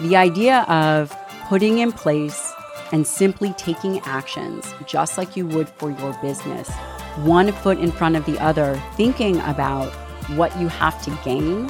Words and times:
The 0.00 0.16
idea 0.16 0.62
of 0.62 1.14
putting 1.48 1.78
in 1.78 1.92
place 1.92 2.54
and 2.90 3.06
simply 3.06 3.52
taking 3.58 4.00
actions, 4.00 4.72
just 4.86 5.18
like 5.18 5.36
you 5.36 5.46
would 5.48 5.68
for 5.68 5.90
your 5.90 6.14
business, 6.22 6.70
one 7.18 7.52
foot 7.52 7.78
in 7.78 7.92
front 7.92 8.16
of 8.16 8.24
the 8.24 8.38
other, 8.38 8.80
thinking 8.94 9.40
about 9.40 9.92
what 10.36 10.58
you 10.58 10.68
have 10.68 11.02
to 11.02 11.10
gain 11.22 11.68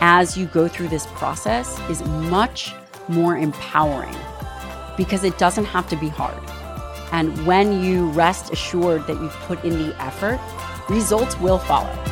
as 0.00 0.36
you 0.36 0.44
go 0.46 0.68
through 0.68 0.88
this 0.88 1.06
process 1.14 1.80
is 1.88 2.04
much 2.28 2.74
more 3.08 3.38
empowering 3.38 4.16
because 4.98 5.24
it 5.24 5.38
doesn't 5.38 5.64
have 5.64 5.88
to 5.88 5.96
be 5.96 6.08
hard. 6.08 6.42
And 7.10 7.46
when 7.46 7.82
you 7.82 8.10
rest 8.10 8.52
assured 8.52 9.06
that 9.06 9.18
you've 9.18 9.32
put 9.46 9.64
in 9.64 9.78
the 9.78 9.94
effort, 10.02 10.38
results 10.90 11.38
will 11.38 11.58
follow. 11.58 12.11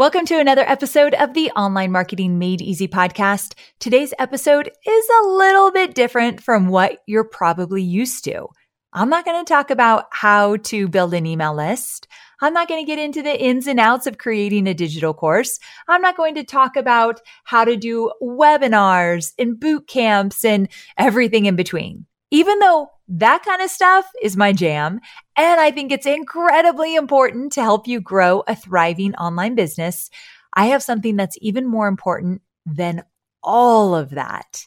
Welcome 0.00 0.24
to 0.28 0.40
another 0.40 0.64
episode 0.66 1.12
of 1.12 1.34
the 1.34 1.50
Online 1.50 1.92
Marketing 1.92 2.38
Made 2.38 2.62
Easy 2.62 2.88
podcast. 2.88 3.52
Today's 3.80 4.14
episode 4.18 4.70
is 4.86 5.08
a 5.10 5.26
little 5.26 5.70
bit 5.70 5.94
different 5.94 6.42
from 6.42 6.68
what 6.68 7.02
you're 7.04 7.22
probably 7.22 7.82
used 7.82 8.24
to. 8.24 8.46
I'm 8.94 9.10
not 9.10 9.26
going 9.26 9.44
to 9.44 9.46
talk 9.46 9.70
about 9.70 10.06
how 10.10 10.56
to 10.56 10.88
build 10.88 11.12
an 11.12 11.26
email 11.26 11.54
list. 11.54 12.08
I'm 12.40 12.54
not 12.54 12.66
going 12.66 12.82
to 12.82 12.90
get 12.90 12.98
into 12.98 13.22
the 13.22 13.38
ins 13.38 13.66
and 13.66 13.78
outs 13.78 14.06
of 14.06 14.16
creating 14.16 14.66
a 14.68 14.72
digital 14.72 15.12
course. 15.12 15.58
I'm 15.86 16.00
not 16.00 16.16
going 16.16 16.34
to 16.36 16.44
talk 16.44 16.76
about 16.76 17.20
how 17.44 17.66
to 17.66 17.76
do 17.76 18.10
webinars 18.22 19.34
and 19.38 19.60
boot 19.60 19.86
camps 19.86 20.46
and 20.46 20.70
everything 20.96 21.44
in 21.44 21.56
between. 21.56 22.06
Even 22.30 22.58
though 22.60 22.90
that 23.10 23.42
kind 23.44 23.60
of 23.60 23.70
stuff 23.70 24.06
is 24.22 24.36
my 24.36 24.52
jam. 24.52 25.00
And 25.36 25.60
I 25.60 25.72
think 25.72 25.90
it's 25.90 26.06
incredibly 26.06 26.94
important 26.94 27.52
to 27.52 27.62
help 27.62 27.88
you 27.88 28.00
grow 28.00 28.44
a 28.46 28.54
thriving 28.54 29.14
online 29.16 29.56
business. 29.56 30.10
I 30.54 30.66
have 30.66 30.82
something 30.82 31.16
that's 31.16 31.36
even 31.40 31.66
more 31.66 31.88
important 31.88 32.42
than 32.64 33.02
all 33.42 33.96
of 33.96 34.10
that. 34.10 34.64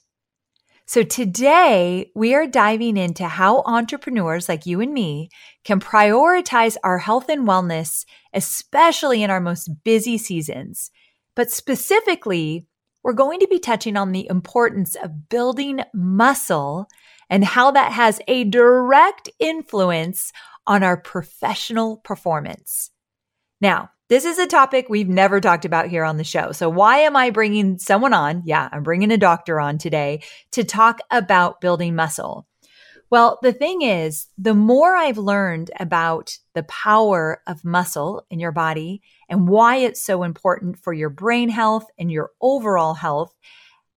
So 0.86 1.04
today 1.04 2.12
we 2.14 2.36
are 2.36 2.46
diving 2.46 2.98
into 2.98 3.26
how 3.28 3.62
entrepreneurs 3.62 4.50
like 4.50 4.66
you 4.66 4.82
and 4.82 4.94
me 4.94 5.30
can 5.64 5.80
prioritize 5.80 6.76
our 6.84 6.98
health 6.98 7.30
and 7.30 7.48
wellness, 7.48 8.06
especially 8.34 9.24
in 9.24 9.30
our 9.30 9.40
most 9.40 9.70
busy 9.86 10.18
seasons. 10.18 10.92
But 11.36 11.50
specifically, 11.50 12.68
we're 13.04 13.14
going 13.14 13.40
to 13.40 13.48
be 13.48 13.60
touching 13.60 13.96
on 13.96 14.12
the 14.12 14.28
importance 14.30 14.96
of 14.96 15.30
building 15.30 15.82
muscle 15.94 16.88
and 17.30 17.44
how 17.44 17.72
that 17.72 17.92
has 17.92 18.20
a 18.28 18.44
direct 18.44 19.30
influence 19.40 20.32
on 20.66 20.84
our 20.84 20.98
professional 20.98 21.98
performance. 21.98 22.92
Now, 23.60 23.90
this 24.10 24.26
is 24.26 24.38
a 24.38 24.48
topic 24.48 24.88
we've 24.90 25.10
never 25.10 25.40
talked 25.40 25.66
about 25.66 25.88
here 25.88 26.04
on 26.04 26.18
the 26.18 26.24
show. 26.24 26.52
So 26.52 26.70
why 26.70 27.00
am 27.00 27.16
I 27.16 27.30
bringing 27.30 27.80
someone 27.80 28.14
on? 28.14 28.44
Yeah, 28.46 28.70
I'm 28.72 28.84
bringing 28.84 29.12
a 29.12 29.18
doctor 29.18 29.60
on 29.60 29.78
today 29.78 30.22
to 30.52 30.64
talk 30.64 31.00
about 31.10 31.62
building 31.62 31.96
muscle. 31.96 32.46
Well, 33.10 33.38
the 33.42 33.54
thing 33.54 33.84
is, 33.84 34.28
the 34.38 34.56
more 34.56 34.96
I've 34.96 35.20
learned 35.20 35.72
about 35.80 36.38
the 36.56 36.64
power 36.64 37.42
of 37.48 37.64
muscle 37.64 38.26
in 38.30 38.40
your 38.40 38.52
body 38.52 39.02
and 39.30 39.48
why 39.48 39.78
it's 39.78 40.02
so 40.02 40.24
important 40.24 40.80
for 40.80 40.94
your 40.94 41.10
brain 41.10 41.50
health 41.50 41.86
and 41.98 42.12
your 42.12 42.32
overall 42.42 42.96
health, 42.96 43.34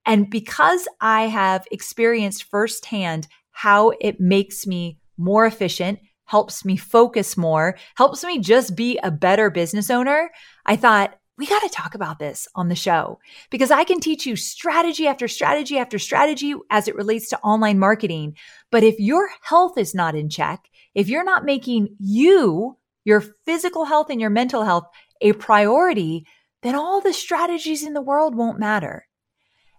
and 0.06 0.30
because 0.30 0.88
I 1.00 1.22
have 1.22 1.66
experienced 1.70 2.44
firsthand 2.44 3.28
how 3.50 3.92
it 4.00 4.20
makes 4.20 4.66
me 4.66 4.98
more 5.18 5.44
efficient, 5.44 5.98
helps 6.24 6.64
me 6.64 6.76
focus 6.76 7.36
more, 7.36 7.76
helps 7.96 8.24
me 8.24 8.38
just 8.38 8.76
be 8.76 8.98
a 9.02 9.10
better 9.10 9.50
business 9.50 9.90
owner, 9.90 10.30
I 10.64 10.76
thought, 10.76 11.18
we 11.38 11.46
got 11.46 11.60
to 11.60 11.68
talk 11.68 11.94
about 11.94 12.18
this 12.18 12.48
on 12.54 12.68
the 12.68 12.74
show 12.74 13.18
because 13.50 13.70
I 13.70 13.84
can 13.84 14.00
teach 14.00 14.24
you 14.24 14.36
strategy 14.36 15.06
after 15.06 15.28
strategy 15.28 15.76
after 15.76 15.98
strategy 15.98 16.54
as 16.70 16.88
it 16.88 16.97
relates 16.97 17.28
to 17.28 17.41
online 17.41 17.78
marketing. 17.78 18.36
But 18.70 18.84
if 18.84 18.98
your 18.98 19.28
health 19.42 19.76
is 19.76 19.94
not 19.94 20.14
in 20.14 20.30
check, 20.30 20.64
if 20.94 21.10
you're 21.10 21.24
not 21.24 21.44
making 21.44 21.94
you, 21.98 22.78
your 23.04 23.20
physical 23.20 23.84
health 23.84 24.09
and 24.09 24.20
your 24.20 24.30
mental 24.30 24.64
health 24.64 24.86
a 25.20 25.32
priority, 25.32 26.26
then 26.62 26.74
all 26.74 27.00
the 27.00 27.12
strategies 27.12 27.84
in 27.84 27.92
the 27.92 28.02
world 28.02 28.34
won't 28.34 28.59
matter. 28.59 29.06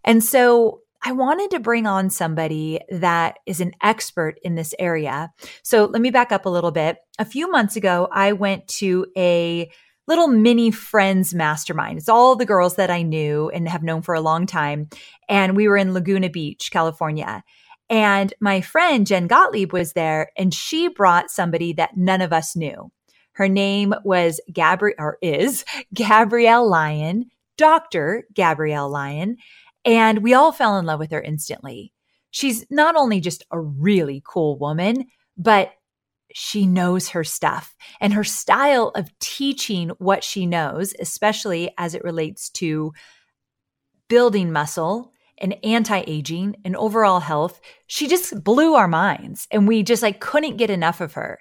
And 0.07 0.23
so 0.23 0.81
I 1.03 1.11
wanted 1.11 1.51
to 1.51 1.59
bring 1.59 1.85
on 1.85 2.09
somebody 2.09 2.79
that 2.89 3.37
is 3.45 3.61
an 3.61 3.73
expert 3.83 4.39
in 4.41 4.55
this 4.55 4.73
area. 4.79 5.31
So 5.61 5.85
let 5.85 6.01
me 6.01 6.09
back 6.09 6.31
up 6.31 6.45
a 6.45 6.49
little 6.49 6.71
bit. 6.71 6.97
A 7.19 7.25
few 7.25 7.51
months 7.51 7.75
ago, 7.75 8.07
I 8.11 8.31
went 8.31 8.67
to 8.79 9.05
a 9.15 9.69
little 10.07 10.29
mini 10.29 10.71
friends 10.71 11.35
mastermind. 11.35 11.97
It's 11.97 12.09
all 12.09 12.35
the 12.37 12.45
girls 12.45 12.77
that 12.77 12.89
I 12.89 13.01
knew 13.01 13.49
and 13.49 13.67
have 13.67 13.83
known 13.83 14.01
for 14.01 14.15
a 14.15 14.21
long 14.21 14.45
time. 14.45 14.87
And 15.27 15.57
we 15.57 15.67
were 15.67 15.77
in 15.77 15.93
Laguna 15.93 16.29
Beach, 16.29 16.71
California. 16.71 17.43
And 17.89 18.33
my 18.39 18.61
friend 18.61 19.05
Jen 19.05 19.27
Gottlieb 19.27 19.73
was 19.73 19.93
there 19.93 20.31
and 20.37 20.53
she 20.53 20.87
brought 20.87 21.29
somebody 21.29 21.73
that 21.73 21.97
none 21.97 22.21
of 22.21 22.31
us 22.31 22.55
knew. 22.55 22.91
Her 23.33 23.49
name 23.49 23.93
was 24.03 24.39
Gabrielle 24.51 24.95
or 24.97 25.17
is 25.21 25.65
Gabrielle 25.93 26.67
Lyon, 26.67 27.25
Dr. 27.57 28.25
Gabrielle 28.33 28.89
Lyon. 28.89 29.37
And 29.85 30.23
we 30.23 30.33
all 30.33 30.51
fell 30.51 30.77
in 30.77 30.85
love 30.85 30.99
with 30.99 31.11
her 31.11 31.21
instantly. 31.21 31.93
She's 32.31 32.65
not 32.69 32.95
only 32.95 33.19
just 33.19 33.45
a 33.51 33.59
really 33.59 34.21
cool 34.25 34.57
woman, 34.59 35.05
but 35.37 35.71
she 36.33 36.67
knows 36.67 37.09
her 37.09 37.23
stuff 37.23 37.75
and 38.01 38.13
her 38.13 38.23
style 38.23 38.89
of 38.95 39.09
teaching 39.19 39.89
what 39.97 40.23
she 40.23 40.45
knows, 40.45 40.93
especially 40.99 41.71
as 41.77 41.95
it 41.95 42.03
relates 42.03 42.49
to 42.49 42.91
building 44.09 44.51
muscle 44.51 45.13
and 45.37 45.55
anti-aging 45.63 46.55
and 46.65 46.75
overall 46.75 47.19
health, 47.19 47.61
she 47.87 48.07
just 48.07 48.43
blew 48.43 48.73
our 48.73 48.87
minds 48.87 49.47
and 49.51 49.67
we 49.67 49.83
just 49.83 50.03
like 50.03 50.19
couldn't 50.19 50.57
get 50.57 50.69
enough 50.69 50.99
of 50.99 51.13
her. 51.13 51.39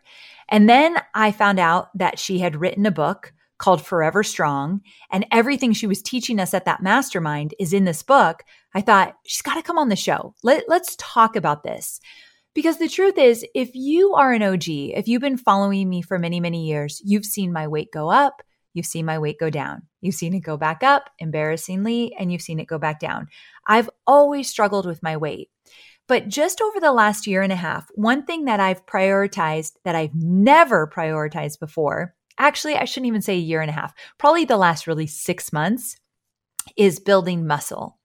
And 0.48 0.68
then 0.68 0.96
I 1.14 1.32
found 1.32 1.58
out 1.58 1.88
that 1.98 2.18
she 2.18 2.38
had 2.38 2.56
written 2.56 2.86
a 2.86 2.90
book 2.90 3.32
called 3.58 3.84
Forever 3.84 4.22
Strong 4.22 4.82
and 5.10 5.26
everything 5.30 5.72
she 5.72 5.86
was 5.86 6.02
teaching 6.02 6.38
us 6.38 6.54
at 6.54 6.64
that 6.64 6.82
mastermind 6.82 7.54
is 7.58 7.72
in 7.72 7.84
this 7.84 8.02
book. 8.02 8.42
I 8.74 8.80
thought 8.80 9.16
she's 9.26 9.42
got 9.42 9.54
to 9.54 9.62
come 9.62 9.78
on 9.78 9.88
the 9.88 9.96
show. 9.96 10.34
Let, 10.42 10.64
let's 10.68 10.96
talk 10.98 11.36
about 11.36 11.62
this. 11.62 12.00
Because 12.54 12.78
the 12.78 12.88
truth 12.88 13.18
is, 13.18 13.44
if 13.54 13.70
you 13.74 14.14
are 14.14 14.32
an 14.32 14.42
OG, 14.42 14.68
if 14.68 15.08
you've 15.08 15.20
been 15.20 15.36
following 15.36 15.90
me 15.90 16.00
for 16.00 16.18
many, 16.18 16.40
many 16.40 16.66
years, 16.66 17.02
you've 17.04 17.26
seen 17.26 17.52
my 17.52 17.68
weight 17.68 17.92
go 17.92 18.10
up, 18.10 18.40
you've 18.72 18.86
seen 18.86 19.04
my 19.04 19.18
weight 19.18 19.38
go 19.38 19.50
down. 19.50 19.82
You've 20.00 20.14
seen 20.14 20.32
it 20.32 20.40
go 20.40 20.56
back 20.56 20.82
up, 20.82 21.10
embarrassingly, 21.18 22.14
and 22.18 22.32
you've 22.32 22.40
seen 22.40 22.58
it 22.58 22.66
go 22.66 22.78
back 22.78 22.98
down. 22.98 23.28
I've 23.66 23.90
always 24.06 24.48
struggled 24.48 24.86
with 24.86 25.02
my 25.02 25.18
weight. 25.18 25.50
But 26.08 26.28
just 26.28 26.62
over 26.62 26.80
the 26.80 26.92
last 26.92 27.26
year 27.26 27.42
and 27.42 27.52
a 27.52 27.56
half, 27.56 27.88
one 27.94 28.24
thing 28.24 28.44
that 28.44 28.60
I've 28.60 28.86
prioritized 28.86 29.72
that 29.84 29.96
I've 29.96 30.14
never 30.14 30.86
prioritized 30.86 31.58
before, 31.58 32.14
actually, 32.38 32.76
I 32.76 32.84
shouldn't 32.84 33.08
even 33.08 33.22
say 33.22 33.34
a 33.34 33.38
year 33.38 33.60
and 33.60 33.70
a 33.70 33.74
half, 33.74 33.94
probably 34.18 34.44
the 34.44 34.56
last 34.56 34.86
really 34.86 35.06
six 35.06 35.52
months, 35.52 35.96
is 36.76 36.98
building 36.98 37.46
muscle. 37.46 37.98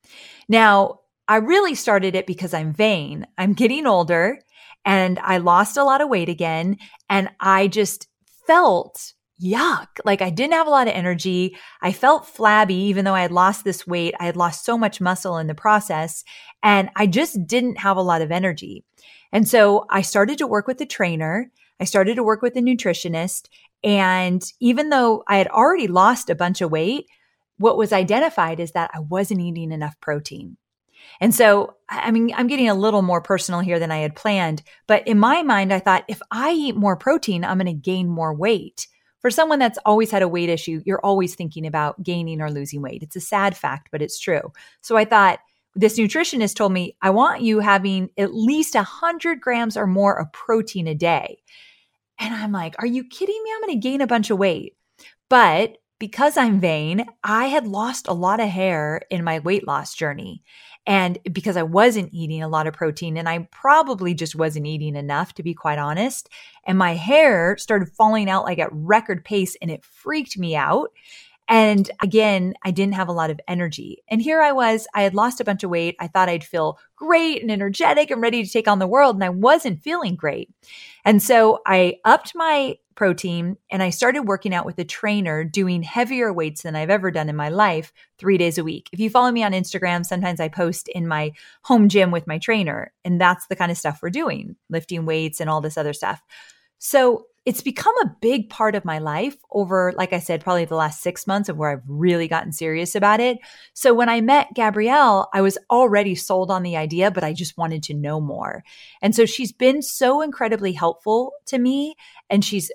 Now, 0.47 0.99
I 1.27 1.37
really 1.37 1.75
started 1.75 2.15
it 2.15 2.27
because 2.27 2.53
I'm 2.53 2.73
vain. 2.73 3.25
I'm 3.37 3.53
getting 3.53 3.87
older 3.87 4.39
and 4.85 5.19
I 5.19 5.37
lost 5.37 5.77
a 5.77 5.83
lot 5.83 6.01
of 6.01 6.09
weight 6.09 6.29
again. 6.29 6.77
And 7.09 7.29
I 7.39 7.67
just 7.67 8.07
felt 8.47 9.13
yuck. 9.41 9.87
Like 10.05 10.21
I 10.21 10.29
didn't 10.29 10.53
have 10.53 10.67
a 10.67 10.71
lot 10.71 10.87
of 10.87 10.93
energy. 10.93 11.57
I 11.81 11.91
felt 11.91 12.27
flabby, 12.27 12.75
even 12.75 13.05
though 13.05 13.15
I 13.15 13.21
had 13.21 13.31
lost 13.31 13.63
this 13.63 13.87
weight. 13.87 14.13
I 14.19 14.25
had 14.25 14.37
lost 14.37 14.65
so 14.65 14.77
much 14.77 15.01
muscle 15.01 15.37
in 15.37 15.47
the 15.47 15.55
process 15.55 16.23
and 16.61 16.89
I 16.95 17.07
just 17.07 17.47
didn't 17.47 17.79
have 17.79 17.97
a 17.97 18.01
lot 18.01 18.21
of 18.21 18.31
energy. 18.31 18.83
And 19.31 19.47
so 19.47 19.85
I 19.89 20.01
started 20.01 20.37
to 20.39 20.47
work 20.47 20.67
with 20.67 20.81
a 20.81 20.85
trainer. 20.85 21.49
I 21.79 21.85
started 21.85 22.15
to 22.15 22.23
work 22.23 22.41
with 22.41 22.55
a 22.55 22.61
nutritionist. 22.61 23.47
And 23.83 24.43
even 24.59 24.89
though 24.89 25.23
I 25.27 25.37
had 25.37 25.47
already 25.47 25.87
lost 25.87 26.29
a 26.29 26.35
bunch 26.35 26.61
of 26.61 26.71
weight, 26.71 27.07
what 27.57 27.77
was 27.77 27.93
identified 27.93 28.59
is 28.59 28.71
that 28.73 28.91
I 28.93 28.99
wasn't 28.99 29.41
eating 29.41 29.71
enough 29.71 29.99
protein. 30.01 30.57
And 31.19 31.33
so, 31.33 31.75
I 31.89 32.11
mean, 32.11 32.31
I'm 32.35 32.47
getting 32.47 32.69
a 32.69 32.75
little 32.75 33.01
more 33.01 33.21
personal 33.21 33.59
here 33.59 33.79
than 33.79 33.91
I 33.91 33.97
had 33.97 34.15
planned. 34.15 34.63
But 34.87 35.07
in 35.07 35.19
my 35.19 35.43
mind, 35.43 35.73
I 35.73 35.79
thought 35.79 36.05
if 36.07 36.21
I 36.31 36.51
eat 36.51 36.75
more 36.75 36.95
protein, 36.95 37.43
I'm 37.43 37.57
going 37.57 37.65
to 37.67 37.73
gain 37.73 38.07
more 38.07 38.33
weight 38.33 38.87
for 39.21 39.29
someone 39.29 39.59
that's 39.59 39.77
always 39.85 40.11
had 40.11 40.23
a 40.23 40.27
weight 40.27 40.49
issue, 40.49 40.81
you're 40.85 41.03
always 41.03 41.35
thinking 41.35 41.65
about 41.65 42.01
gaining 42.03 42.41
or 42.41 42.51
losing 42.51 42.81
weight. 42.81 43.03
It's 43.03 43.15
a 43.15 43.21
sad 43.21 43.55
fact, 43.55 43.89
but 43.91 44.01
it's 44.01 44.19
true. 44.19 44.51
So 44.81 44.97
I 44.97 45.05
thought 45.05 45.39
this 45.75 45.97
nutritionist 45.97 46.55
told 46.55 46.73
me, 46.73 46.97
I 47.01 47.11
want 47.11 47.41
you 47.41 47.59
having 47.59 48.09
at 48.17 48.33
least 48.33 48.75
100 48.75 49.39
grams 49.39 49.77
or 49.77 49.87
more 49.87 50.19
of 50.19 50.33
protein 50.33 50.87
a 50.87 50.95
day. 50.95 51.37
And 52.21 52.33
I'm 52.35 52.51
like, 52.51 52.75
are 52.79 52.87
you 52.87 53.03
kidding 53.03 53.41
me? 53.43 53.51
I'm 53.53 53.61
going 53.61 53.81
to 53.81 53.87
gain 53.87 53.99
a 53.99 54.07
bunch 54.07 54.29
of 54.29 54.37
weight. 54.37 54.77
But 55.27 55.77
because 55.99 56.37
I'm 56.37 56.59
vain, 56.59 57.05
I 57.23 57.47
had 57.47 57.67
lost 57.67 58.07
a 58.07 58.13
lot 58.13 58.39
of 58.39 58.47
hair 58.47 59.01
in 59.09 59.23
my 59.23 59.39
weight 59.39 59.67
loss 59.67 59.95
journey. 59.95 60.43
And 60.85 61.17
because 61.31 61.57
I 61.57 61.63
wasn't 61.63 62.13
eating 62.13 62.41
a 62.41 62.47
lot 62.47 62.67
of 62.67 62.73
protein 62.73 63.17
and 63.17 63.29
I 63.29 63.47
probably 63.51 64.13
just 64.13 64.35
wasn't 64.35 64.65
eating 64.65 64.95
enough, 64.95 65.33
to 65.35 65.43
be 65.43 65.53
quite 65.53 65.77
honest. 65.77 66.29
And 66.65 66.77
my 66.77 66.95
hair 66.95 67.57
started 67.57 67.89
falling 67.89 68.29
out 68.29 68.45
like 68.45 68.59
at 68.59 68.69
record 68.71 69.23
pace 69.23 69.55
and 69.61 69.69
it 69.69 69.83
freaked 69.83 70.37
me 70.37 70.55
out. 70.55 70.91
And 71.51 71.91
again, 72.01 72.53
I 72.63 72.71
didn't 72.71 72.93
have 72.93 73.09
a 73.09 73.13
lot 73.13 73.29
of 73.29 73.41
energy. 73.45 74.01
And 74.07 74.21
here 74.21 74.41
I 74.41 74.53
was, 74.53 74.87
I 74.95 75.01
had 75.01 75.13
lost 75.13 75.41
a 75.41 75.43
bunch 75.43 75.63
of 75.63 75.69
weight. 75.69 75.97
I 75.99 76.07
thought 76.07 76.29
I'd 76.29 76.45
feel 76.45 76.79
great 76.95 77.41
and 77.41 77.51
energetic 77.51 78.09
and 78.09 78.21
ready 78.21 78.41
to 78.41 78.49
take 78.49 78.69
on 78.69 78.79
the 78.79 78.87
world. 78.87 79.17
And 79.17 79.23
I 79.23 79.29
wasn't 79.29 79.83
feeling 79.83 80.15
great. 80.15 80.49
And 81.03 81.21
so 81.21 81.59
I 81.65 81.97
upped 82.05 82.31
my 82.35 82.77
protein 82.95 83.57
and 83.69 83.83
I 83.83 83.89
started 83.89 84.29
working 84.29 84.53
out 84.53 84.65
with 84.65 84.79
a 84.79 84.85
trainer 84.85 85.43
doing 85.43 85.83
heavier 85.83 86.31
weights 86.31 86.61
than 86.61 86.77
I've 86.77 86.89
ever 86.89 87.11
done 87.11 87.27
in 87.27 87.35
my 87.35 87.49
life 87.49 87.91
three 88.17 88.37
days 88.37 88.57
a 88.57 88.63
week. 88.63 88.89
If 88.93 89.01
you 89.01 89.09
follow 89.09 89.31
me 89.31 89.43
on 89.43 89.51
Instagram, 89.51 90.05
sometimes 90.05 90.39
I 90.39 90.47
post 90.47 90.87
in 90.87 91.05
my 91.05 91.33
home 91.63 91.89
gym 91.89 92.11
with 92.11 92.27
my 92.27 92.37
trainer, 92.37 92.93
and 93.03 93.19
that's 93.19 93.47
the 93.47 93.57
kind 93.57 93.71
of 93.71 93.77
stuff 93.77 93.99
we're 94.01 94.09
doing 94.09 94.55
lifting 94.69 95.05
weights 95.05 95.41
and 95.41 95.49
all 95.49 95.59
this 95.59 95.77
other 95.77 95.91
stuff. 95.91 96.21
So 96.77 97.25
it's 97.45 97.61
become 97.61 97.95
a 98.03 98.15
big 98.21 98.49
part 98.49 98.75
of 98.75 98.85
my 98.85 98.99
life 98.99 99.35
over, 99.51 99.93
like 99.97 100.13
I 100.13 100.19
said, 100.19 100.43
probably 100.43 100.65
the 100.65 100.75
last 100.75 101.01
six 101.01 101.25
months 101.25 101.49
of 101.49 101.57
where 101.57 101.71
I've 101.71 101.83
really 101.87 102.27
gotten 102.27 102.51
serious 102.51 102.93
about 102.93 103.19
it. 103.19 103.39
So 103.73 103.93
when 103.93 104.09
I 104.09 104.21
met 104.21 104.53
Gabrielle, 104.53 105.27
I 105.33 105.41
was 105.41 105.57
already 105.69 106.13
sold 106.13 106.51
on 106.51 106.61
the 106.61 106.77
idea, 106.77 107.09
but 107.09 107.23
I 107.23 107.33
just 107.33 107.57
wanted 107.57 107.81
to 107.83 107.95
know 107.95 108.21
more. 108.21 108.63
And 109.01 109.15
so 109.15 109.25
she's 109.25 109.51
been 109.51 109.81
so 109.81 110.21
incredibly 110.21 110.71
helpful 110.71 111.33
to 111.47 111.57
me. 111.57 111.95
And 112.29 112.45
she's 112.45 112.71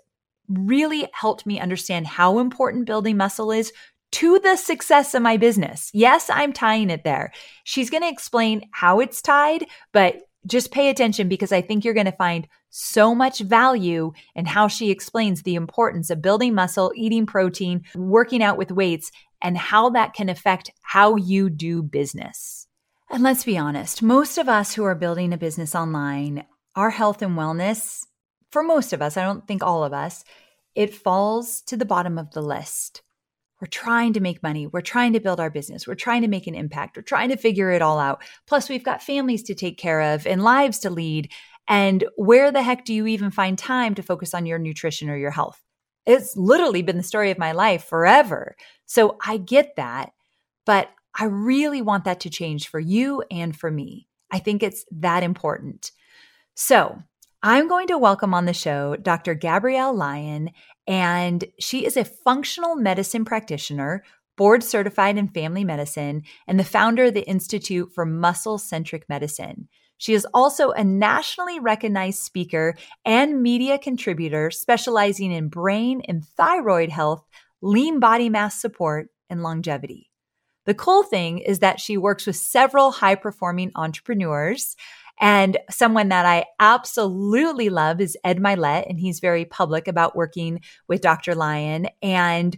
really 0.49 1.09
helped 1.13 1.47
me 1.47 1.61
understand 1.61 2.07
how 2.07 2.41
important 2.41 2.87
building 2.87 3.17
muscle 3.17 3.53
is 3.53 3.73
to 4.13 4.39
the 4.41 4.57
success 4.57 5.15
of 5.15 5.23
my 5.23 5.37
business. 5.37 5.91
Yes, 5.93 6.31
I'm 6.31 6.53
tying 6.53 6.91
it 6.91 7.05
there. 7.05 7.33
She's 7.65 7.91
going 7.91 8.03
to 8.03 8.09
explain 8.09 8.69
how 8.73 9.01
it's 9.01 9.21
tied, 9.21 9.67
but 9.93 10.23
just 10.47 10.71
pay 10.71 10.89
attention 10.89 11.29
because 11.29 11.53
I 11.53 11.61
think 11.61 11.85
you're 11.85 11.95
going 11.95 12.07
to 12.07 12.13
find 12.13 12.47
so 12.71 13.15
much 13.15 13.41
value 13.41 14.13
in 14.35 14.47
how 14.47 14.69
she 14.69 14.91
explains 14.91 15.43
the 15.43 15.55
importance 15.55 16.11
of 16.11 16.23
building 16.23 16.55
muscle, 16.55 16.93
eating 16.95 17.27
protein, 17.27 17.83
working 17.95 18.43
out 18.43 18.59
with 18.59 18.71
weights, 18.71 19.11
and 19.43 19.57
how 19.57 19.91
that 19.91 20.15
can 20.15 20.29
affect 20.29 20.71
how 20.83 21.17
you 21.17 21.51
do 21.51 21.83
business. 21.83 22.67
And 23.11 23.23
let's 23.23 23.45
be 23.45 23.59
honest, 23.59 24.03
most 24.03 24.39
of 24.39 24.49
us 24.49 24.75
who 24.75 24.85
are 24.85 24.95
building 24.95 25.33
a 25.33 25.39
business 25.39 25.75
online, 25.75 26.45
our 26.75 26.91
health 26.91 27.23
and 27.23 27.37
wellness 27.37 28.05
for 28.51 28.63
most 28.63 28.93
of 28.93 29.03
us, 29.03 29.17
I 29.17 29.23
don't 29.23 29.47
think 29.47 29.63
all 29.63 29.85
of 29.85 29.93
us, 29.93 30.25
it 30.75 30.95
falls 30.95 31.61
to 31.63 31.77
the 31.77 31.85
bottom 31.85 32.19
of 32.19 32.31
the 32.33 32.43
list. 32.43 33.03
We're 33.61 33.69
trying 33.69 34.13
to 34.15 34.21
make 34.21 34.43
money. 34.43 34.67
We're 34.67 34.83
trying 34.83 35.15
to 35.15 35.21
build 35.21 35.41
our 35.41 35.51
business. 35.51 35.87
We're 35.87 35.95
trying 35.95 36.23
to 36.23 36.29
make 36.29 36.47
an 36.47 36.55
impact. 36.55 36.97
We're 36.97 37.03
trying 37.03 37.31
to 37.31 37.37
figure 37.37 37.71
it 37.71 37.83
all 37.83 37.99
out. 37.99 38.23
Plus, 38.47 38.69
we've 38.69 38.85
got 38.85 39.03
families 39.03 39.43
to 39.45 39.55
take 39.55 39.79
care 39.79 40.15
of 40.15 40.27
and 40.27 40.43
lives 40.43 40.81
to 40.81 40.91
lead. 40.91 41.31
And 41.67 42.05
where 42.17 42.53
the 42.53 42.63
heck 42.63 42.85
do 42.85 42.93
you 42.93 43.07
even 43.07 43.31
find 43.31 43.59
time 43.59 43.95
to 43.95 44.03
focus 44.03 44.35
on 44.35 44.47
your 44.47 44.59
nutrition 44.59 45.09
or 45.09 45.17
your 45.17 45.31
health? 45.31 45.61
It's 46.05 46.37
literally 46.37 46.83
been 46.83 46.99
the 46.99 47.03
story 47.03 47.31
of 47.31 47.39
my 47.39 47.53
life 47.53 47.85
forever. 47.85 48.57
So 48.85 49.17
I 49.25 49.39
get 49.39 49.75
that, 49.77 50.13
but 50.65 50.91
I 51.19 51.25
really 51.25 51.83
want 51.83 52.05
that 52.05 52.21
to 52.21 52.31
change 52.31 52.69
for 52.69 52.79
you 52.79 53.25
and 53.31 53.57
for 53.57 53.71
me. 53.71 54.07
I 54.31 54.39
think 54.39 54.63
it's 54.63 54.85
that 54.93 55.23
important. 55.23 55.91
So 56.55 57.03
I'm 57.43 57.69
going 57.69 57.89
to 57.89 57.99
welcome 57.99 58.35
on 58.35 58.45
the 58.45 58.53
show 58.53 58.97
Dr. 58.97 59.35
Gabrielle 59.35 59.95
Lyon, 59.95 60.51
and 60.87 61.45
she 61.59 61.85
is 61.85 61.97
a 61.97 62.05
functional 62.05 62.77
medicine 62.77 63.25
practitioner, 63.25 64.05
board 64.37 64.63
certified 64.63 65.17
in 65.17 65.29
family 65.29 65.65
medicine, 65.65 66.23
and 66.47 66.59
the 66.59 66.65
founder 66.65 67.05
of 67.05 67.15
the 67.15 67.27
Institute 67.27 67.93
for 67.93 68.05
Muscle 68.05 68.59
Centric 68.59 69.09
Medicine. 69.09 69.69
She 69.99 70.13
is 70.13 70.27
also 70.35 70.71
a 70.71 70.85
nationally 70.85 71.59
recognized 71.59 72.23
speaker 72.23 72.77
and 73.05 73.43
media 73.43 73.79
contributor 73.79 74.51
specializing 74.51 75.33
in 75.33 75.49
brain 75.49 76.03
and 76.07 76.25
thyroid 76.37 76.91
health, 76.91 77.27
lean 77.63 77.99
body 77.99 78.29
mass 78.29 78.61
support, 78.61 79.09
and 79.31 79.43
longevity. 79.43 80.11
The 80.67 80.75
cool 80.75 81.03
thing 81.03 81.39
is 81.39 81.61
that 81.61 81.81
she 81.81 81.97
works 81.97 82.27
with 82.27 82.37
several 82.37 82.91
high 82.91 83.15
performing 83.15 83.71
entrepreneurs 83.75 84.77
and 85.21 85.59
someone 85.71 86.09
that 86.09 86.27
I 86.27 86.45
absolutely 86.61 87.69
love 87.69 88.01
is 88.01 88.17
Ed 88.25 88.39
Mylett, 88.39 88.89
and 88.89 88.99
he's 88.99 89.21
very 89.21 89.45
public 89.45 89.89
about 89.89 90.17
working 90.17 90.61
with 90.89 91.01
Dr. 91.01 91.35
Lyon 91.35 91.89
and 92.03 92.57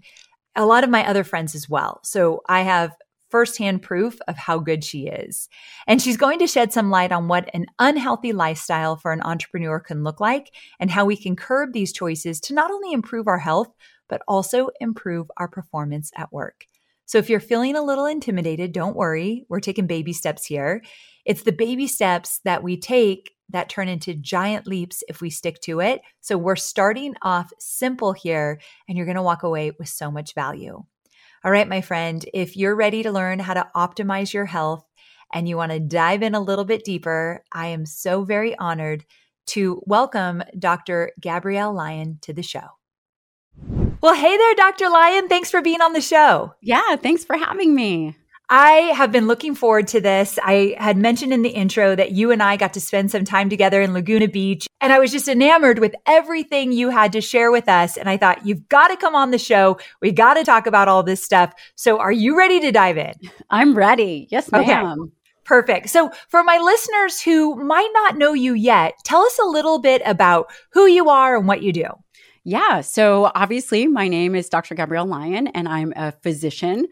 a 0.56 0.66
lot 0.66 0.84
of 0.84 0.90
my 0.90 1.06
other 1.06 1.24
friends 1.24 1.54
as 1.54 1.68
well. 1.68 2.00
So 2.02 2.42
I 2.48 2.62
have 2.62 2.96
firsthand 3.30 3.82
proof 3.82 4.18
of 4.26 4.36
how 4.36 4.58
good 4.58 4.82
she 4.82 5.06
is. 5.06 5.48
And 5.86 6.00
she's 6.00 6.16
going 6.16 6.38
to 6.38 6.46
shed 6.46 6.72
some 6.72 6.90
light 6.90 7.12
on 7.12 7.28
what 7.28 7.50
an 7.54 7.66
unhealthy 7.78 8.32
lifestyle 8.32 8.96
for 8.96 9.12
an 9.12 9.22
entrepreneur 9.22 9.78
can 9.80 10.02
look 10.02 10.20
like 10.20 10.50
and 10.80 10.90
how 10.90 11.04
we 11.04 11.16
can 11.16 11.36
curb 11.36 11.72
these 11.72 11.92
choices 11.92 12.40
to 12.40 12.54
not 12.54 12.70
only 12.70 12.92
improve 12.92 13.28
our 13.28 13.38
health, 13.38 13.68
but 14.08 14.22
also 14.26 14.70
improve 14.80 15.30
our 15.36 15.48
performance 15.48 16.10
at 16.16 16.32
work. 16.32 16.64
So 17.04 17.18
if 17.18 17.30
you're 17.30 17.40
feeling 17.40 17.76
a 17.76 17.82
little 17.82 18.06
intimidated, 18.06 18.72
don't 18.72 18.96
worry. 18.96 19.44
We're 19.48 19.60
taking 19.60 19.86
baby 19.86 20.12
steps 20.12 20.44
here. 20.44 20.82
It's 21.28 21.42
the 21.42 21.52
baby 21.52 21.86
steps 21.86 22.40
that 22.44 22.62
we 22.62 22.78
take 22.78 23.32
that 23.50 23.68
turn 23.68 23.86
into 23.86 24.14
giant 24.14 24.66
leaps 24.66 25.04
if 25.10 25.20
we 25.20 25.28
stick 25.28 25.60
to 25.60 25.80
it. 25.80 26.00
So 26.22 26.38
we're 26.38 26.56
starting 26.56 27.16
off 27.20 27.52
simple 27.58 28.14
here, 28.14 28.58
and 28.88 28.96
you're 28.96 29.04
going 29.04 29.16
to 29.16 29.22
walk 29.22 29.42
away 29.42 29.72
with 29.78 29.90
so 29.90 30.10
much 30.10 30.34
value. 30.34 30.82
All 31.44 31.50
right, 31.50 31.68
my 31.68 31.82
friend, 31.82 32.24
if 32.32 32.56
you're 32.56 32.74
ready 32.74 33.02
to 33.02 33.12
learn 33.12 33.40
how 33.40 33.52
to 33.52 33.68
optimize 33.76 34.32
your 34.32 34.46
health 34.46 34.86
and 35.30 35.46
you 35.46 35.58
want 35.58 35.70
to 35.70 35.80
dive 35.80 36.22
in 36.22 36.34
a 36.34 36.40
little 36.40 36.64
bit 36.64 36.82
deeper, 36.82 37.44
I 37.52 37.66
am 37.66 37.84
so 37.84 38.24
very 38.24 38.56
honored 38.56 39.04
to 39.48 39.82
welcome 39.84 40.42
Dr. 40.58 41.12
Gabrielle 41.20 41.74
Lyon 41.74 42.20
to 42.22 42.32
the 42.32 42.42
show. 42.42 42.68
Well, 44.00 44.14
hey 44.14 44.34
there, 44.34 44.54
Dr. 44.54 44.88
Lyon. 44.88 45.28
Thanks 45.28 45.50
for 45.50 45.60
being 45.60 45.82
on 45.82 45.92
the 45.92 46.00
show. 46.00 46.54
Yeah, 46.62 46.96
thanks 46.96 47.22
for 47.22 47.36
having 47.36 47.74
me. 47.74 48.16
I 48.50 48.92
have 48.94 49.12
been 49.12 49.26
looking 49.26 49.54
forward 49.54 49.88
to 49.88 50.00
this. 50.00 50.38
I 50.42 50.74
had 50.78 50.96
mentioned 50.96 51.34
in 51.34 51.42
the 51.42 51.50
intro 51.50 51.94
that 51.94 52.12
you 52.12 52.30
and 52.30 52.42
I 52.42 52.56
got 52.56 52.72
to 52.74 52.80
spend 52.80 53.10
some 53.10 53.24
time 53.24 53.50
together 53.50 53.82
in 53.82 53.92
Laguna 53.92 54.26
Beach, 54.26 54.66
and 54.80 54.90
I 54.90 54.98
was 54.98 55.12
just 55.12 55.28
enamored 55.28 55.78
with 55.78 55.94
everything 56.06 56.72
you 56.72 56.88
had 56.88 57.12
to 57.12 57.20
share 57.20 57.50
with 57.50 57.68
us. 57.68 57.98
And 57.98 58.08
I 58.08 58.16
thought, 58.16 58.46
you've 58.46 58.66
got 58.70 58.88
to 58.88 58.96
come 58.96 59.14
on 59.14 59.32
the 59.32 59.38
show. 59.38 59.78
We 60.00 60.12
got 60.12 60.34
to 60.34 60.44
talk 60.44 60.66
about 60.66 60.88
all 60.88 61.02
this 61.02 61.22
stuff. 61.22 61.52
So, 61.74 61.98
are 61.98 62.12
you 62.12 62.38
ready 62.38 62.58
to 62.60 62.72
dive 62.72 62.96
in? 62.96 63.12
I'm 63.50 63.76
ready. 63.76 64.28
Yes, 64.30 64.50
ma'am. 64.50 64.62
Okay. 64.62 65.12
Perfect. 65.44 65.90
So, 65.90 66.10
for 66.28 66.42
my 66.42 66.56
listeners 66.56 67.20
who 67.20 67.54
might 67.62 67.90
not 67.92 68.16
know 68.16 68.32
you 68.32 68.54
yet, 68.54 68.94
tell 69.04 69.20
us 69.20 69.38
a 69.38 69.46
little 69.46 69.78
bit 69.78 70.00
about 70.06 70.50
who 70.70 70.86
you 70.86 71.10
are 71.10 71.36
and 71.36 71.46
what 71.46 71.62
you 71.62 71.72
do. 71.72 71.86
Yeah. 72.44 72.80
So, 72.80 73.30
obviously, 73.34 73.86
my 73.88 74.08
name 74.08 74.34
is 74.34 74.48
Dr. 74.48 74.74
Gabrielle 74.74 75.04
Lyon, 75.04 75.48
and 75.48 75.68
I'm 75.68 75.92
a 75.96 76.12
physician 76.12 76.88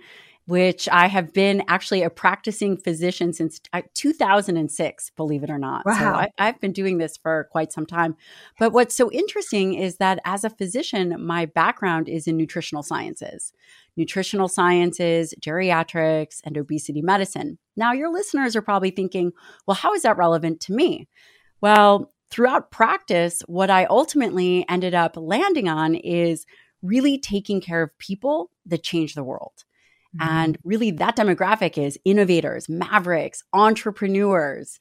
which 0.47 0.89
I 0.91 1.09
have 1.09 1.33
been 1.33 1.63
actually 1.67 2.03
a 2.03 2.11
practicing 2.11 2.77
physician 2.77 3.33
since 3.33 3.61
uh, 3.73 3.83
2006, 3.95 5.11
believe 5.17 5.43
it 5.43 5.51
or 5.51 5.59
not. 5.59 5.85
Wow. 5.85 5.99
So 5.99 6.05
I, 6.07 6.29
I've 6.39 6.61
been 6.61 6.73
doing 6.73 6.99
this 6.99 7.17
for 7.17 7.49
quite 7.51 7.73
some 7.73 7.85
time. 7.85 8.17
But 8.59 8.73
what's 8.73 8.95
so 8.95 9.11
interesting 9.11 9.75
is 9.75 9.97
that 9.97 10.21
as 10.25 10.45
a 10.45 10.51
physician, 10.51 11.17
my 11.19 11.47
background 11.47 12.09
is 12.09 12.29
in 12.29 12.37
nutritional 12.37 12.85
sciences, 12.85 13.53
nutritional 13.97 14.47
sciences, 14.47 15.35
geriatrics, 15.41 16.41
and 16.45 16.57
obesity 16.57 17.03
medicine. 17.03 17.59
Now, 17.77 17.93
your 17.93 18.13
listeners 18.13 18.55
are 18.55 18.63
probably 18.63 18.91
thinking, 18.91 19.33
well, 19.67 19.75
how 19.75 19.95
is 19.95 20.03
that 20.03 20.17
relevant 20.17 20.61
to 20.61 20.73
me? 20.73 21.09
Well, 21.61 22.13
throughout 22.31 22.71
practice, 22.71 23.43
what 23.47 23.71
I 23.71 23.87
ultimately 23.87 24.65
ended 24.69 24.95
up 24.95 25.17
landing 25.17 25.69
on 25.69 25.97
is 25.97 26.47
really 26.83 27.19
taking 27.19 27.61
care 27.61 27.83
of 27.83 27.99
people 27.99 28.51
that 28.67 28.85
change 28.85 29.15
the 29.15 29.25
world. 29.25 29.65
Mm-hmm. 30.17 30.29
And 30.29 30.59
really, 30.65 30.91
that 30.93 31.17
demographic 31.17 31.79
is 31.83 31.99
innovators, 32.05 32.69
mavericks, 32.69 33.43
entrepreneurs. 33.53 34.79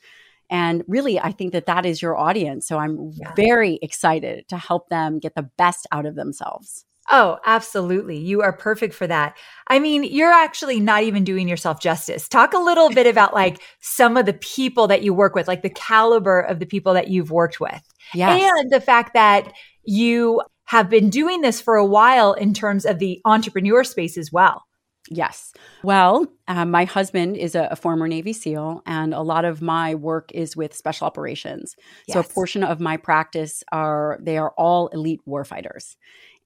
And 0.50 0.84
really, 0.88 1.20
I 1.20 1.32
think 1.32 1.54
that 1.54 1.66
that 1.66 1.86
is 1.86 2.02
your 2.02 2.18
audience. 2.18 2.68
So 2.68 2.78
I'm 2.78 3.12
yeah. 3.14 3.34
very 3.36 3.80
excited 3.82 4.48
to 4.50 4.58
help 4.58 4.90
them 4.90 5.20
get 5.20 5.36
the 5.36 5.50
best 5.58 5.88
out 5.92 6.06
of 6.06 6.16
themselves. 6.16 6.86
Oh, 7.12 7.38
absolutely. 7.46 8.18
You 8.18 8.42
are 8.42 8.54
perfect 8.54 8.94
for 8.94 9.06
that. 9.06 9.38
I 9.68 9.78
mean, 9.78 10.04
you're 10.04 10.32
actually 10.32 10.80
not 10.80 11.04
even 11.04 11.24
doing 11.24 11.48
yourself 11.48 11.80
justice. 11.80 12.28
Talk 12.28 12.54
a 12.54 12.60
little 12.60 12.90
bit 12.90 13.06
about 13.06 13.34
like 13.34 13.62
some 13.80 14.18
of 14.18 14.26
the 14.26 14.34
people 14.34 14.88
that 14.88 15.04
you 15.04 15.14
work 15.14 15.36
with, 15.36 15.48
like 15.48 15.62
the 15.62 15.70
caliber 15.70 16.42
of 16.42 16.60
the 16.60 16.66
people 16.66 16.94
that 16.94 17.10
you've 17.10 17.32
worked 17.32 17.60
with. 17.60 17.82
Yes. 18.14 18.52
And 18.58 18.72
the 18.72 18.82
fact 18.82 19.14
that 19.14 19.54
you 19.84 20.42
have 20.66 20.90
been 20.90 21.12
doing 21.12 21.42
this 21.42 21.62
for 21.62 21.76
a 21.76 21.86
while 21.86 22.34
in 22.34 22.54
terms 22.54 22.86
of 22.86 22.98
the 22.98 23.22
entrepreneur 23.24 23.84
space 23.84 24.18
as 24.18 24.32
well. 24.32 24.64
Yes. 25.10 25.54
Well, 25.84 26.26
um, 26.48 26.72
my 26.72 26.86
husband 26.86 27.38
is 27.38 27.56
a, 27.56 27.68
a, 27.72 27.76
former 27.76 28.08
Navy 28.08 28.34
SEAL, 28.34 28.82
and 28.86 29.14
a 29.14 29.22
lot 29.22 29.46
of 29.46 29.62
my 29.62 29.94
work 29.94 30.32
is 30.34 30.56
with 30.58 30.74
special 30.74 31.06
operations. 31.06 31.76
Yes. 32.08 32.16
So 32.16 32.20
a 32.22 32.24
portion 32.24 32.64
of 32.64 32.80
my 32.80 32.98
practice 32.98 33.64
are 33.72 34.18
they 34.22 34.38
are 34.38 34.52
all 34.58 34.88
elite 34.88 35.22
warfighters. 35.28 35.96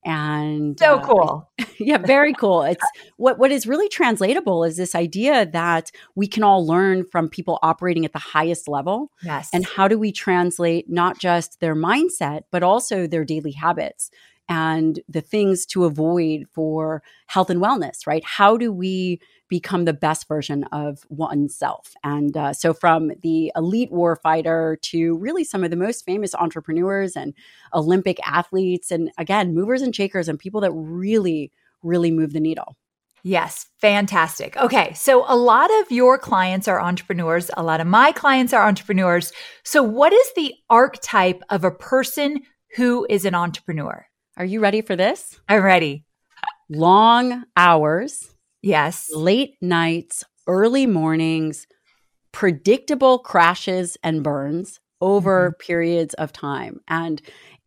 And 0.06 0.80
so 0.80 0.98
uh, 0.98 1.06
cool. 1.06 1.52
yeah, 1.80 1.98
very 1.98 2.34
cool. 2.34 2.64
It's 2.64 2.84
what 3.18 3.38
what 3.38 3.52
is 3.52 3.68
really 3.68 3.90
translatable 3.90 4.64
is 4.64 4.78
this 4.78 4.96
idea 4.96 5.46
that 5.48 5.92
we 6.16 6.26
can 6.26 6.42
all 6.44 6.66
learn 6.66 7.04
from 7.04 7.28
people 7.28 7.60
operating 7.62 8.06
at 8.06 8.14
the 8.14 8.20
highest 8.20 8.70
level. 8.70 9.12
Yes. 9.24 9.50
And 9.54 9.66
how 9.66 9.90
do 9.90 10.00
we 10.00 10.14
translate 10.14 10.90
not 10.90 11.20
just 11.20 11.60
their 11.60 11.76
mindset, 11.76 12.44
but 12.50 12.64
also 12.64 13.08
their 13.08 13.26
daily 13.26 13.52
habits? 13.52 14.10
And 14.50 15.00
the 15.08 15.22
things 15.22 15.66
to 15.68 15.86
avoid 15.86 16.46
for 16.52 17.04
health 17.28 17.52
and 17.52 17.62
wellness, 17.62 18.08
right? 18.08 18.24
How 18.26 18.58
do 18.58 18.74
we 18.74 19.22
become 19.48 19.86
the 19.86 19.94
best 19.94 20.28
version 20.28 20.64
of 20.66 21.06
oneself? 21.10 21.94
And 22.04 22.36
uh, 22.36 22.54
so, 22.54 22.74
from 22.74 23.12
the 23.22 23.52
elite 23.56 23.92
warfighter 23.92 24.82
to 24.82 25.18
really 25.18 25.44
some 25.44 25.64
of 25.64 25.70
the 25.70 25.78
most 25.78 26.04
famous 26.04 26.34
entrepreneurs 26.36 27.16
and 27.16 27.34
Olympic 27.74 28.20
athletes, 28.28 28.92
and 28.92 29.12
again, 29.18 29.54
movers 29.54 29.84
and 29.84 29.96
shakers, 29.96 30.28
and 30.28 30.40
people 30.40 30.62
that 30.62 30.72
really, 30.72 31.52
really 31.84 32.12
move 32.12 32.34
the 32.34 32.40
needle. 32.40 32.76
Yes, 33.22 33.68
fantastic. 33.78 34.56
Okay, 34.58 34.94
so 34.94 35.26
a 35.28 35.36
lot 35.36 35.70
of 35.82 35.92
your 35.92 36.18
clients 36.18 36.68
are 36.68 36.82
entrepreneurs, 36.82 37.52
a 37.56 37.64
lot 37.64 37.82
of 37.82 37.88
my 37.88 38.12
clients 38.12 38.54
are 38.54 38.66
entrepreneurs. 38.66 39.32
So, 39.64 39.84
what 39.84 40.12
is 40.12 40.34
the 40.36 40.56
archetype 40.70 41.44
of 41.50 41.64
a 41.64 41.72
person 41.72 42.42
who 42.76 43.06
is 43.10 43.26
an 43.26 43.36
entrepreneur? 43.36 44.09
Are 44.40 44.46
you 44.46 44.62
ready 44.62 44.82
for 44.82 44.96
this? 44.96 45.38
I'm 45.50 45.62
ready. 45.62 46.06
Long 46.70 47.44
hours. 47.58 48.34
Yes. 48.62 49.10
Late 49.14 49.56
nights, 49.62 50.24
early 50.48 50.86
mornings, 50.86 51.68
predictable 52.32 53.20
crashes 53.20 53.98
and 54.02 54.24
burns 54.24 54.80
over 55.02 55.50
mm-hmm. 55.50 55.58
periods 55.60 56.14
of 56.14 56.32
time. 56.32 56.80
And 56.88 57.22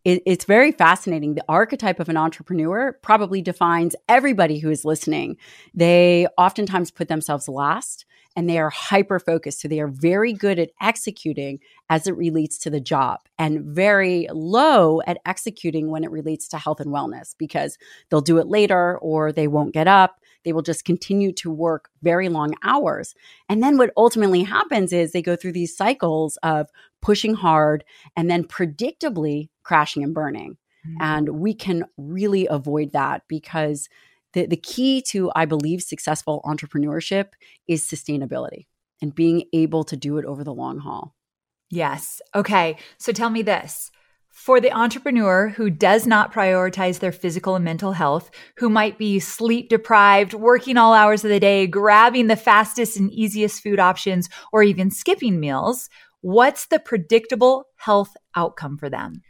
it, 0.06 0.22
it's 0.24 0.46
very 0.46 0.72
fascinating. 0.72 1.34
The 1.34 1.44
archetype 1.46 2.00
of 2.00 2.08
an 2.08 2.16
entrepreneur 2.16 2.98
probably 3.02 3.42
defines 3.42 3.94
everybody 4.08 4.58
who 4.58 4.70
is 4.70 4.82
listening. 4.82 5.36
They 5.74 6.26
oftentimes 6.38 6.90
put 6.90 7.08
themselves 7.08 7.48
last 7.48 8.06
and 8.36 8.48
they 8.48 8.58
are 8.58 8.70
hyper 8.70 9.18
focused. 9.18 9.60
So 9.60 9.68
they 9.68 9.80
are 9.80 9.88
very 9.88 10.32
good 10.32 10.58
at 10.58 10.70
executing 10.80 11.60
as 11.90 12.06
it 12.06 12.16
relates 12.16 12.58
to 12.58 12.70
the 12.70 12.80
job 12.80 13.20
and 13.38 13.64
very 13.64 14.28
low 14.32 15.00
at 15.06 15.18
executing 15.26 15.90
when 15.90 16.04
it 16.04 16.10
relates 16.10 16.48
to 16.48 16.58
health 16.58 16.80
and 16.80 16.90
wellness 16.90 17.34
because 17.38 17.78
they'll 18.08 18.20
do 18.20 18.38
it 18.38 18.46
later 18.46 18.98
or 18.98 19.32
they 19.32 19.48
won't 19.48 19.74
get 19.74 19.88
up. 19.88 20.20
They 20.44 20.52
will 20.52 20.62
just 20.62 20.84
continue 20.84 21.32
to 21.34 21.50
work 21.50 21.88
very 22.02 22.28
long 22.28 22.54
hours. 22.64 23.14
And 23.48 23.62
then 23.62 23.78
what 23.78 23.92
ultimately 23.96 24.42
happens 24.42 24.92
is 24.92 25.12
they 25.12 25.22
go 25.22 25.36
through 25.36 25.52
these 25.52 25.76
cycles 25.76 26.36
of 26.42 26.68
pushing 27.00 27.34
hard 27.34 27.84
and 28.16 28.30
then 28.30 28.44
predictably 28.44 29.50
crashing 29.62 30.02
and 30.02 30.14
burning. 30.14 30.56
Mm-hmm. 30.86 30.96
And 31.00 31.28
we 31.28 31.54
can 31.54 31.84
really 31.96 32.46
avoid 32.48 32.92
that 32.92 33.22
because 33.28 33.88
the, 34.32 34.46
the 34.46 34.56
key 34.56 35.02
to, 35.08 35.30
I 35.34 35.44
believe, 35.44 35.82
successful 35.82 36.42
entrepreneurship 36.44 37.30
is 37.66 37.86
sustainability 37.86 38.66
and 39.00 39.14
being 39.14 39.44
able 39.52 39.84
to 39.84 39.96
do 39.96 40.18
it 40.18 40.24
over 40.24 40.44
the 40.44 40.54
long 40.54 40.78
haul. 40.78 41.14
Yes. 41.70 42.20
Okay. 42.34 42.76
So 42.98 43.12
tell 43.12 43.30
me 43.30 43.42
this. 43.42 43.90
For 44.30 44.60
the 44.60 44.72
entrepreneur 44.72 45.48
who 45.50 45.68
does 45.68 46.06
not 46.06 46.32
prioritize 46.32 46.98
their 47.00 47.12
physical 47.12 47.54
and 47.54 47.64
mental 47.64 47.92
health, 47.92 48.30
who 48.56 48.70
might 48.70 48.96
be 48.96 49.20
sleep 49.20 49.68
deprived, 49.68 50.32
working 50.32 50.78
all 50.78 50.94
hours 50.94 51.22
of 51.22 51.30
the 51.30 51.38
day, 51.38 51.66
grabbing 51.66 52.28
the 52.28 52.36
fastest 52.36 52.96
and 52.96 53.12
easiest 53.12 53.62
food 53.62 53.78
options, 53.78 54.30
or 54.52 54.62
even 54.62 54.90
skipping 54.90 55.38
meals, 55.38 55.90
what's 56.22 56.66
the 56.66 56.78
predictable 56.78 57.66
health 57.76 58.16
outcome 58.34 58.78
for 58.78 58.88
them? 58.88 59.20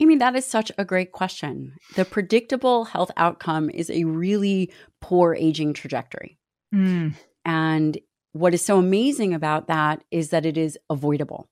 Amy, 0.00 0.16
that 0.16 0.36
is 0.36 0.46
such 0.46 0.70
a 0.78 0.84
great 0.84 1.12
question. 1.12 1.74
The 1.96 2.04
predictable 2.04 2.84
health 2.84 3.10
outcome 3.16 3.68
is 3.70 3.90
a 3.90 4.04
really 4.04 4.72
poor 5.00 5.34
aging 5.34 5.74
trajectory. 5.74 6.38
Mm. 6.74 7.14
And 7.44 7.98
what 8.32 8.54
is 8.54 8.64
so 8.64 8.78
amazing 8.78 9.34
about 9.34 9.66
that 9.66 10.04
is 10.10 10.30
that 10.30 10.46
it 10.46 10.56
is 10.56 10.78
avoidable. 10.88 11.48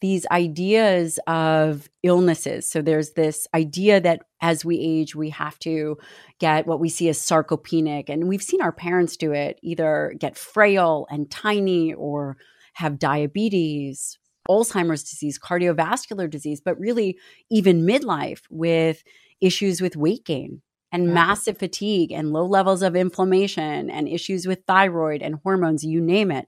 These 0.00 0.26
ideas 0.30 1.18
of 1.26 1.88
illnesses. 2.02 2.68
So 2.68 2.82
there's 2.82 3.12
this 3.12 3.46
idea 3.54 4.00
that 4.00 4.22
as 4.40 4.64
we 4.64 4.78
age, 4.78 5.14
we 5.14 5.30
have 5.30 5.58
to 5.60 5.98
get 6.38 6.66
what 6.66 6.80
we 6.80 6.88
see 6.88 7.08
as 7.08 7.18
sarcopenic. 7.18 8.08
And 8.08 8.28
we've 8.28 8.42
seen 8.42 8.60
our 8.60 8.72
parents 8.72 9.16
do 9.16 9.32
it 9.32 9.58
either 9.62 10.14
get 10.18 10.36
frail 10.36 11.06
and 11.10 11.30
tiny 11.30 11.94
or 11.94 12.36
have 12.74 12.98
diabetes 12.98 14.18
Alzheimer's 14.48 15.02
disease, 15.02 15.38
cardiovascular 15.38 16.28
disease, 16.28 16.60
but 16.60 16.78
really 16.78 17.18
even 17.50 17.86
midlife 17.86 18.42
with 18.50 19.02
issues 19.40 19.80
with 19.80 19.96
weight 19.96 20.24
gain 20.24 20.62
and 20.92 21.06
yeah. 21.06 21.12
massive 21.12 21.58
fatigue 21.58 22.12
and 22.12 22.32
low 22.32 22.46
levels 22.46 22.82
of 22.82 22.94
inflammation 22.94 23.90
and 23.90 24.08
issues 24.08 24.46
with 24.46 24.62
thyroid 24.66 25.22
and 25.22 25.40
hormones, 25.42 25.84
you 25.84 26.00
name 26.00 26.30
it. 26.30 26.46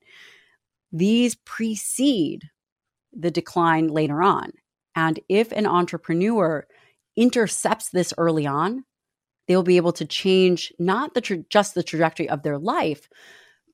These 0.93 1.35
precede 1.35 2.45
the 3.13 3.31
decline 3.31 3.89
later 3.89 4.23
on. 4.23 4.53
And 4.95 5.19
if 5.29 5.53
an 5.53 5.67
entrepreneur 5.67 6.67
intercepts 7.17 7.91
this 7.91 8.15
early 8.19 8.47
on, 8.47 8.85
they'll 9.49 9.63
be 9.63 9.79
able 9.79 9.93
to 9.93 10.05
change 10.05 10.73
not 10.79 11.15
the 11.15 11.21
tra- 11.21 11.45
just 11.51 11.75
the 11.75 11.83
trajectory 11.83 12.29
of 12.29 12.43
their 12.43 12.59
life, 12.59 13.09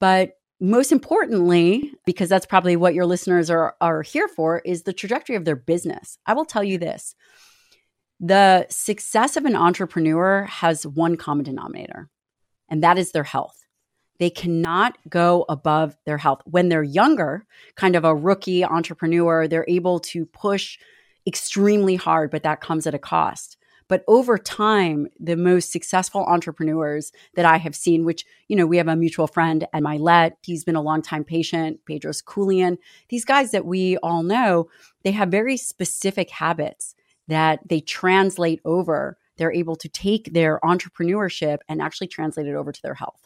but 0.00 0.38
most 0.62 0.92
importantly, 0.92 1.92
because 2.06 2.28
that's 2.28 2.46
probably 2.46 2.76
what 2.76 2.94
your 2.94 3.04
listeners 3.04 3.50
are, 3.50 3.74
are 3.80 4.02
here 4.02 4.28
for, 4.28 4.60
is 4.60 4.84
the 4.84 4.92
trajectory 4.92 5.34
of 5.34 5.44
their 5.44 5.56
business. 5.56 6.18
I 6.24 6.34
will 6.34 6.44
tell 6.44 6.62
you 6.62 6.78
this 6.78 7.16
the 8.20 8.66
success 8.70 9.36
of 9.36 9.44
an 9.44 9.56
entrepreneur 9.56 10.44
has 10.44 10.86
one 10.86 11.16
common 11.16 11.44
denominator, 11.44 12.08
and 12.68 12.84
that 12.84 12.96
is 12.96 13.10
their 13.10 13.24
health. 13.24 13.58
They 14.20 14.30
cannot 14.30 14.96
go 15.08 15.44
above 15.48 15.96
their 16.06 16.18
health. 16.18 16.42
When 16.44 16.68
they're 16.68 16.84
younger, 16.84 17.44
kind 17.74 17.96
of 17.96 18.04
a 18.04 18.14
rookie 18.14 18.64
entrepreneur, 18.64 19.48
they're 19.48 19.66
able 19.66 19.98
to 19.98 20.26
push 20.26 20.78
extremely 21.26 21.96
hard, 21.96 22.30
but 22.30 22.44
that 22.44 22.60
comes 22.60 22.86
at 22.86 22.94
a 22.94 23.00
cost. 23.00 23.56
But 23.92 24.04
over 24.08 24.38
time, 24.38 25.08
the 25.20 25.36
most 25.36 25.70
successful 25.70 26.24
entrepreneurs 26.24 27.12
that 27.34 27.44
I 27.44 27.58
have 27.58 27.76
seen, 27.76 28.06
which, 28.06 28.24
you 28.48 28.56
know, 28.56 28.66
we 28.66 28.78
have 28.78 28.88
a 28.88 28.96
mutual 28.96 29.26
friend, 29.26 29.68
Ed 29.74 29.82
Mylett, 29.82 30.30
he's 30.40 30.64
been 30.64 30.76
a 30.76 30.80
longtime 30.80 31.24
patient, 31.24 31.78
Bedros 31.86 32.24
Keuilian, 32.24 32.78
these 33.10 33.26
guys 33.26 33.50
that 33.50 33.66
we 33.66 33.98
all 33.98 34.22
know, 34.22 34.70
they 35.04 35.10
have 35.10 35.28
very 35.28 35.58
specific 35.58 36.30
habits 36.30 36.94
that 37.28 37.60
they 37.68 37.80
translate 37.80 38.62
over. 38.64 39.18
They're 39.36 39.52
able 39.52 39.76
to 39.76 39.90
take 39.90 40.32
their 40.32 40.58
entrepreneurship 40.64 41.58
and 41.68 41.82
actually 41.82 42.06
translate 42.06 42.46
it 42.46 42.54
over 42.54 42.72
to 42.72 42.82
their 42.82 42.94
health. 42.94 43.20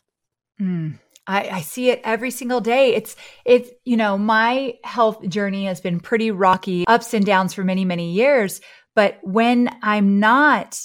Mm. 0.61 0.99
I, 1.28 1.49
I, 1.49 1.61
see 1.61 1.90
it 1.90 2.00
every 2.04 2.30
single 2.30 2.61
day. 2.61 2.94
It's, 2.94 3.16
it's, 3.44 3.70
you 3.85 3.96
know, 3.96 4.16
my 4.16 4.75
health 4.85 5.28
journey 5.28 5.66
has 5.66 5.80
been 5.80 5.99
pretty 5.99 6.30
rocky, 6.30 6.87
ups 6.87 7.14
and 7.14 7.26
downs 7.26 7.52
for 7.52 7.64
many, 7.64 7.85
many 7.85 8.12
years. 8.12 8.61
But 8.96 9.18
when 9.22 9.70
I'm 9.82 10.18
not 10.18 10.80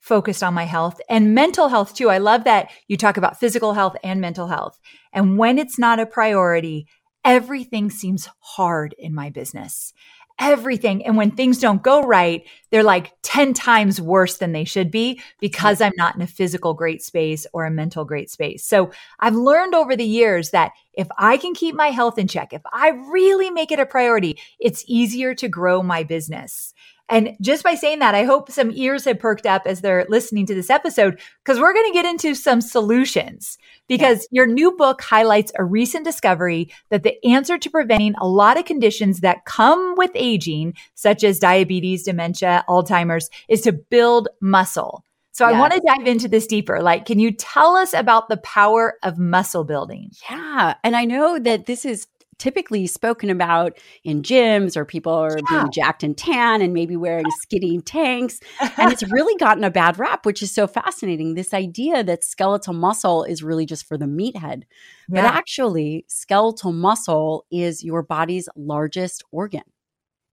focused 0.00 0.42
on 0.42 0.52
my 0.52 0.64
health 0.64 1.00
and 1.08 1.34
mental 1.34 1.68
health 1.68 1.94
too, 1.94 2.10
I 2.10 2.18
love 2.18 2.44
that 2.44 2.70
you 2.88 2.98
talk 2.98 3.16
about 3.16 3.40
physical 3.40 3.72
health 3.72 3.96
and 4.04 4.20
mental 4.20 4.48
health. 4.48 4.78
And 5.14 5.38
when 5.38 5.56
it's 5.56 5.78
not 5.78 6.00
a 6.00 6.04
priority, 6.04 6.88
everything 7.24 7.88
seems 7.88 8.28
hard 8.40 8.94
in 8.98 9.14
my 9.14 9.30
business 9.30 9.94
everything. 10.38 11.04
And 11.06 11.16
when 11.16 11.30
things 11.30 11.58
don't 11.58 11.82
go 11.82 12.02
right, 12.02 12.44
they're 12.70 12.82
like 12.82 13.12
10 13.22 13.54
times 13.54 14.00
worse 14.00 14.38
than 14.38 14.52
they 14.52 14.64
should 14.64 14.90
be 14.90 15.20
because 15.40 15.80
I'm 15.80 15.92
not 15.96 16.16
in 16.16 16.22
a 16.22 16.26
physical 16.26 16.74
great 16.74 17.02
space 17.02 17.46
or 17.52 17.64
a 17.64 17.70
mental 17.70 18.04
great 18.04 18.30
space. 18.30 18.64
So 18.64 18.90
I've 19.20 19.36
learned 19.36 19.74
over 19.74 19.94
the 19.94 20.04
years 20.04 20.50
that 20.50 20.72
if 20.94 21.06
I 21.16 21.36
can 21.36 21.54
keep 21.54 21.74
my 21.74 21.88
health 21.88 22.18
in 22.18 22.28
check, 22.28 22.52
if 22.52 22.62
I 22.72 22.88
really 22.88 23.50
make 23.50 23.70
it 23.70 23.78
a 23.78 23.86
priority, 23.86 24.38
it's 24.58 24.84
easier 24.88 25.34
to 25.36 25.48
grow 25.48 25.82
my 25.82 26.02
business. 26.02 26.74
And 27.08 27.36
just 27.40 27.62
by 27.62 27.74
saying 27.74 27.98
that, 27.98 28.14
I 28.14 28.24
hope 28.24 28.50
some 28.50 28.70
ears 28.72 29.04
have 29.04 29.18
perked 29.18 29.44
up 29.44 29.62
as 29.66 29.80
they're 29.80 30.06
listening 30.08 30.46
to 30.46 30.54
this 30.54 30.70
episode 30.70 31.20
because 31.44 31.60
we're 31.60 31.74
going 31.74 31.90
to 31.90 31.92
get 31.92 32.06
into 32.06 32.34
some 32.34 32.60
solutions. 32.60 33.58
Because 33.88 34.26
your 34.30 34.46
new 34.46 34.72
book 34.72 35.02
highlights 35.02 35.52
a 35.58 35.64
recent 35.64 36.04
discovery 36.04 36.72
that 36.90 37.02
the 37.02 37.22
answer 37.26 37.58
to 37.58 37.70
preventing 37.70 38.14
a 38.20 38.26
lot 38.26 38.58
of 38.58 38.64
conditions 38.64 39.20
that 39.20 39.44
come 39.44 39.94
with 39.96 40.10
aging, 40.14 40.74
such 40.94 41.22
as 41.24 41.38
diabetes, 41.38 42.04
dementia, 42.04 42.64
Alzheimer's, 42.68 43.28
is 43.48 43.60
to 43.62 43.72
build 43.72 44.28
muscle. 44.40 45.04
So 45.32 45.48
yes. 45.48 45.56
I 45.56 45.60
want 45.60 45.72
to 45.72 45.82
dive 45.86 46.06
into 46.06 46.28
this 46.28 46.46
deeper. 46.46 46.82
Like, 46.82 47.06
can 47.06 47.18
you 47.18 47.32
tell 47.32 47.74
us 47.74 47.94
about 47.94 48.28
the 48.28 48.36
power 48.38 48.98
of 49.02 49.18
muscle 49.18 49.64
building? 49.64 50.10
Yeah. 50.30 50.74
And 50.84 50.94
I 50.94 51.06
know 51.06 51.38
that 51.38 51.66
this 51.66 51.84
is 51.84 52.06
typically 52.42 52.88
spoken 52.88 53.30
about 53.30 53.78
in 54.02 54.20
gyms 54.20 54.76
or 54.76 54.84
people 54.84 55.12
are 55.12 55.38
yeah. 55.38 55.60
being 55.60 55.70
jacked 55.70 56.02
and 56.02 56.18
tan 56.18 56.60
and 56.60 56.74
maybe 56.74 56.96
wearing 56.96 57.24
skinny 57.40 57.80
tanks. 57.80 58.40
And 58.76 58.90
it's 58.90 59.04
really 59.12 59.38
gotten 59.38 59.62
a 59.62 59.70
bad 59.70 59.96
rap, 59.96 60.26
which 60.26 60.42
is 60.42 60.52
so 60.52 60.66
fascinating. 60.66 61.34
This 61.34 61.54
idea 61.54 62.02
that 62.02 62.24
skeletal 62.24 62.74
muscle 62.74 63.22
is 63.22 63.44
really 63.44 63.64
just 63.64 63.86
for 63.86 63.96
the 63.96 64.06
meathead. 64.06 64.64
Yeah. 65.08 65.22
But 65.22 65.24
actually, 65.24 66.04
skeletal 66.08 66.72
muscle 66.72 67.46
is 67.52 67.84
your 67.84 68.02
body's 68.02 68.48
largest 68.56 69.22
organ. 69.30 69.62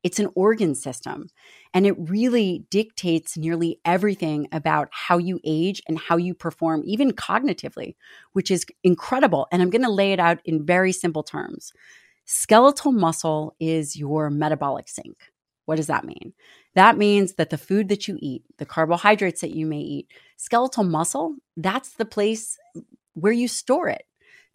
It's 0.03 0.17
an 0.17 0.29
organ 0.33 0.73
system. 0.73 1.27
And 1.73 1.85
it 1.85 1.95
really 1.97 2.65
dictates 2.71 3.37
nearly 3.37 3.79
everything 3.85 4.47
about 4.51 4.89
how 4.91 5.17
you 5.17 5.39
age 5.43 5.81
and 5.87 5.99
how 5.99 6.17
you 6.17 6.33
perform, 6.33 6.81
even 6.85 7.11
cognitively, 7.11 7.95
which 8.33 8.49
is 8.49 8.65
incredible. 8.83 9.47
And 9.51 9.61
I'm 9.61 9.69
going 9.69 9.83
to 9.83 9.91
lay 9.91 10.11
it 10.11 10.19
out 10.19 10.39
in 10.45 10.65
very 10.65 10.91
simple 10.91 11.21
terms. 11.21 11.71
Skeletal 12.25 12.91
muscle 12.91 13.55
is 13.59 13.95
your 13.95 14.29
metabolic 14.29 14.87
sink. 14.87 15.17
What 15.65 15.75
does 15.75 15.87
that 15.87 16.05
mean? 16.05 16.33
That 16.73 16.97
means 16.97 17.33
that 17.33 17.51
the 17.51 17.57
food 17.57 17.89
that 17.89 18.07
you 18.07 18.17
eat, 18.19 18.43
the 18.57 18.65
carbohydrates 18.65 19.41
that 19.41 19.55
you 19.55 19.67
may 19.67 19.79
eat, 19.79 20.07
skeletal 20.37 20.83
muscle, 20.83 21.35
that's 21.55 21.91
the 21.91 22.05
place 22.05 22.57
where 23.13 23.33
you 23.33 23.47
store 23.47 23.89
it. 23.89 24.05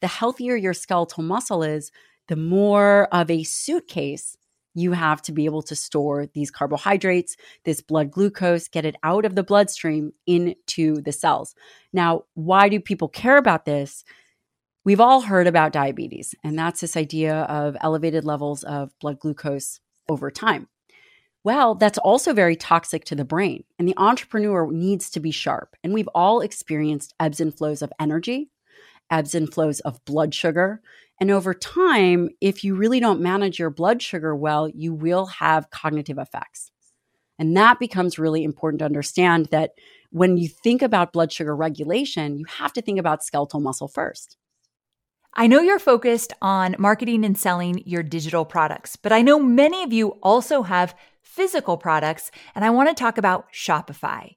The 0.01 0.09
healthier 0.09 0.57
your 0.57 0.75
skeletal 0.75 1.23
muscle 1.23 1.63
is, 1.63 1.93
the 2.27 2.37
more 2.37 3.07
of 3.13 3.31
a 3.31 3.45
suitcase 3.45 4.37
you 4.75 4.93
have 4.93 5.23
to 5.23 5.33
be 5.33 5.45
able 5.45 5.63
to 5.63 5.77
store 5.77 6.27
these 6.35 6.51
carbohydrates, 6.51 7.37
this 7.65 7.81
blood 7.81 8.11
glucose, 8.11 8.69
get 8.69 8.85
it 8.85 8.97
out 9.03 9.25
of 9.25 9.35
the 9.35 9.45
bloodstream 9.45 10.13
into 10.27 11.01
the 11.01 11.13
cells. 11.13 11.55
Now, 11.93 12.25
why 12.35 12.69
do 12.69 12.81
people 12.81 13.09
care 13.09 13.37
about 13.37 13.65
this? 13.65 14.05
We've 14.85 15.01
all 15.01 15.23
heard 15.23 15.47
about 15.47 15.73
diabetes, 15.73 16.35
and 16.45 16.59
that's 16.59 16.81
this 16.81 16.97
idea 16.97 17.43
of 17.43 17.77
elevated 17.81 18.25
levels 18.25 18.65
of 18.65 18.91
blood 18.99 19.19
glucose 19.19 19.81
over 20.09 20.31
time. 20.31 20.69
Well, 21.45 21.75
that's 21.75 21.99
also 21.99 22.33
very 22.33 22.57
toxic 22.57 23.05
to 23.05 23.15
the 23.15 23.25
brain, 23.25 23.65
and 23.79 23.87
the 23.87 23.97
entrepreneur 23.97 24.71
needs 24.71 25.09
to 25.11 25.21
be 25.21 25.31
sharp. 25.31 25.77
And 25.85 25.95
we've 25.95 26.09
all 26.15 26.41
experienced 26.41 27.15
ebbs 27.21 27.41
and 27.41 27.55
flows 27.55 27.83
of 27.83 27.93
energy, 28.01 28.51
ebbs 29.11 29.35
and 29.35 29.53
flows 29.53 29.81
of 29.81 30.05
blood 30.05 30.35
sugar. 30.35 30.81
And 31.21 31.31
over 31.31 31.55
time, 31.55 32.31
if 32.41 32.65
you 32.65 32.75
really 32.75 33.01
don't 33.01 33.21
manage 33.21 33.59
your 33.59 33.71
blood 33.71 34.03
sugar 34.03 34.35
well, 34.35 34.69
you 34.69 34.93
will 34.93 35.27
have 35.27 35.71
cognitive 35.71 36.19
effects. 36.19 36.71
And 37.39 37.57
that 37.57 37.79
becomes 37.79 38.19
really 38.19 38.45
important 38.45 38.79
to 38.81 38.85
understand 38.85 39.47
that 39.47 39.73
when 40.11 40.37
you 40.37 40.49
think 40.49 40.83
about 40.83 41.13
blood 41.13 41.33
sugar 41.33 41.55
regulation, 41.55 42.39
you 42.39 42.45
have 42.47 42.73
to 42.75 42.83
think 42.83 42.99
about 42.99 43.25
skeletal 43.25 43.61
muscle 43.61 43.89
first. 43.89 44.37
I 45.35 45.49
know 45.49 45.61
you're 45.61 45.81
focused 45.81 46.33
on 46.41 46.77
marketing 46.79 47.25
and 47.25 47.37
selling 47.37 47.83
your 47.85 48.05
digital 48.05 48.45
products, 48.45 48.95
but 48.95 49.13
I 49.13 49.23
know 49.23 49.41
many 49.41 49.83
of 49.83 49.93
you 49.93 50.11
also 50.23 50.63
have 50.63 50.95
physical 51.23 51.77
products, 51.77 52.31
and 52.55 52.65
I 52.65 52.71
want 52.71 52.89
to 52.89 52.95
talk 52.95 53.19
about 53.19 53.53
Shopify. 53.53 54.37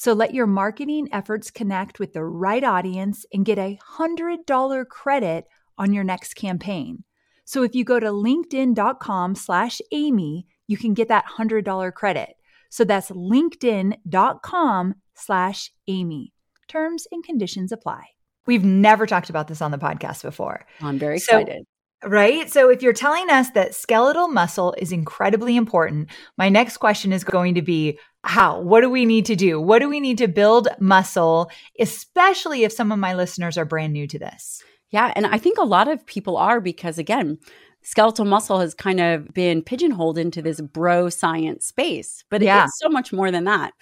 So 0.00 0.14
let 0.14 0.32
your 0.32 0.46
marketing 0.46 1.08
efforts 1.12 1.50
connect 1.50 2.00
with 2.00 2.14
the 2.14 2.24
right 2.24 2.64
audience 2.64 3.26
and 3.34 3.44
get 3.44 3.58
a 3.58 3.78
$100 3.98 4.88
credit 4.88 5.44
on 5.76 5.92
your 5.92 6.04
next 6.04 6.36
campaign. 6.36 7.04
So 7.44 7.64
if 7.64 7.74
you 7.74 7.84
go 7.84 8.00
to 8.00 8.06
linkedin.com 8.06 9.34
slash 9.34 9.78
Amy, 9.92 10.46
you 10.66 10.78
can 10.78 10.94
get 10.94 11.08
that 11.08 11.26
$100 11.26 11.92
credit. 11.92 12.30
So 12.70 12.84
that's 12.84 13.10
linkedin.com 13.10 14.94
slash 15.16 15.70
Amy. 15.86 16.32
Terms 16.66 17.06
and 17.12 17.22
conditions 17.22 17.70
apply. 17.70 18.04
We've 18.46 18.64
never 18.64 19.06
talked 19.06 19.28
about 19.28 19.48
this 19.48 19.60
on 19.60 19.70
the 19.70 19.76
podcast 19.76 20.22
before. 20.22 20.64
Oh, 20.80 20.86
I'm 20.86 20.98
very 20.98 21.16
excited. 21.16 21.64
So, 22.02 22.08
right? 22.08 22.50
So, 22.50 22.70
if 22.70 22.82
you're 22.82 22.94
telling 22.94 23.28
us 23.28 23.50
that 23.50 23.74
skeletal 23.74 24.28
muscle 24.28 24.74
is 24.78 24.92
incredibly 24.92 25.56
important, 25.56 26.08
my 26.38 26.48
next 26.48 26.78
question 26.78 27.12
is 27.12 27.22
going 27.22 27.54
to 27.56 27.62
be 27.62 27.98
how? 28.24 28.60
What 28.60 28.82
do 28.82 28.90
we 28.90 29.06
need 29.06 29.26
to 29.26 29.36
do? 29.36 29.60
What 29.60 29.78
do 29.78 29.88
we 29.88 30.00
need 30.00 30.18
to 30.18 30.28
build 30.28 30.68
muscle, 30.78 31.50
especially 31.78 32.64
if 32.64 32.72
some 32.72 32.92
of 32.92 32.98
my 32.98 33.14
listeners 33.14 33.56
are 33.56 33.64
brand 33.64 33.92
new 33.92 34.06
to 34.08 34.18
this? 34.18 34.62
Yeah. 34.90 35.12
And 35.16 35.26
I 35.26 35.38
think 35.38 35.58
a 35.58 35.64
lot 35.64 35.88
of 35.88 36.04
people 36.04 36.36
are 36.36 36.60
because, 36.60 36.98
again, 36.98 37.38
skeletal 37.82 38.24
muscle 38.24 38.60
has 38.60 38.74
kind 38.74 39.00
of 39.00 39.32
been 39.32 39.62
pigeonholed 39.62 40.18
into 40.18 40.42
this 40.42 40.60
bro 40.60 41.08
science 41.08 41.66
space, 41.66 42.24
but 42.28 42.42
yeah. 42.42 42.64
it's 42.64 42.78
so 42.78 42.88
much 42.88 43.12
more 43.12 43.30
than 43.30 43.44
that. 43.44 43.72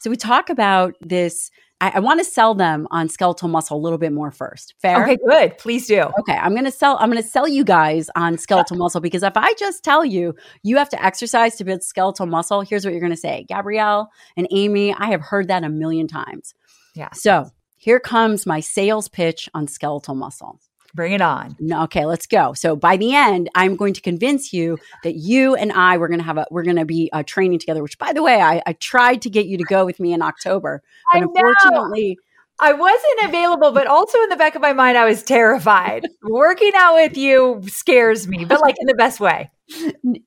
So 0.00 0.10
we 0.10 0.16
talk 0.16 0.50
about 0.50 0.94
this 1.00 1.50
I, 1.80 1.92
I 1.96 2.00
want 2.00 2.20
to 2.20 2.24
sell 2.24 2.54
them 2.54 2.88
on 2.90 3.08
skeletal 3.08 3.48
muscle 3.48 3.76
a 3.76 3.80
little 3.80 3.98
bit 3.98 4.12
more 4.12 4.30
first. 4.30 4.74
Fair? 4.80 5.02
Okay, 5.02 5.18
good. 5.28 5.58
Please 5.58 5.86
do. 5.86 6.10
Okay, 6.20 6.36
I'm 6.36 6.54
gonna 6.54 6.70
sell. 6.70 6.96
I'm 7.00 7.10
gonna 7.10 7.22
sell 7.22 7.46
you 7.46 7.64
guys 7.64 8.08
on 8.16 8.38
skeletal 8.46 8.76
muscle 8.76 9.00
because 9.00 9.22
if 9.22 9.36
I 9.36 9.52
just 9.54 9.84
tell 9.84 10.04
you 10.04 10.34
you 10.62 10.76
have 10.78 10.88
to 10.90 11.04
exercise 11.04 11.56
to 11.56 11.64
build 11.64 11.82
skeletal 11.82 12.26
muscle, 12.26 12.62
here's 12.62 12.84
what 12.84 12.92
you're 12.92 13.02
gonna 13.02 13.16
say, 13.16 13.44
Gabrielle 13.48 14.10
and 14.36 14.46
Amy. 14.50 14.94
I 14.94 15.06
have 15.06 15.20
heard 15.20 15.48
that 15.48 15.64
a 15.64 15.68
million 15.68 16.08
times. 16.08 16.54
Yeah. 16.94 17.10
So 17.12 17.50
here 17.76 18.00
comes 18.00 18.46
my 18.46 18.60
sales 18.60 19.08
pitch 19.08 19.48
on 19.52 19.68
skeletal 19.68 20.14
muscle. 20.14 20.58
Bring 20.96 21.12
it 21.12 21.20
on. 21.20 21.56
Okay, 21.70 22.06
let's 22.06 22.26
go. 22.26 22.54
So 22.54 22.74
by 22.74 22.96
the 22.96 23.14
end, 23.14 23.50
I'm 23.54 23.76
going 23.76 23.92
to 23.92 24.00
convince 24.00 24.52
you 24.54 24.78
that 25.04 25.14
you 25.14 25.54
and 25.54 25.70
I 25.72 25.98
we're 25.98 26.08
going 26.08 26.20
to 26.20 26.24
have 26.24 26.38
a 26.38 26.46
we're 26.50 26.64
going 26.64 26.76
to 26.76 26.86
be 26.86 27.10
uh, 27.12 27.22
training 27.22 27.58
together. 27.58 27.82
Which, 27.82 27.98
by 27.98 28.14
the 28.14 28.22
way, 28.22 28.40
I, 28.40 28.62
I 28.66 28.72
tried 28.72 29.20
to 29.22 29.30
get 29.30 29.44
you 29.44 29.58
to 29.58 29.64
go 29.64 29.84
with 29.84 30.00
me 30.00 30.14
in 30.14 30.22
October, 30.22 30.82
but 31.12 31.22
unfortunately. 31.22 32.18
I 32.58 32.72
wasn't 32.72 33.24
available, 33.24 33.70
but 33.72 33.86
also 33.86 34.18
in 34.22 34.30
the 34.30 34.36
back 34.36 34.54
of 34.54 34.62
my 34.62 34.72
mind, 34.72 34.96
I 34.96 35.04
was 35.04 35.22
terrified. 35.22 36.06
Working 36.22 36.72
out 36.74 36.94
with 36.94 37.14
you 37.14 37.60
scares 37.66 38.26
me, 38.26 38.46
but 38.46 38.62
like 38.62 38.76
in 38.80 38.86
the 38.86 38.94
best 38.94 39.20
way. 39.20 39.50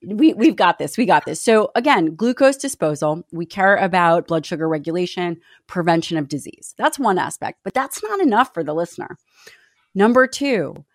We 0.05 0.33
we've 0.33 0.55
got 0.55 0.77
this. 0.77 0.95
We 0.95 1.07
got 1.07 1.25
this. 1.25 1.41
So 1.41 1.71
again, 1.73 2.13
glucose 2.13 2.57
disposal. 2.57 3.23
We 3.31 3.47
care 3.47 3.77
about 3.77 4.27
blood 4.27 4.45
sugar 4.45 4.69
regulation, 4.69 5.39
prevention 5.65 6.17
of 6.17 6.27
disease. 6.27 6.75
That's 6.77 6.99
one 6.99 7.17
aspect, 7.17 7.61
but 7.63 7.73
that's 7.73 8.03
not 8.03 8.19
enough 8.19 8.53
for 8.53 8.63
the 8.63 8.75
listener. 8.75 9.17
Number 9.95 10.27
two, 10.27 10.85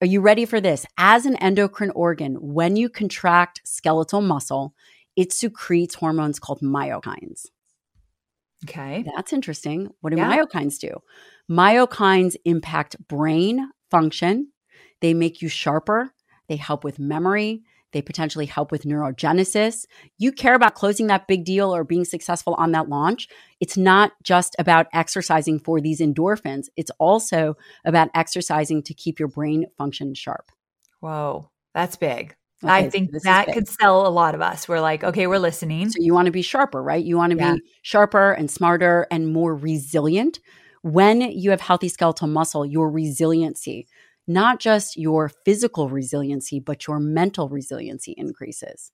are 0.00 0.06
you 0.06 0.20
ready 0.20 0.44
for 0.44 0.60
this? 0.60 0.86
As 0.98 1.26
an 1.26 1.36
endocrine 1.36 1.90
organ, 1.90 2.34
when 2.40 2.76
you 2.76 2.88
contract 2.88 3.60
skeletal 3.64 4.20
muscle, 4.20 4.74
it 5.16 5.32
secretes 5.32 5.94
hormones 5.94 6.38
called 6.38 6.60
myokines. 6.60 7.46
Okay. 8.64 9.04
That's 9.14 9.32
interesting. 9.32 9.88
What 10.00 10.10
do 10.10 10.16
yeah. 10.16 10.36
myokines 10.36 10.78
do? 10.78 10.98
Myokines 11.50 12.36
impact 12.44 12.96
brain 13.08 13.70
function. 13.90 14.52
They 15.00 15.14
make 15.14 15.42
you 15.42 15.48
sharper. 15.48 16.12
They 16.48 16.56
help 16.56 16.84
with 16.84 16.98
memory. 16.98 17.62
They 17.92 18.02
potentially 18.02 18.46
help 18.46 18.70
with 18.70 18.84
neurogenesis. 18.84 19.86
You 20.18 20.32
care 20.32 20.54
about 20.54 20.74
closing 20.74 21.08
that 21.08 21.26
big 21.26 21.44
deal 21.44 21.74
or 21.74 21.84
being 21.84 22.04
successful 22.04 22.54
on 22.54 22.72
that 22.72 22.88
launch. 22.88 23.28
It's 23.60 23.76
not 23.76 24.12
just 24.22 24.56
about 24.58 24.86
exercising 24.92 25.58
for 25.58 25.80
these 25.80 26.00
endorphins, 26.00 26.66
it's 26.76 26.90
also 26.98 27.56
about 27.84 28.08
exercising 28.14 28.82
to 28.84 28.94
keep 28.94 29.18
your 29.18 29.28
brain 29.28 29.66
function 29.76 30.14
sharp. 30.14 30.50
Whoa, 31.00 31.50
that's 31.74 31.96
big. 31.96 32.36
Okay, 32.62 32.72
I 32.72 32.90
think 32.90 33.10
so 33.12 33.20
that 33.24 33.52
could 33.54 33.66
sell 33.66 34.06
a 34.06 34.10
lot 34.10 34.34
of 34.34 34.42
us. 34.42 34.68
We're 34.68 34.80
like, 34.80 35.02
okay, 35.02 35.26
we're 35.26 35.38
listening. 35.38 35.88
So 35.88 35.96
you 35.98 36.12
want 36.12 36.26
to 36.26 36.32
be 36.32 36.42
sharper, 36.42 36.82
right? 36.82 37.02
You 37.02 37.16
want 37.16 37.32
to 37.32 37.38
yeah. 37.38 37.54
be 37.54 37.62
sharper 37.80 38.32
and 38.32 38.50
smarter 38.50 39.06
and 39.10 39.32
more 39.32 39.56
resilient. 39.56 40.40
When 40.82 41.22
you 41.22 41.50
have 41.50 41.62
healthy 41.62 41.88
skeletal 41.88 42.28
muscle, 42.28 42.66
your 42.66 42.90
resiliency, 42.90 43.86
not 44.30 44.60
just 44.60 44.96
your 44.96 45.28
physical 45.44 45.88
resiliency, 45.88 46.60
but 46.60 46.86
your 46.86 47.00
mental 47.00 47.48
resiliency 47.48 48.14
increases. 48.16 48.92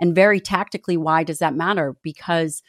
And 0.00 0.14
very 0.14 0.40
tactically, 0.40 0.96
why 0.96 1.24
does 1.24 1.40
that 1.40 1.54
matter? 1.54 1.96
Because 2.02 2.62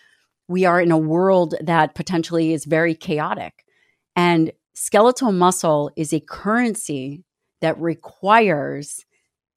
we 0.50 0.66
are 0.66 0.82
in 0.82 0.92
a 0.92 0.98
world 0.98 1.56
that 1.62 1.96
potentially 1.96 2.52
is 2.52 2.66
very 2.66 2.94
chaotic. 2.94 3.64
And 4.18 4.52
skeletal 4.74 5.32
muscle 5.32 5.92
is 5.96 6.12
a 6.12 6.20
currency 6.20 7.24
that 7.62 7.80
requires 7.80 9.06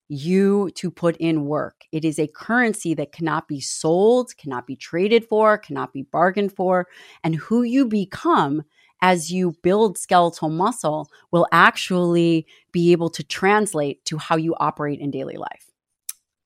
you 0.09 0.71
to 0.77 0.91
put 0.91 1.17
in 1.17 1.47
work. 1.47 1.83
It 1.91 2.05
is 2.05 2.19
a 2.19 2.29
currency 2.29 2.95
that 2.95 3.13
cannot 3.13 3.49
be 3.49 3.61
sold, 3.61 4.37
cannot 4.37 4.67
be 4.67 4.77
traded 4.77 5.25
for, 5.25 5.59
cannot 5.59 5.93
be 5.93 6.03
bargained 6.03 6.55
for. 6.55 6.87
And 7.25 7.35
who 7.35 7.63
you 7.63 7.87
become 7.87 8.63
as 9.03 9.33
you 9.33 9.57
build 9.63 9.99
skeletal 9.99 10.49
muscle 10.49 11.11
will 11.33 11.47
actually 11.53 12.47
be 12.71 12.93
able 12.93 13.11
to 13.11 13.23
translate 13.25 14.05
to 14.07 14.17
how 14.17 14.37
you 14.37 14.55
operate 14.59 15.01
in 15.01 15.11
daily 15.11 15.37
life. 15.37 15.67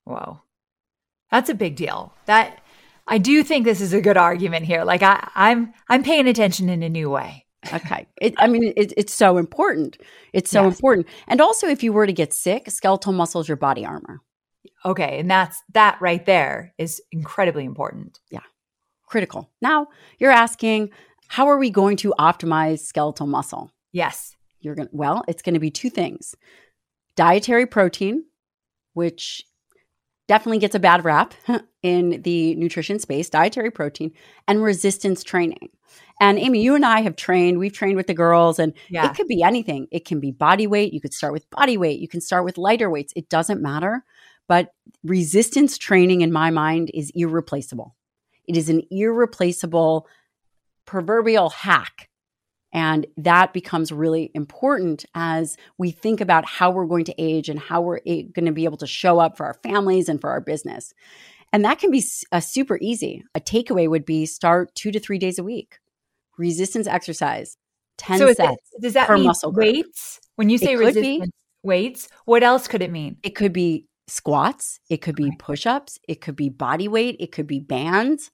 Wow. 0.05 0.41
That's 1.31 1.49
a 1.49 1.55
big 1.55 1.75
deal. 1.75 2.13
That 2.25 2.59
I 3.07 3.19
do 3.19 3.43
think 3.43 3.63
this 3.63 3.79
is 3.79 3.93
a 3.93 4.01
good 4.01 4.17
argument 4.17 4.65
here. 4.65 4.83
Like 4.83 5.03
I, 5.03 5.29
I'm 5.35 5.73
I'm 5.87 6.03
paying 6.03 6.27
attention 6.27 6.67
in 6.69 6.83
a 6.83 6.89
new 6.89 7.09
way. 7.09 7.45
okay. 7.73 8.07
It, 8.21 8.33
I 8.37 8.47
mean, 8.47 8.73
it, 8.75 8.93
it's 8.97 9.13
so 9.13 9.37
important. 9.37 9.97
It's 10.33 10.49
so 10.49 10.65
yes. 10.65 10.75
important. 10.75 11.07
And 11.27 11.41
also, 11.41 11.67
if 11.67 11.83
you 11.83 11.91
were 11.93 12.07
to 12.07 12.13
get 12.13 12.33
sick, 12.33 12.69
skeletal 12.69 13.13
muscle 13.13 13.41
is 13.41 13.47
your 13.47 13.57
body 13.57 13.85
armor. 13.85 14.21
Okay. 14.85 15.19
And 15.19 15.29
that's 15.29 15.61
that 15.73 15.97
right 15.99 16.25
there 16.25 16.73
is 16.77 17.01
incredibly 17.11 17.65
important. 17.65 18.19
Yeah. 18.31 18.41
Critical. 19.07 19.49
Now, 19.61 19.87
you're 20.19 20.31
asking, 20.31 20.91
how 21.27 21.47
are 21.47 21.57
we 21.57 21.69
going 21.69 21.97
to 21.97 22.13
optimize 22.19 22.79
skeletal 22.79 23.27
muscle? 23.27 23.71
Yes. 23.91 24.35
You're 24.59 24.75
going 24.75 24.87
to, 24.87 24.95
well, 24.95 25.23
it's 25.27 25.41
going 25.41 25.53
to 25.53 25.59
be 25.59 25.71
two 25.71 25.89
things 25.89 26.35
dietary 27.15 27.65
protein, 27.65 28.23
which 28.93 29.43
definitely 30.27 30.59
gets 30.59 30.75
a 30.75 30.79
bad 30.79 31.03
rap 31.03 31.33
in 31.83 32.21
the 32.21 32.55
nutrition 32.55 32.99
space, 32.99 33.29
dietary 33.29 33.71
protein, 33.71 34.11
and 34.47 34.61
resistance 34.61 35.23
training. 35.23 35.69
And 36.19 36.39
Amy, 36.39 36.61
you 36.61 36.75
and 36.75 36.85
I 36.85 37.01
have 37.01 37.15
trained, 37.15 37.59
we've 37.59 37.73
trained 37.73 37.95
with 37.95 38.07
the 38.07 38.13
girls, 38.13 38.59
and 38.59 38.73
yeah. 38.89 39.09
it 39.09 39.15
could 39.15 39.27
be 39.27 39.43
anything. 39.43 39.87
It 39.91 40.05
can 40.05 40.19
be 40.19 40.31
body 40.31 40.67
weight. 40.67 40.93
You 40.93 41.01
could 41.01 41.13
start 41.13 41.33
with 41.33 41.49
body 41.49 41.77
weight. 41.77 41.99
You 41.99 42.07
can 42.07 42.21
start 42.21 42.43
with 42.43 42.57
lighter 42.57 42.89
weights. 42.89 43.13
It 43.15 43.29
doesn't 43.29 43.61
matter. 43.61 44.03
But 44.47 44.71
resistance 45.03 45.77
training, 45.77 46.21
in 46.21 46.31
my 46.31 46.49
mind, 46.49 46.89
is 46.93 47.11
irreplaceable. 47.13 47.95
It 48.47 48.57
is 48.57 48.69
an 48.69 48.81
irreplaceable 48.89 50.07
proverbial 50.87 51.51
hack. 51.51 52.09
And 52.73 53.05
that 53.17 53.53
becomes 53.53 53.91
really 53.91 54.31
important 54.33 55.05
as 55.13 55.55
we 55.77 55.91
think 55.91 56.19
about 56.19 56.45
how 56.45 56.71
we're 56.71 56.85
going 56.85 57.05
to 57.05 57.15
age 57.21 57.49
and 57.49 57.59
how 57.59 57.81
we're 57.81 58.01
a- 58.05 58.23
going 58.23 58.45
to 58.45 58.51
be 58.51 58.65
able 58.65 58.77
to 58.77 58.87
show 58.87 59.19
up 59.19 59.37
for 59.37 59.45
our 59.45 59.53
families 59.63 60.09
and 60.09 60.19
for 60.19 60.31
our 60.31 60.41
business. 60.41 60.93
And 61.53 61.63
that 61.63 61.79
can 61.79 61.91
be 61.91 62.03
a 62.31 62.41
super 62.41 62.77
easy. 62.81 63.23
A 63.35 63.39
takeaway 63.39 63.87
would 63.89 64.05
be 64.05 64.25
start 64.25 64.73
two 64.75 64.91
to 64.91 64.99
three 64.99 65.17
days 65.17 65.39
a 65.39 65.43
week, 65.43 65.79
resistance 66.37 66.87
exercise, 66.87 67.57
10 67.99 68.19
so 68.19 68.33
sets. 68.33 68.71
It, 68.73 68.81
does 68.81 68.93
that 68.93 69.09
mean 69.09 69.23
muscle 69.23 69.53
weights? 69.53 70.19
When 70.35 70.49
you 70.49 70.57
say 70.57 70.75
resistance 70.75 71.31
weights, 71.63 72.09
what 72.25 72.43
else 72.43 72.67
could 72.67 72.81
it 72.81 72.91
mean? 72.91 73.17
It 73.23 73.31
could 73.31 73.53
be 73.53 73.85
squats, 74.07 74.79
it 74.89 74.97
could 74.97 75.15
be 75.15 75.31
push 75.39 75.65
ups, 75.65 75.99
it 76.07 76.19
could 76.21 76.35
be 76.35 76.49
body 76.49 76.89
weight, 76.89 77.15
it 77.19 77.31
could 77.31 77.47
be 77.47 77.59
bands 77.59 78.29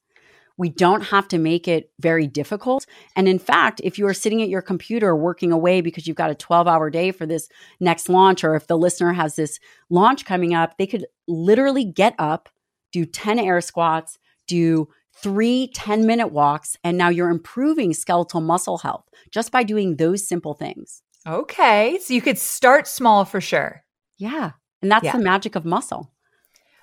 We 0.56 0.68
don't 0.68 1.02
have 1.02 1.26
to 1.28 1.38
make 1.38 1.66
it 1.66 1.90
very 1.98 2.26
difficult. 2.28 2.86
And 3.16 3.26
in 3.26 3.38
fact, 3.40 3.80
if 3.82 3.98
you 3.98 4.06
are 4.06 4.14
sitting 4.14 4.40
at 4.40 4.48
your 4.48 4.62
computer 4.62 5.16
working 5.16 5.50
away 5.50 5.80
because 5.80 6.06
you've 6.06 6.16
got 6.16 6.30
a 6.30 6.34
12 6.34 6.68
hour 6.68 6.90
day 6.90 7.10
for 7.10 7.26
this 7.26 7.48
next 7.80 8.08
launch, 8.08 8.44
or 8.44 8.54
if 8.54 8.66
the 8.68 8.78
listener 8.78 9.12
has 9.12 9.34
this 9.34 9.58
launch 9.90 10.24
coming 10.24 10.54
up, 10.54 10.78
they 10.78 10.86
could 10.86 11.06
literally 11.26 11.84
get 11.84 12.14
up, 12.18 12.48
do 12.92 13.04
10 13.04 13.38
air 13.40 13.60
squats, 13.60 14.18
do 14.46 14.88
three 15.16 15.70
10 15.74 16.06
minute 16.06 16.28
walks, 16.28 16.76
and 16.84 16.96
now 16.96 17.08
you're 17.08 17.30
improving 17.30 17.92
skeletal 17.92 18.40
muscle 18.40 18.78
health 18.78 19.08
just 19.32 19.50
by 19.50 19.62
doing 19.64 19.96
those 19.96 20.26
simple 20.26 20.54
things. 20.54 21.02
Okay. 21.26 21.98
So 22.02 22.14
you 22.14 22.20
could 22.20 22.38
start 22.38 22.86
small 22.86 23.24
for 23.24 23.40
sure. 23.40 23.84
Yeah. 24.18 24.52
And 24.82 24.90
that's 24.92 25.04
Yeah. 25.04 25.12
the 25.12 25.18
magic 25.24 25.56
of 25.56 25.64
muscle. 25.64 26.12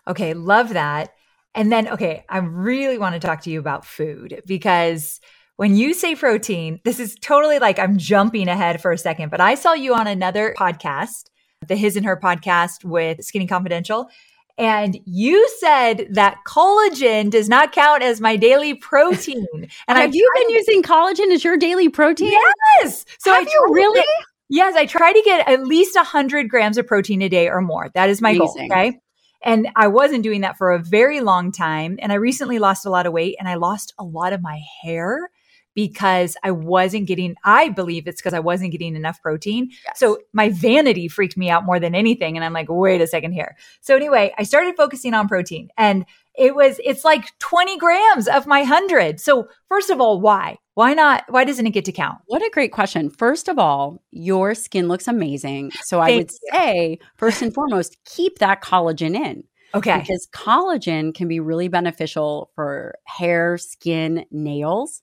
Okay, 0.07 0.33
love 0.33 0.69
that. 0.73 1.13
And 1.53 1.71
then, 1.71 1.87
okay, 1.89 2.23
I 2.29 2.37
really 2.39 2.97
want 2.97 3.13
to 3.13 3.19
talk 3.19 3.41
to 3.41 3.49
you 3.49 3.59
about 3.59 3.85
food 3.85 4.41
because 4.45 5.19
when 5.57 5.75
you 5.75 5.93
say 5.93 6.15
protein, 6.15 6.79
this 6.85 6.99
is 6.99 7.15
totally 7.21 7.59
like 7.59 7.77
I'm 7.77 7.97
jumping 7.97 8.47
ahead 8.47 8.81
for 8.81 8.91
a 8.91 8.97
second, 8.97 9.29
but 9.29 9.41
I 9.41 9.55
saw 9.55 9.73
you 9.73 9.93
on 9.93 10.07
another 10.07 10.55
podcast, 10.57 11.25
the 11.67 11.75
His 11.75 11.97
and 11.97 12.05
Her 12.05 12.17
podcast 12.17 12.85
with 12.85 13.23
Skinny 13.23 13.47
Confidential. 13.47 14.09
And 14.57 14.97
you 15.05 15.47
said 15.59 16.07
that 16.11 16.37
collagen 16.47 17.29
does 17.31 17.49
not 17.49 17.71
count 17.71 18.03
as 18.03 18.21
my 18.21 18.35
daily 18.35 18.73
protein. 18.75 19.45
And 19.87 19.97
Have 19.97 20.13
you 20.15 20.31
been 20.35 20.49
using 20.55 20.83
collagen 20.83 21.31
as 21.33 21.43
your 21.43 21.57
daily 21.57 21.89
protein? 21.89 22.31
Yes. 22.79 23.05
So 23.19 23.31
Have 23.33 23.47
I 23.47 23.49
you 23.51 23.65
to 23.67 23.73
really? 23.73 23.99
get- 23.99 24.07
yes, 24.49 24.75
I 24.75 24.85
try 24.85 25.13
to 25.13 25.21
get 25.23 25.47
at 25.47 25.63
least 25.65 25.95
100 25.95 26.49
grams 26.49 26.77
of 26.77 26.85
protein 26.87 27.21
a 27.21 27.29
day 27.29 27.49
or 27.49 27.61
more. 27.61 27.89
That 27.93 28.09
is 28.09 28.21
my 28.21 28.31
Amazing. 28.31 28.67
goal. 28.69 28.77
Okay. 28.77 28.99
And 29.43 29.69
I 29.75 29.87
wasn't 29.87 30.23
doing 30.23 30.41
that 30.41 30.57
for 30.57 30.71
a 30.71 30.79
very 30.79 31.21
long 31.21 31.51
time. 31.51 31.97
And 32.01 32.11
I 32.11 32.15
recently 32.15 32.59
lost 32.59 32.85
a 32.85 32.89
lot 32.89 33.05
of 33.05 33.13
weight 33.13 33.35
and 33.39 33.47
I 33.47 33.55
lost 33.55 33.93
a 33.97 34.03
lot 34.03 34.33
of 34.33 34.41
my 34.41 34.61
hair 34.81 35.29
because 35.73 36.35
I 36.43 36.51
wasn't 36.51 37.07
getting, 37.07 37.35
I 37.43 37.69
believe 37.69 38.07
it's 38.07 38.21
because 38.21 38.33
I 38.33 38.39
wasn't 38.39 38.71
getting 38.71 38.95
enough 38.95 39.21
protein. 39.21 39.69
Yes. 39.85 39.99
So 39.99 40.19
my 40.33 40.49
vanity 40.49 41.07
freaked 41.07 41.37
me 41.37 41.49
out 41.49 41.65
more 41.65 41.79
than 41.79 41.95
anything. 41.95 42.35
And 42.35 42.43
I'm 42.43 42.53
like, 42.53 42.67
wait 42.69 43.01
a 43.01 43.07
second 43.07 43.31
here. 43.31 43.55
So 43.79 43.95
anyway, 43.95 44.33
I 44.37 44.43
started 44.43 44.75
focusing 44.75 45.13
on 45.13 45.27
protein 45.27 45.69
and 45.77 46.05
it 46.37 46.55
was, 46.55 46.79
it's 46.83 47.03
like 47.03 47.37
20 47.39 47.77
grams 47.77 48.27
of 48.27 48.47
my 48.47 48.59
100. 48.61 49.19
So 49.19 49.47
first 49.69 49.89
of 49.89 49.99
all, 49.99 50.21
why? 50.21 50.57
Why 50.75 50.93
not? 50.93 51.25
Why 51.29 51.43
doesn't 51.43 51.67
it 51.67 51.71
get 51.71 51.85
to 51.85 51.91
count? 51.91 52.19
What 52.27 52.41
a 52.41 52.49
great 52.53 52.71
question. 52.71 53.09
First 53.09 53.47
of 53.49 53.59
all, 53.59 54.01
your 54.11 54.55
skin 54.55 54.87
looks 54.87 55.07
amazing. 55.07 55.71
So 55.83 55.99
I 55.99 56.15
would 56.15 56.31
you. 56.31 56.37
say, 56.51 56.99
first 57.17 57.41
and 57.41 57.53
foremost, 57.53 57.97
keep 58.05 58.39
that 58.39 58.63
collagen 58.63 59.13
in 59.15 59.43
Okay. 59.75 59.99
because 59.99 60.27
collagen 60.33 61.13
can 61.13 61.27
be 61.27 61.39
really 61.41 61.67
beneficial 61.67 62.51
for 62.55 62.95
hair, 63.05 63.57
skin, 63.57 64.25
nails, 64.31 65.01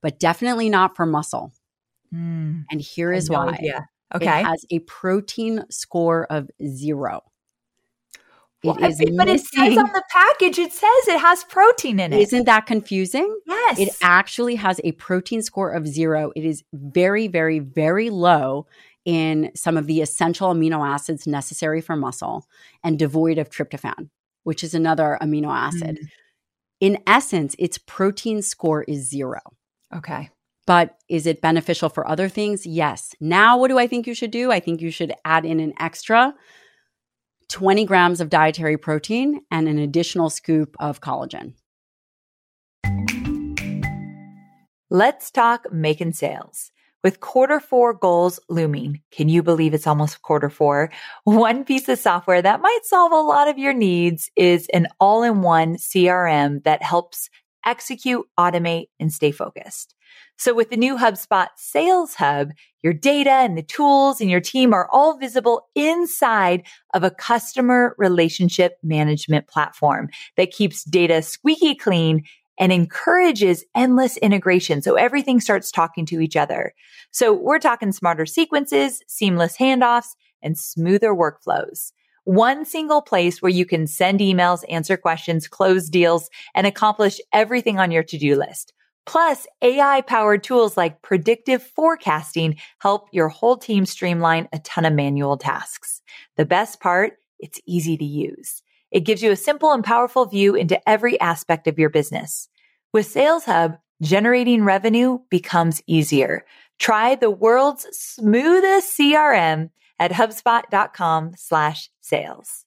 but 0.00 0.18
definitely 0.20 0.68
not 0.68 0.94
for 0.96 1.06
muscle. 1.06 1.52
Mm, 2.14 2.64
And 2.70 2.80
here 2.80 3.12
is 3.12 3.12
I 3.12 3.18
is 3.18 3.28
had 3.28 3.32
no 3.34 3.46
why. 3.46 3.52
idea. 3.54 3.88
It 4.12 4.16
Okay. 4.16 4.42
has 4.42 4.64
a 4.70 4.78
protein 4.80 5.64
score 5.70 6.26
of 6.30 6.48
zero. 6.66 7.22
Well, 8.62 8.76
It 8.82 8.90
is 8.90 9.16
but 9.16 9.28
it 9.28 9.40
says 9.40 9.76
on 9.78 9.90
the 9.92 10.02
package, 10.10 10.58
it 10.58 10.72
says 10.72 10.90
it 11.08 11.18
has 11.20 11.44
protein 11.44 11.98
in 11.98 12.12
it. 12.12 12.20
Isn't 12.20 12.44
that 12.44 12.66
confusing? 12.66 13.34
yes. 13.46 13.78
It 13.78 13.88
actually 14.02 14.56
has 14.56 14.80
a 14.84 14.92
protein 14.92 15.42
score 15.42 15.70
of 15.70 15.86
zero. 15.86 16.30
It 16.36 16.44
is 16.44 16.62
very, 16.74 17.26
very, 17.26 17.58
very 17.58 18.10
low 18.10 18.66
in 19.06 19.50
some 19.54 19.78
of 19.78 19.86
the 19.86 20.02
essential 20.02 20.52
amino 20.52 20.86
acids 20.86 21.26
necessary 21.26 21.80
for 21.80 21.96
muscle 21.96 22.46
and 22.84 22.98
devoid 22.98 23.38
of 23.38 23.48
tryptophan, 23.48 24.10
which 24.44 24.62
is 24.62 24.74
another 24.74 25.16
amino 25.22 25.48
acid. 25.48 25.98
Mm. 26.02 26.08
In 26.80 26.98
essence, 27.06 27.56
its 27.58 27.78
protein 27.78 28.42
score 28.42 28.82
is 28.84 29.08
zero. 29.08 29.40
okay. 29.94 30.28
But 30.66 30.98
is 31.08 31.26
it 31.26 31.40
beneficial 31.40 31.88
for 31.88 32.06
other 32.06 32.28
things? 32.28 32.64
Yes. 32.64 33.14
Now, 33.18 33.58
what 33.58 33.68
do 33.68 33.78
I 33.78 33.88
think 33.88 34.06
you 34.06 34.14
should 34.14 34.30
do? 34.30 34.52
I 34.52 34.60
think 34.60 34.80
you 34.80 34.90
should 34.92 35.12
add 35.24 35.44
in 35.44 35.58
an 35.58 35.72
extra 35.80 36.32
20 37.50 37.84
grams 37.84 38.20
of 38.20 38.30
dietary 38.30 38.78
protein 38.78 39.40
and 39.50 39.68
an 39.68 39.78
additional 39.78 40.30
scoop 40.30 40.74
of 40.80 41.00
collagen. 41.00 41.52
Let's 44.88 45.30
talk 45.30 45.72
making 45.72 46.14
sales. 46.14 46.70
With 47.02 47.20
quarter 47.20 47.60
four 47.60 47.94
goals 47.94 48.38
looming, 48.48 49.00
can 49.10 49.28
you 49.28 49.42
believe 49.42 49.72
it's 49.72 49.86
almost 49.86 50.20
quarter 50.22 50.50
four? 50.50 50.90
One 51.24 51.64
piece 51.64 51.88
of 51.88 51.98
software 51.98 52.42
that 52.42 52.60
might 52.60 52.80
solve 52.84 53.12
a 53.12 53.16
lot 53.16 53.48
of 53.48 53.58
your 53.58 53.72
needs 53.72 54.30
is 54.36 54.66
an 54.74 54.86
all 54.98 55.22
in 55.22 55.42
one 55.42 55.76
CRM 55.76 56.62
that 56.64 56.82
helps 56.82 57.30
execute, 57.64 58.26
automate, 58.38 58.86
and 58.98 59.12
stay 59.12 59.30
focused. 59.30 59.94
So 60.36 60.54
with 60.54 60.70
the 60.70 60.76
new 60.76 60.96
HubSpot 60.96 61.48
Sales 61.56 62.14
Hub, 62.14 62.50
your 62.82 62.94
data 62.94 63.30
and 63.30 63.58
the 63.58 63.62
tools 63.62 64.20
and 64.20 64.30
your 64.30 64.40
team 64.40 64.72
are 64.72 64.88
all 64.90 65.18
visible 65.18 65.68
inside 65.74 66.64
of 66.94 67.04
a 67.04 67.10
customer 67.10 67.94
relationship 67.98 68.78
management 68.82 69.48
platform 69.48 70.08
that 70.36 70.50
keeps 70.50 70.84
data 70.84 71.20
squeaky 71.20 71.74
clean 71.74 72.24
and 72.58 72.72
encourages 72.72 73.64
endless 73.74 74.16
integration. 74.18 74.82
So 74.82 74.94
everything 74.94 75.40
starts 75.40 75.70
talking 75.70 76.04
to 76.06 76.20
each 76.20 76.36
other. 76.36 76.74
So 77.10 77.32
we're 77.32 77.58
talking 77.58 77.92
smarter 77.92 78.26
sequences, 78.26 79.02
seamless 79.06 79.56
handoffs, 79.56 80.14
and 80.42 80.58
smoother 80.58 81.14
workflows. 81.14 81.92
One 82.24 82.64
single 82.64 83.00
place 83.02 83.40
where 83.40 83.50
you 83.50 83.64
can 83.64 83.86
send 83.86 84.20
emails, 84.20 84.62
answer 84.68 84.96
questions, 84.96 85.48
close 85.48 85.88
deals, 85.88 86.28
and 86.54 86.66
accomplish 86.66 87.18
everything 87.32 87.78
on 87.78 87.90
your 87.90 88.02
to-do 88.02 88.36
list. 88.36 88.74
Plus, 89.06 89.46
AI 89.62 90.02
powered 90.02 90.42
tools 90.44 90.76
like 90.76 91.02
predictive 91.02 91.62
forecasting 91.62 92.56
help 92.78 93.08
your 93.12 93.28
whole 93.28 93.56
team 93.56 93.86
streamline 93.86 94.48
a 94.52 94.58
ton 94.60 94.84
of 94.84 94.92
manual 94.92 95.36
tasks. 95.36 96.02
The 96.36 96.44
best 96.46 96.80
part, 96.80 97.14
it's 97.38 97.60
easy 97.66 97.96
to 97.96 98.04
use. 98.04 98.62
It 98.90 99.00
gives 99.00 99.22
you 99.22 99.30
a 99.30 99.36
simple 99.36 99.72
and 99.72 99.84
powerful 99.84 100.26
view 100.26 100.54
into 100.54 100.88
every 100.88 101.18
aspect 101.20 101.66
of 101.66 101.78
your 101.78 101.90
business. 101.90 102.48
With 102.92 103.06
Sales 103.06 103.44
Hub, 103.44 103.78
generating 104.02 104.64
revenue 104.64 105.18
becomes 105.30 105.82
easier. 105.86 106.44
Try 106.78 107.14
the 107.14 107.30
world's 107.30 107.86
smoothest 107.92 108.98
CRM 108.98 109.70
at 109.98 110.10
HubSpot.com 110.10 111.34
slash 111.36 111.90
sales. 112.00 112.64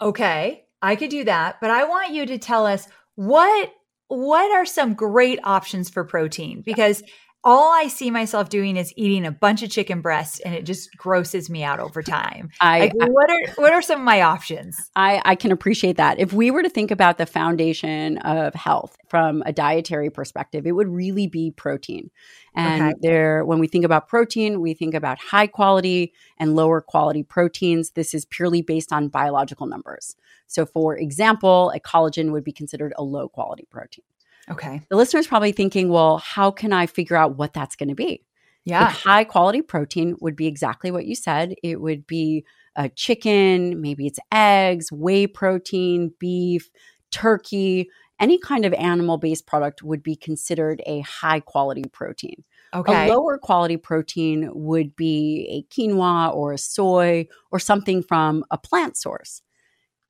Okay, 0.00 0.64
I 0.80 0.96
could 0.96 1.10
do 1.10 1.24
that, 1.24 1.60
but 1.60 1.70
I 1.70 1.84
want 1.84 2.12
you 2.12 2.26
to 2.26 2.38
tell 2.38 2.66
us 2.66 2.88
what 3.16 3.72
what 4.12 4.50
are 4.52 4.66
some 4.66 4.94
great 4.94 5.38
options 5.44 5.88
for 5.88 6.04
protein? 6.04 6.62
Because 6.64 7.02
all 7.44 7.72
I 7.72 7.88
see 7.88 8.10
myself 8.10 8.48
doing 8.48 8.76
is 8.76 8.92
eating 8.96 9.26
a 9.26 9.32
bunch 9.32 9.62
of 9.62 9.70
chicken 9.70 10.00
breasts 10.00 10.40
and 10.40 10.54
it 10.54 10.64
just 10.64 10.96
grosses 10.96 11.50
me 11.50 11.64
out 11.64 11.80
over 11.80 12.02
time. 12.02 12.50
I, 12.60 12.80
Like, 12.80 12.92
what 12.94 13.30
are 13.30 13.52
what 13.56 13.72
are 13.72 13.82
some 13.82 14.00
of 14.00 14.04
my 14.04 14.22
options? 14.22 14.76
I, 14.94 15.20
I 15.24 15.34
can 15.34 15.50
appreciate 15.50 15.96
that. 15.96 16.20
If 16.20 16.32
we 16.32 16.50
were 16.50 16.62
to 16.62 16.68
think 16.68 16.90
about 16.90 17.18
the 17.18 17.26
foundation 17.26 18.18
of 18.18 18.54
health 18.54 18.96
from 19.08 19.42
a 19.44 19.52
dietary 19.52 20.10
perspective, 20.10 20.66
it 20.66 20.72
would 20.72 20.88
really 20.88 21.26
be 21.26 21.50
protein. 21.50 22.10
And 22.54 22.82
Okay. 22.82 22.94
there, 23.00 23.44
when 23.44 23.58
we 23.58 23.66
think 23.66 23.84
about 23.84 24.08
protein, 24.08 24.60
we 24.60 24.74
think 24.74 24.94
about 24.94 25.18
high 25.18 25.46
quality 25.46 26.12
and 26.38 26.54
lower 26.54 26.80
quality 26.80 27.22
proteins. 27.22 27.90
This 27.90 28.14
is 28.14 28.24
purely 28.24 28.62
based 28.62 28.92
on 28.92 29.08
biological 29.08 29.66
numbers. 29.66 30.16
So, 30.46 30.66
for 30.66 30.96
example, 30.96 31.72
a 31.74 31.80
collagen 31.80 32.30
would 32.32 32.44
be 32.44 32.52
considered 32.52 32.92
a 32.96 33.02
low 33.02 33.28
quality 33.28 33.66
protein. 33.70 34.04
Okay. 34.50 34.82
The 34.88 34.96
listener's 34.96 35.26
probably 35.26 35.52
thinking, 35.52 35.88
well, 35.88 36.18
how 36.18 36.50
can 36.50 36.72
I 36.72 36.86
figure 36.86 37.16
out 37.16 37.36
what 37.36 37.52
that's 37.52 37.76
going 37.76 37.88
to 37.88 37.94
be? 37.94 38.24
Yeah. 38.64 38.90
High 38.90 39.24
quality 39.24 39.62
protein 39.62 40.16
would 40.20 40.36
be 40.36 40.46
exactly 40.46 40.90
what 40.90 41.06
you 41.06 41.14
said. 41.14 41.54
It 41.62 41.80
would 41.80 42.06
be 42.06 42.44
a 42.76 42.88
chicken, 42.88 43.80
maybe 43.80 44.06
it's 44.06 44.18
eggs, 44.32 44.90
whey 44.90 45.26
protein, 45.26 46.12
beef, 46.18 46.70
turkey, 47.10 47.90
any 48.20 48.38
kind 48.38 48.64
of 48.64 48.72
animal 48.74 49.18
based 49.18 49.46
product 49.46 49.82
would 49.82 50.02
be 50.02 50.16
considered 50.16 50.80
a 50.86 51.00
high 51.00 51.40
quality 51.40 51.84
protein. 51.92 52.44
Okay. 52.74 53.08
A 53.08 53.12
lower 53.12 53.36
quality 53.36 53.76
protein 53.76 54.48
would 54.54 54.96
be 54.96 55.46
a 55.50 55.74
quinoa 55.74 56.34
or 56.34 56.52
a 56.52 56.58
soy 56.58 57.26
or 57.50 57.58
something 57.58 58.02
from 58.02 58.44
a 58.50 58.56
plant 58.56 58.96
source. 58.96 59.42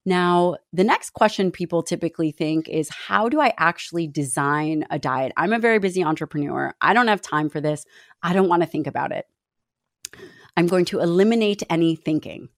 Now, 0.05 0.57
the 0.73 0.85
next 0.85 1.11
question 1.11 1.53
people 1.53 1.83
typically 1.83 2.33
think 2.33 2.69
is 2.69 2.89
how 2.89 3.29
do 3.29 3.41
I 3.41 3.55
actually 3.57 4.09
design 4.09 4.85
a 4.91 4.99
diet? 4.99 5.33
I'm 5.37 5.53
a 5.53 5.59
very 5.59 5.79
busy 5.79 6.03
entrepreneur. 6.03 6.75
I 6.81 6.93
don't 6.93 7.09
have 7.09 7.23
time 7.23 7.49
for 7.49 7.61
this. 7.61 7.85
I 8.23 8.33
don't 8.33 8.49
want 8.49 8.63
to 8.63 8.69
think 8.69 8.87
about 8.87 9.13
it. 9.13 9.27
I'm 10.57 10.67
going 10.67 10.85
to 10.87 11.01
eliminate 11.01 11.63
any 11.71 11.95
thinking 11.97 12.49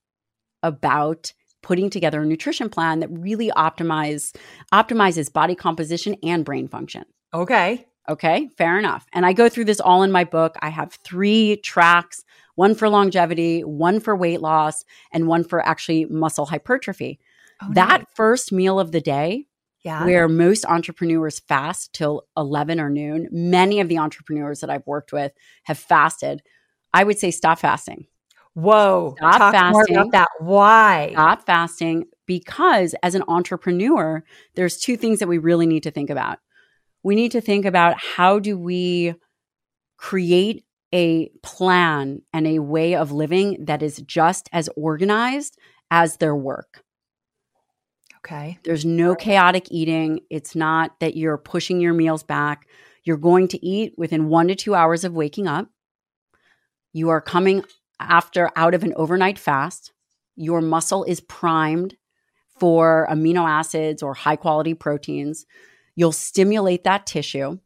about 0.63 1.33
putting 1.63 1.91
together 1.91 2.23
a 2.23 2.27
nutrition 2.27 2.69
plan 2.69 3.01
that 3.01 3.09
really 3.11 3.51
optimize 3.51 4.35
optimizes 4.73 5.33
body 5.33 5.55
composition 5.55 6.17
and 6.23 6.45
brain 6.45 6.69
function. 6.69 7.05
okay. 7.33 7.87
Okay, 8.07 8.51
fair 8.59 8.79
enough. 8.79 9.07
And 9.15 9.25
I 9.25 9.33
go 9.33 9.49
through 9.49 9.65
this 9.65 9.81
all 9.81 10.03
in 10.03 10.13
my 10.13 10.25
book. 10.25 10.57
I 10.61 10.69
have 10.69 10.93
three 11.05 11.57
tracks 11.65 12.23
one 12.55 12.75
for 12.75 12.89
longevity, 12.89 13.63
one 13.63 13.99
for 13.99 14.15
weight 14.15 14.41
loss, 14.41 14.85
and 15.13 15.27
one 15.27 15.43
for 15.43 15.67
actually 15.67 16.05
muscle 16.05 16.47
hypertrophy. 16.47 17.19
Oh, 17.63 17.69
that 17.75 18.01
nice. 18.01 18.07
first 18.15 18.53
meal 18.53 18.79
of 18.81 18.93
the 18.93 19.01
day 19.01 19.47
Yeah. 19.83 20.05
Where 20.05 20.29
most 20.29 20.65
entrepreneurs 20.67 21.41
fast 21.41 21.93
till 21.93 22.25
11 22.37 22.81
or 22.81 22.89
noon. 22.91 23.29
Many 23.31 23.81
of 23.81 23.89
the 23.89 23.99
entrepreneurs 23.99 24.61
that 24.61 24.71
I've 24.71 24.87
worked 24.87 25.13
with 25.13 25.33
have 25.65 25.79
fasted. 25.79 26.43
I 26.93 27.05
would 27.05 27.19
say 27.19 27.31
stop 27.31 27.59
fasting. 27.59 28.07
Whoa. 28.55 29.15
Stop 29.19 29.39
Talk 29.39 29.53
fasting. 29.53 29.73
more 29.73 29.85
about 30.03 30.13
that. 30.13 30.29
Why? 30.39 31.11
Stop 31.13 31.45
fasting 31.45 32.05
because 32.27 32.95
as 33.03 33.15
an 33.15 33.25
entrepreneur, 33.29 34.25
there's 34.55 34.79
two 34.79 34.97
things 34.97 35.19
that 35.19 35.29
we 35.29 35.39
really 35.39 35.67
need 35.67 35.83
to 35.83 35.91
think 35.91 36.09
about. 36.09 36.39
We 37.03 37.15
need 37.15 37.33
to 37.33 37.41
think 37.41 37.65
about 37.67 37.99
how 37.99 38.39
do 38.39 38.57
we 38.57 39.15
create 39.97 40.65
a 40.93 41.29
plan 41.43 42.23
and 42.33 42.47
a 42.47 42.61
way 42.61 42.95
of 42.95 43.11
living 43.13 43.65
that 43.67 43.83
is 43.83 44.01
just 44.07 44.49
as 44.53 44.69
organized 44.77 45.59
as 45.91 46.19
their 46.19 46.37
work. 46.37 46.84
Okay. 48.25 48.59
There's 48.65 48.87
no 48.87 49.15
chaotic 49.15 49.67
eating. 49.71 50.21
It's 50.31 50.57
not 50.57 50.99
that 51.01 51.15
you're 51.15 51.37
pushing 51.37 51.81
your 51.81 51.93
meals 51.93 52.23
back. 52.23 52.67
You're 53.05 53.19
going 53.19 53.49
to 53.49 53.65
eat 53.65 53.93
within 53.99 54.29
one 54.29 54.49
to 54.49 54.55
two 54.55 54.75
hours 54.75 55.05
of 55.05 55.13
waking 55.13 55.47
up. 55.47 55.69
You 56.95 57.11
are 57.11 57.21
coming 57.21 57.65
after 58.01 58.51
out 58.57 58.73
of 58.73 58.83
an 58.83 58.95
overnight 58.97 59.39
fast. 59.39 59.93
Your 60.37 60.63
muscle 60.63 61.05
is 61.05 61.21
primed 61.21 61.97
for 62.59 63.07
amino 63.11 63.47
acids 63.47 64.03
or 64.03 64.15
high 64.15 64.37
quality 64.37 64.73
proteins. 64.73 65.45
You'll 65.95 66.13
stimulate 66.13 66.85
that 66.85 67.07
tissue. 67.07 67.59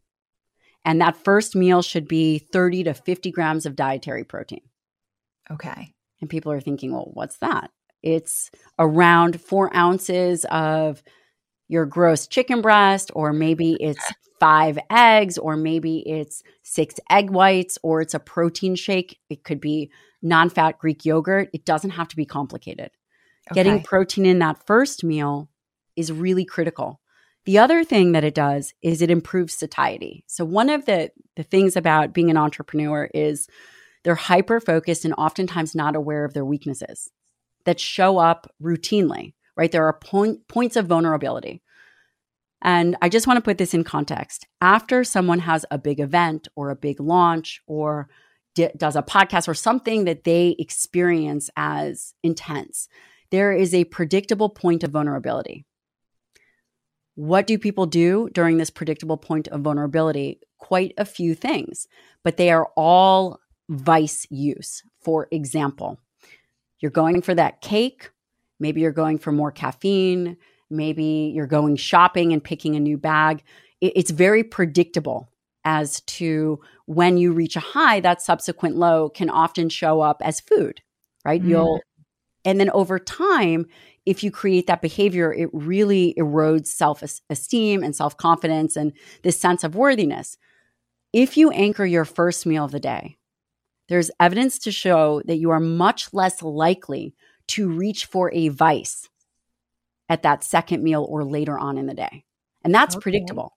And 0.84 1.00
that 1.00 1.16
first 1.16 1.54
meal 1.54 1.82
should 1.82 2.08
be 2.08 2.38
30 2.38 2.84
to 2.84 2.94
50 2.94 3.30
grams 3.30 3.64
of 3.64 3.76
dietary 3.76 4.24
protein. 4.24 4.62
Okay. 5.50 5.94
And 6.20 6.28
people 6.28 6.50
are 6.50 6.60
thinking, 6.60 6.92
well, 6.92 7.10
what's 7.12 7.36
that? 7.38 7.70
It's 8.02 8.50
around 8.78 9.40
four 9.40 9.74
ounces 9.74 10.44
of 10.50 11.02
your 11.68 11.86
gross 11.86 12.26
chicken 12.26 12.60
breast, 12.62 13.10
or 13.14 13.32
maybe 13.32 13.76
it's 13.80 14.12
five 14.40 14.78
eggs, 14.90 15.36
or 15.36 15.56
maybe 15.56 15.98
it's 16.06 16.42
six 16.62 16.94
egg 17.10 17.30
whites, 17.30 17.78
or 17.82 18.00
it's 18.00 18.14
a 18.14 18.20
protein 18.20 18.74
shake. 18.74 19.18
It 19.28 19.44
could 19.44 19.60
be 19.60 19.90
non 20.22 20.48
fat 20.48 20.78
Greek 20.78 21.04
yogurt. 21.04 21.50
It 21.52 21.64
doesn't 21.64 21.90
have 21.90 22.08
to 22.08 22.16
be 22.16 22.24
complicated. 22.24 22.90
Getting 23.54 23.82
protein 23.82 24.26
in 24.26 24.40
that 24.40 24.66
first 24.66 25.02
meal 25.02 25.48
is 25.96 26.12
really 26.12 26.44
critical. 26.44 27.00
The 27.46 27.58
other 27.58 27.82
thing 27.82 28.12
that 28.12 28.24
it 28.24 28.34
does 28.34 28.74
is 28.82 29.00
it 29.00 29.10
improves 29.10 29.54
satiety. 29.54 30.22
So 30.26 30.44
one 30.44 30.68
of 30.68 30.84
the 30.84 31.10
the 31.36 31.42
things 31.42 31.76
about 31.76 32.12
being 32.12 32.30
an 32.30 32.36
entrepreneur 32.36 33.08
is 33.14 33.48
they're 34.04 34.14
hyper 34.14 34.60
focused 34.60 35.04
and 35.04 35.14
oftentimes 35.14 35.74
not 35.74 35.96
aware 35.96 36.24
of 36.24 36.34
their 36.34 36.44
weaknesses 36.44 37.10
that 37.68 37.78
show 37.78 38.16
up 38.16 38.50
routinely, 38.62 39.34
right? 39.54 39.70
There 39.70 39.84
are 39.84 39.92
point, 39.92 40.48
points 40.48 40.74
of 40.74 40.86
vulnerability. 40.86 41.60
And 42.62 42.96
I 43.02 43.10
just 43.10 43.26
want 43.26 43.36
to 43.36 43.42
put 43.42 43.58
this 43.58 43.74
in 43.74 43.84
context. 43.84 44.46
After 44.62 45.04
someone 45.04 45.40
has 45.40 45.66
a 45.70 45.76
big 45.76 46.00
event 46.00 46.48
or 46.56 46.70
a 46.70 46.76
big 46.76 46.98
launch 46.98 47.60
or 47.66 48.08
d- 48.54 48.70
does 48.74 48.96
a 48.96 49.02
podcast 49.02 49.48
or 49.48 49.54
something 49.54 50.06
that 50.06 50.24
they 50.24 50.56
experience 50.58 51.50
as 51.58 52.14
intense, 52.22 52.88
there 53.30 53.52
is 53.52 53.74
a 53.74 53.84
predictable 53.84 54.48
point 54.48 54.82
of 54.82 54.90
vulnerability. 54.90 55.66
What 57.16 57.46
do 57.46 57.58
people 57.58 57.84
do 57.84 58.30
during 58.32 58.56
this 58.56 58.70
predictable 58.70 59.18
point 59.18 59.46
of 59.48 59.60
vulnerability? 59.60 60.40
Quite 60.56 60.94
a 60.96 61.04
few 61.04 61.34
things, 61.34 61.86
but 62.24 62.38
they 62.38 62.50
are 62.50 62.70
all 62.78 63.40
vice 63.68 64.26
use. 64.30 64.82
For 65.02 65.28
example, 65.30 66.00
you're 66.80 66.90
going 66.90 67.22
for 67.22 67.34
that 67.34 67.60
cake, 67.60 68.10
maybe 68.60 68.80
you're 68.80 68.92
going 68.92 69.18
for 69.18 69.32
more 69.32 69.52
caffeine, 69.52 70.36
maybe 70.70 71.32
you're 71.34 71.46
going 71.46 71.76
shopping 71.76 72.32
and 72.32 72.42
picking 72.42 72.76
a 72.76 72.80
new 72.80 72.96
bag. 72.96 73.42
It's 73.80 74.10
very 74.10 74.42
predictable 74.42 75.28
as 75.64 76.00
to 76.02 76.60
when 76.86 77.18
you 77.18 77.32
reach 77.32 77.56
a 77.56 77.60
high, 77.60 78.00
that 78.00 78.22
subsequent 78.22 78.76
low 78.76 79.10
can 79.10 79.28
often 79.28 79.68
show 79.68 80.00
up 80.00 80.22
as 80.24 80.40
food, 80.40 80.80
right? 81.24 81.42
Mm. 81.42 81.48
You'll, 81.48 81.80
and 82.44 82.58
then 82.58 82.70
over 82.70 82.98
time, 82.98 83.66
if 84.06 84.22
you 84.24 84.30
create 84.30 84.66
that 84.68 84.80
behavior, 84.80 85.30
it 85.32 85.50
really 85.52 86.14
erodes 86.18 86.68
self 86.68 87.02
esteem 87.28 87.82
and 87.82 87.94
self 87.94 88.16
confidence 88.16 88.74
and 88.74 88.94
this 89.22 89.38
sense 89.38 89.64
of 89.64 89.74
worthiness. 89.74 90.38
If 91.12 91.36
you 91.36 91.50
anchor 91.50 91.84
your 91.84 92.06
first 92.06 92.46
meal 92.46 92.64
of 92.64 92.72
the 92.72 92.80
day, 92.80 93.17
there's 93.88 94.10
evidence 94.20 94.58
to 94.60 94.72
show 94.72 95.22
that 95.26 95.38
you 95.38 95.50
are 95.50 95.60
much 95.60 96.12
less 96.12 96.42
likely 96.42 97.14
to 97.48 97.68
reach 97.68 98.04
for 98.06 98.30
a 98.32 98.48
vice 98.48 99.08
at 100.08 100.22
that 100.22 100.44
second 100.44 100.82
meal 100.82 101.06
or 101.08 101.24
later 101.24 101.58
on 101.58 101.78
in 101.78 101.86
the 101.86 101.94
day. 101.94 102.24
And 102.62 102.74
that's 102.74 102.94
Okay. 102.94 103.02
predictable. 103.02 103.52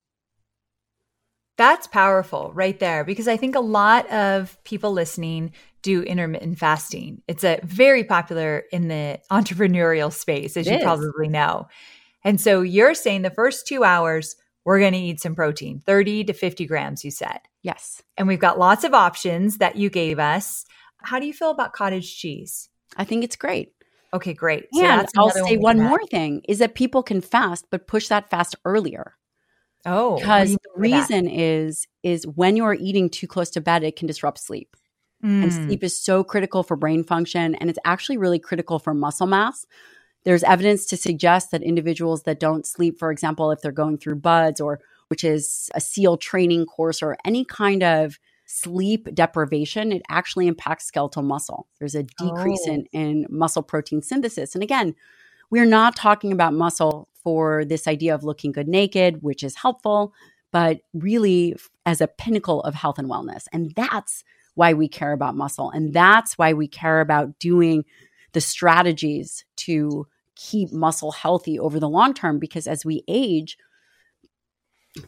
That's 1.58 1.86
powerful 1.88 2.52
right 2.54 2.80
there 2.80 3.04
because 3.04 3.28
I 3.28 3.38
think 3.38 3.56
a 3.56 3.60
lot 3.60 4.10
of 4.10 4.58
people 4.64 4.94
listening 4.94 5.52
do 5.84 6.02
intermittent 6.02 6.58
fasting. 6.58 7.22
It's 7.28 7.44
a 7.44 7.60
very 7.64 8.04
popular 8.04 8.64
in 8.72 8.88
the 8.88 9.20
entrepreneurial 9.32 10.12
space, 10.12 10.58
as 10.58 10.68
It 10.68 10.72
you 10.72 10.78
is. 10.78 10.84
probably 10.84 11.28
know. 11.28 11.68
And 12.24 12.40
so 12.40 12.62
you're 12.62 12.94
saying 12.96 13.22
the 13.22 13.30
first 13.30 13.68
two 13.68 13.84
hours, 13.84 14.36
we're 14.66 14.80
going 14.80 14.94
to 14.94 15.00
eat 15.00 15.20
some 15.20 15.36
protein, 15.36 15.82
30 15.86 16.26
to 16.26 16.34
50 16.34 16.66
grams, 16.66 17.04
you 17.04 17.12
said. 17.12 17.40
Yes. 17.64 18.02
And 18.18 18.28
we've 18.28 18.40
got 18.40 18.60
lots 18.60 18.84
of 18.84 18.94
options 18.94 19.58
that 19.58 19.76
you 19.76 19.90
gave 19.90 20.20
us. 20.20 20.66
How 21.04 21.20
do 21.20 21.26
you 21.26 21.34
feel 21.34 21.50
about 21.50 21.74
cottage 21.74 22.16
cheese? 22.18 22.70
I 22.98 23.04
think 23.04 23.24
it's 23.24 23.36
great. 23.36 23.74
Okay, 24.14 24.34
great. 24.34 24.66
and 24.74 25.00
that's 25.00 25.14
I'll 25.18 25.30
say 25.30 25.56
we 25.56 25.64
one 25.64 25.78
more 25.80 26.04
thing 26.12 26.42
is 26.48 26.60
that 26.60 26.76
people 26.76 27.02
can 27.02 27.22
fast, 27.22 27.66
but 27.72 27.88
push 27.88 28.10
that 28.10 28.30
fast 28.30 28.56
earlier. 28.66 29.16
Oh, 29.86 30.16
Because 30.16 30.52
the 30.54 30.60
by 30.76 30.82
that? 30.82 30.82
reason 30.82 31.28
is 31.30 31.88
is 32.04 32.28
when 32.28 32.56
you 32.56 32.66
are 32.66 32.76
eating 32.76 33.10
too 33.10 33.28
close 33.28 33.50
to 33.52 33.62
bed, 33.62 33.84
it 33.84 33.96
can 33.96 34.08
disrupt 34.08 34.40
sleep. 34.40 34.76
And 35.24 35.52
Mm. 35.52 35.66
sleep 35.66 35.84
is 35.84 35.98
so 35.98 36.24
critical 36.24 36.62
for 36.62 36.76
brain 36.76 37.04
function 37.04 37.56
and 37.56 37.70
it's 37.70 37.80
actually 37.86 38.18
really 38.18 38.40
critical 38.40 38.80
for 38.80 38.94
muscle 38.94 39.28
mass. 39.28 39.66
There's 40.24 40.44
evidence 40.44 40.86
to 40.88 40.98
suggest 40.98 41.52
that 41.52 41.64
individuals 41.64 42.24
that 42.24 42.40
don't 42.40 42.66
sleep, 42.66 43.00
for 43.00 43.12
example, 43.12 43.52
if 43.52 43.62
they're 43.62 43.72
going 43.72 43.98
through 43.98 44.16
BUDS 44.16 44.62
or 44.62 44.80
which 45.08 45.24
is 45.26 45.70
a 45.76 45.82
SEAL 45.82 46.18
training 46.18 46.66
course 46.66 47.02
or 47.02 47.18
any 47.26 47.44
kind 47.44 47.84
of 47.84 48.18
sleep 48.46 49.10
deprivation, 49.14 49.92
it 49.92 50.02
actually 50.10 50.48
impacts 50.48 50.86
skeletal 50.86 51.22
muscle. 51.24 51.68
There's 51.80 51.96
a 51.96 52.04
decrease 52.04 52.66
Oh. 52.68 52.72
in, 52.74 52.86
in 52.94 53.26
muscle 53.30 53.64
protein 53.64 54.02
synthesis. 54.02 54.56
And 54.56 54.64
again, 54.64 54.96
we're 55.50 55.66
not 55.66 55.96
talking 55.98 56.32
about 56.32 56.54
muscle 56.54 57.10
for 57.24 57.66
this 57.66 57.88
idea 57.88 58.16
of 58.16 58.24
looking 58.24 58.52
good 58.52 58.68
naked, 58.70 59.22
which 59.22 59.44
is 59.44 59.56
helpful, 59.56 60.14
but 60.52 60.80
really 60.94 61.56
as 61.86 62.00
a 62.02 62.08
pinnacle 62.08 62.62
of 62.64 62.74
health 62.76 62.98
and 62.98 63.10
wellness. 63.10 63.46
And 63.52 63.74
that's 63.76 64.24
why 64.56 64.74
we 64.74 64.88
care 64.88 65.12
about 65.12 65.36
muscle. 65.36 65.70
And 65.72 65.94
that's 65.94 66.38
why 66.38 66.54
we 66.54 66.68
care 66.68 67.02
about 67.02 67.38
doing 67.40 67.86
the 68.34 68.42
strategies 68.42 69.46
to 69.58 70.08
keep 70.36 70.72
muscle 70.72 71.12
healthy 71.12 71.60
over 71.60 71.80
the 71.80 71.90
long 71.90 72.14
term. 72.14 72.40
Because 72.40 72.68
as 72.68 72.86
we 72.86 73.04
age, 73.08 73.58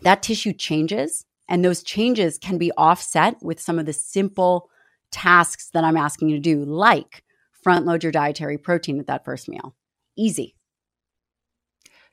that 0.01 0.23
tissue 0.23 0.53
changes, 0.53 1.25
and 1.47 1.63
those 1.63 1.83
changes 1.83 2.37
can 2.37 2.57
be 2.57 2.71
offset 2.73 3.35
with 3.41 3.59
some 3.59 3.79
of 3.79 3.85
the 3.85 3.93
simple 3.93 4.69
tasks 5.11 5.69
that 5.71 5.83
I'm 5.83 5.97
asking 5.97 6.29
you 6.29 6.37
to 6.37 6.41
do, 6.41 6.63
like 6.63 7.23
front 7.51 7.85
load 7.85 8.03
your 8.03 8.11
dietary 8.11 8.57
protein 8.57 8.99
at 8.99 9.07
that 9.07 9.25
first 9.25 9.47
meal. 9.47 9.75
Easy. 10.17 10.55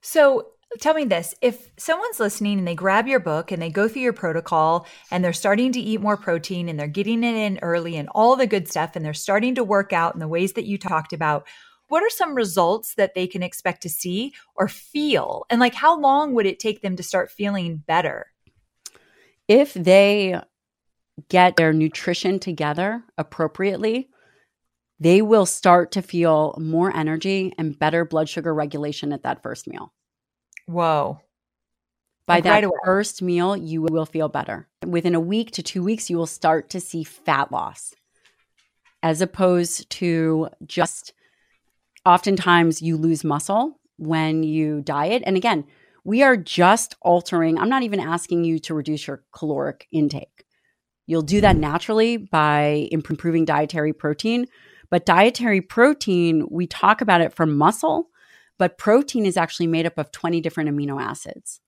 So 0.01 0.49
tell 0.79 0.95
me 0.95 1.05
this 1.05 1.35
if 1.43 1.71
someone's 1.77 2.21
listening 2.21 2.59
and 2.59 2.67
they 2.67 2.75
grab 2.75 3.09
your 3.09 3.19
book 3.19 3.51
and 3.51 3.61
they 3.61 3.71
go 3.71 3.89
through 3.89 4.03
your 4.03 4.13
protocol 4.13 4.87
and 5.11 5.25
they're 5.25 5.33
starting 5.33 5.73
to 5.73 5.81
eat 5.81 6.01
more 6.01 6.17
protein 6.17 6.69
and 6.69 6.79
they're 6.79 6.87
getting 6.87 7.25
it 7.25 7.35
in 7.35 7.59
early 7.61 7.97
and 7.97 8.09
all 8.11 8.37
the 8.37 8.47
good 8.47 8.69
stuff 8.69 8.95
and 8.95 9.05
they're 9.05 9.13
starting 9.13 9.57
to 9.57 9.65
work 9.65 9.93
out 9.93 10.15
in 10.15 10.21
the 10.21 10.29
ways 10.29 10.53
that 10.53 10.67
you 10.67 10.79
talked 10.79 11.13
about, 11.13 11.47
what 11.91 12.05
are 12.05 12.11
some 12.11 12.35
results 12.35 12.95
that 12.95 13.15
they 13.15 13.27
can 13.27 13.43
expect 13.43 13.83
to 13.83 13.89
see 13.89 14.33
or 14.55 14.69
feel? 14.69 15.45
And 15.51 15.61
like, 15.61 15.75
how 15.75 15.99
long 15.99 16.35
would 16.35 16.47
it 16.47 16.61
take 16.61 16.83
them 16.83 16.95
to 16.97 17.03
start 17.03 17.33
feeling 17.33 17.79
better? 17.79 18.33
If 19.49 19.75
they 19.75 20.41
get 21.29 21.57
their 21.57 21.73
nutrition 21.73 22.39
together 22.39 23.03
appropriately, 23.19 24.09
they 25.01 25.21
will 25.21 25.47
start 25.47 25.91
to 25.93 26.03
feel 26.03 26.55
more 26.59 26.95
energy 26.95 27.53
and 27.59 27.77
better 27.77 28.05
blood 28.05 28.29
sugar 28.29 28.55
regulation 28.55 29.13
at 29.13 29.25
that 29.25 29.43
first 29.43 29.67
meal. 29.67 29.93
Whoa. 30.67 31.21
By 32.25 32.41
that 32.43 32.65
first 32.85 33.21
meal, 33.21 33.57
you 33.57 33.83
will 33.83 34.07
feel 34.07 34.29
better. 34.29 34.69
Within 34.87 35.17
a 35.17 35.21
week 35.21 35.51
to 35.53 35.63
two 35.65 35.83
weeks, 35.83 36.09
you 36.09 36.17
will 36.17 36.29
start 36.29 36.71
to 36.71 36.79
see 36.79 37.03
fat 37.03 37.51
loss 37.51 37.95
as 39.03 39.21
opposed 39.21 39.91
to 39.91 40.49
just 40.65 41.15
oftentimes 42.05 42.83
you 42.83 42.97
lose 42.97 43.25
muscle 43.25 43.79
when 43.97 44.43
you 44.43 44.81
diet. 44.83 45.23
And 45.27 45.37
again, 45.37 45.65
we 46.05 46.23
are 46.23 46.37
just 46.37 46.97
altering, 47.03 47.59
I'm 47.59 47.69
not 47.69 47.83
even 47.83 48.01
asking 48.01 48.45
you 48.45 48.59
to 48.61 48.75
reduce 48.75 49.07
your 49.07 49.23
caloric 49.33 49.87
intake. 49.93 50.45
You'll 51.07 51.23
do 51.23 51.41
that 51.41 51.57
naturally 51.57 52.17
by 52.17 52.89
improving 52.91 53.45
dietary 53.45 53.93
protein. 53.93 54.47
But 54.91 55.07
dietary 55.07 55.61
protein, 55.61 56.47
we 56.51 56.67
talk 56.67 57.01
about 57.01 57.21
it 57.21 57.35
for 57.35 57.47
muscle, 57.47 58.11
But 58.61 58.77
protein 58.77 59.25
is 59.25 59.39
actually 59.39 59.69
made 59.69 59.87
up 59.87 59.97
of 59.97 60.13
20 60.13 60.43
different 60.43 60.69
amino 60.69 61.01
acids. 61.01 61.61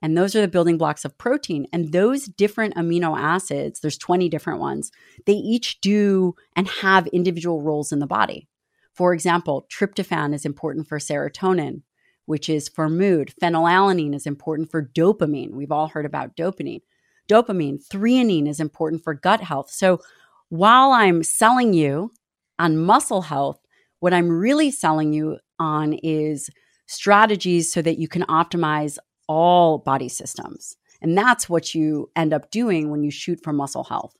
And 0.00 0.16
those 0.16 0.34
are 0.34 0.40
the 0.40 0.48
building 0.48 0.78
blocks 0.78 1.04
of 1.04 1.18
protein. 1.18 1.66
And 1.72 1.92
those 1.92 2.24
different 2.24 2.74
amino 2.74 3.16
acids, 3.18 3.80
there's 3.80 3.98
20 3.98 4.30
different 4.30 4.58
ones, 4.58 4.90
they 5.26 5.34
each 5.34 5.80
do 5.82 6.34
and 6.56 6.66
have 6.66 7.06
individual 7.08 7.60
roles 7.60 7.92
in 7.92 7.98
the 7.98 8.06
body. 8.06 8.48
For 8.94 9.14
example, 9.14 9.66
tryptophan 9.72 10.34
is 10.34 10.44
important 10.44 10.88
for 10.88 10.98
serotonin, 10.98 11.82
which 12.26 12.48
is 12.48 12.68
for 12.68 12.88
mood. 12.88 13.32
Phenylalanine 13.42 14.14
is 14.14 14.26
important 14.26 14.70
for 14.70 14.82
dopamine. 14.82 15.52
We've 15.52 15.72
all 15.72 15.88
heard 15.88 16.06
about 16.06 16.36
dopamine. 16.36 16.82
Dopamine, 17.28 17.82
threonine 17.88 18.48
is 18.48 18.60
important 18.60 19.02
for 19.02 19.14
gut 19.14 19.40
health. 19.40 19.70
So 19.70 20.00
while 20.48 20.92
I'm 20.92 21.22
selling 21.22 21.72
you 21.72 22.12
on 22.58 22.76
muscle 22.76 23.22
health, 23.22 23.58
what 24.00 24.12
I'm 24.12 24.28
really 24.28 24.70
selling 24.70 25.12
you 25.12 25.38
on 25.58 25.94
is 26.02 26.50
strategies 26.86 27.72
so 27.72 27.80
that 27.82 27.98
you 27.98 28.08
can 28.08 28.22
optimize 28.24 28.98
all 29.28 29.78
body 29.78 30.08
systems. 30.08 30.76
And 31.00 31.16
that's 31.16 31.48
what 31.48 31.74
you 31.74 32.10
end 32.14 32.32
up 32.32 32.50
doing 32.50 32.90
when 32.90 33.02
you 33.02 33.10
shoot 33.10 33.40
for 33.42 33.52
muscle 33.52 33.84
health. 33.84 34.14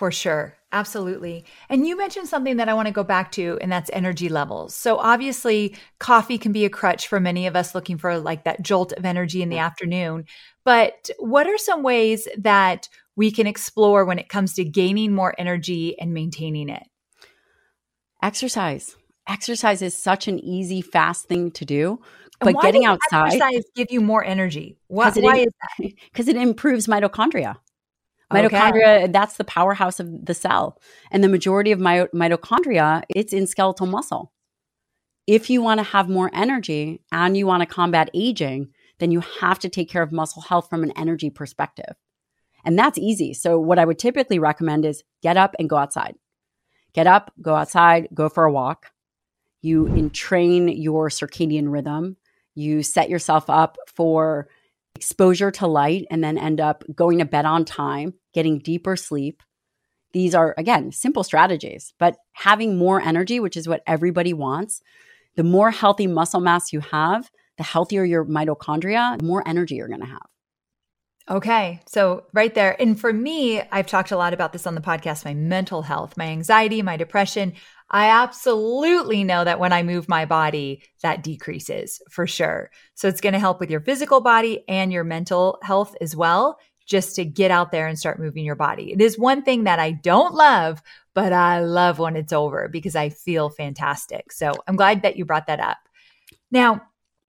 For 0.00 0.10
sure. 0.10 0.56
Absolutely. 0.72 1.44
And 1.68 1.86
you 1.86 1.94
mentioned 1.94 2.26
something 2.26 2.56
that 2.56 2.70
I 2.70 2.72
want 2.72 2.86
to 2.86 2.90
go 2.90 3.04
back 3.04 3.32
to, 3.32 3.58
and 3.60 3.70
that's 3.70 3.90
energy 3.92 4.30
levels. 4.30 4.74
So, 4.74 4.96
obviously, 4.96 5.76
coffee 5.98 6.38
can 6.38 6.52
be 6.52 6.64
a 6.64 6.70
crutch 6.70 7.06
for 7.06 7.20
many 7.20 7.46
of 7.46 7.54
us 7.54 7.74
looking 7.74 7.98
for 7.98 8.18
like 8.18 8.44
that 8.44 8.62
jolt 8.62 8.94
of 8.94 9.04
energy 9.04 9.42
in 9.42 9.50
the 9.50 9.58
afternoon. 9.58 10.24
But 10.64 11.10
what 11.18 11.46
are 11.46 11.58
some 11.58 11.82
ways 11.82 12.26
that 12.38 12.88
we 13.14 13.30
can 13.30 13.46
explore 13.46 14.06
when 14.06 14.18
it 14.18 14.30
comes 14.30 14.54
to 14.54 14.64
gaining 14.64 15.14
more 15.14 15.34
energy 15.36 16.00
and 16.00 16.14
maintaining 16.14 16.70
it? 16.70 16.84
Exercise. 18.22 18.96
Exercise 19.28 19.82
is 19.82 19.94
such 19.94 20.28
an 20.28 20.38
easy, 20.38 20.80
fast 20.80 21.26
thing 21.26 21.50
to 21.50 21.66
do 21.66 22.00
but 22.42 22.58
getting 22.62 22.86
outside 22.86 23.34
exercise 23.34 23.64
give 23.76 23.88
you 23.90 24.00
more 24.00 24.24
energy. 24.24 24.78
Why, 24.86 25.10
why 25.10 25.36
is 25.40 25.52
that? 25.78 25.92
Because 26.10 26.26
it 26.26 26.36
improves 26.36 26.86
mitochondria. 26.86 27.56
Mitochondria, 28.30 29.02
okay. 29.02 29.06
that's 29.08 29.36
the 29.36 29.44
powerhouse 29.44 30.00
of 30.00 30.24
the 30.24 30.34
cell. 30.34 30.80
And 31.10 31.22
the 31.22 31.28
majority 31.28 31.72
of 31.72 31.80
my, 31.80 32.06
mitochondria, 32.14 33.02
it's 33.08 33.32
in 33.32 33.46
skeletal 33.46 33.86
muscle. 33.86 34.32
If 35.26 35.50
you 35.50 35.62
want 35.62 35.78
to 35.78 35.84
have 35.84 36.08
more 36.08 36.30
energy 36.32 37.02
and 37.12 37.36
you 37.36 37.46
want 37.46 37.62
to 37.62 37.66
combat 37.66 38.10
aging, 38.14 38.68
then 38.98 39.10
you 39.10 39.20
have 39.40 39.58
to 39.60 39.68
take 39.68 39.88
care 39.88 40.02
of 40.02 40.12
muscle 40.12 40.42
health 40.42 40.68
from 40.68 40.82
an 40.82 40.92
energy 40.96 41.30
perspective. 41.30 41.94
And 42.64 42.78
that's 42.78 42.98
easy. 42.98 43.32
So, 43.32 43.58
what 43.58 43.78
I 43.78 43.84
would 43.84 43.98
typically 43.98 44.38
recommend 44.38 44.84
is 44.84 45.02
get 45.22 45.36
up 45.36 45.54
and 45.58 45.70
go 45.70 45.76
outside. 45.76 46.16
Get 46.92 47.06
up, 47.06 47.32
go 47.40 47.54
outside, 47.54 48.08
go 48.12 48.28
for 48.28 48.44
a 48.44 48.52
walk. 48.52 48.86
You 49.62 49.86
entrain 49.86 50.68
your 50.68 51.08
circadian 51.08 51.70
rhythm 51.70 52.16
you 52.54 52.82
set 52.82 53.08
yourself 53.08 53.48
up 53.48 53.76
for 53.86 54.48
exposure 55.00 55.50
to 55.50 55.66
light 55.66 56.06
and 56.10 56.22
then 56.22 56.36
end 56.36 56.60
up 56.60 56.84
going 56.94 57.20
to 57.20 57.24
bed 57.24 57.46
on 57.46 57.64
time, 57.64 58.12
getting 58.34 58.58
deeper 58.58 58.96
sleep. 58.96 59.42
These 60.12 60.34
are, 60.34 60.54
again, 60.58 60.92
simple 60.92 61.24
strategies, 61.24 61.94
but 61.98 62.16
having 62.32 62.76
more 62.76 63.00
energy, 63.00 63.40
which 63.40 63.56
is 63.56 63.66
what 63.66 63.82
everybody 63.86 64.34
wants, 64.34 64.82
the 65.36 65.42
more 65.42 65.70
healthy 65.70 66.06
muscle 66.06 66.40
mass 66.40 66.70
you 66.70 66.80
have, 66.80 67.30
the 67.56 67.62
healthier 67.62 68.04
your 68.04 68.26
mitochondria, 68.26 69.16
the 69.16 69.24
more 69.24 69.42
energy 69.48 69.76
you're 69.76 69.88
going 69.88 70.00
to 70.00 70.06
have. 70.06 70.26
Okay. 71.30 71.80
So, 71.86 72.24
right 72.34 72.54
there. 72.54 72.78
And 72.78 73.00
for 73.00 73.10
me, 73.10 73.62
I've 73.72 73.86
talked 73.86 74.10
a 74.10 74.18
lot 74.18 74.34
about 74.34 74.52
this 74.52 74.66
on 74.66 74.74
the 74.74 74.82
podcast 74.82 75.24
my 75.24 75.32
mental 75.32 75.80
health, 75.80 76.18
my 76.18 76.26
anxiety, 76.26 76.82
my 76.82 76.98
depression. 76.98 77.54
I 77.90 78.08
absolutely 78.08 79.24
know 79.24 79.42
that 79.44 79.58
when 79.58 79.72
I 79.72 79.82
move 79.82 80.08
my 80.08 80.24
body, 80.24 80.82
that 81.02 81.22
decreases 81.22 82.00
for 82.08 82.26
sure. 82.26 82.70
So, 82.94 83.08
it's 83.08 83.20
going 83.20 83.32
to 83.32 83.38
help 83.38 83.58
with 83.58 83.70
your 83.70 83.80
physical 83.80 84.20
body 84.20 84.64
and 84.68 84.92
your 84.92 85.04
mental 85.04 85.58
health 85.62 85.96
as 86.00 86.14
well, 86.14 86.58
just 86.86 87.16
to 87.16 87.24
get 87.24 87.50
out 87.50 87.72
there 87.72 87.88
and 87.88 87.98
start 87.98 88.20
moving 88.20 88.44
your 88.44 88.54
body. 88.54 88.92
It 88.92 89.00
is 89.00 89.18
one 89.18 89.42
thing 89.42 89.64
that 89.64 89.78
I 89.80 89.92
don't 89.92 90.34
love, 90.34 90.82
but 91.14 91.32
I 91.32 91.60
love 91.60 91.98
when 91.98 92.16
it's 92.16 92.32
over 92.32 92.68
because 92.68 92.94
I 92.94 93.08
feel 93.08 93.50
fantastic. 93.50 94.32
So, 94.32 94.52
I'm 94.68 94.76
glad 94.76 95.02
that 95.02 95.16
you 95.16 95.24
brought 95.24 95.48
that 95.48 95.60
up. 95.60 95.78
Now, 96.52 96.82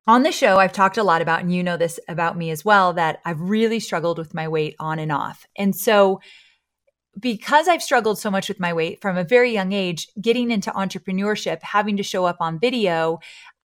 on 0.08 0.24
the 0.24 0.32
show, 0.32 0.58
I've 0.58 0.74
talked 0.74 0.98
a 0.98 1.04
lot 1.04 1.22
about, 1.22 1.42
and 1.42 1.54
you 1.54 1.64
know 1.64 1.78
this 1.78 2.00
about 2.08 2.36
me 2.36 2.50
as 2.50 2.66
well, 2.66 2.94
that 2.94 3.20
I've 3.26 3.40
really 3.40 3.80
struggled 3.80 4.18
with 4.18 4.34
my 4.34 4.48
weight 4.48 4.76
on 4.80 5.00
and 5.00 5.12
off. 5.12 5.46
And 5.56 5.76
so, 5.76 6.20
because 7.18 7.68
I've 7.68 7.84
struggled 7.84 8.20
so 8.20 8.30
much 8.30 8.50
with 8.50 8.60
my 8.60 8.74
weight 8.74 9.02
from 9.02 9.18
a 9.18 9.24
very 9.24 9.52
young 9.52 9.72
age, 9.72 10.08
getting 10.22 10.52
into 10.52 10.72
entrepreneurship, 10.72 11.62
having 11.62 11.98
to 11.98 12.04
show 12.04 12.26
up 12.26 12.38
on 12.40 12.60
video 12.60 13.20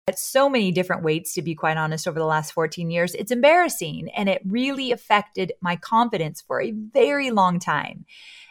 at 0.08 0.18
so 0.18 0.48
many 0.48 0.72
different 0.72 1.04
weights, 1.04 1.32
to 1.34 1.42
be 1.42 1.54
quite 1.54 1.76
honest, 1.76 2.08
over 2.08 2.18
the 2.18 2.26
last 2.26 2.52
14 2.52 2.90
years, 2.90 3.14
it's 3.14 3.30
embarrassing. 3.30 4.08
And 4.16 4.28
it 4.28 4.42
really 4.44 4.90
affected 4.90 5.52
my 5.60 5.76
confidence 5.76 6.40
for 6.40 6.60
a 6.60 6.72
very 6.72 7.30
long 7.30 7.60
time. 7.60 8.04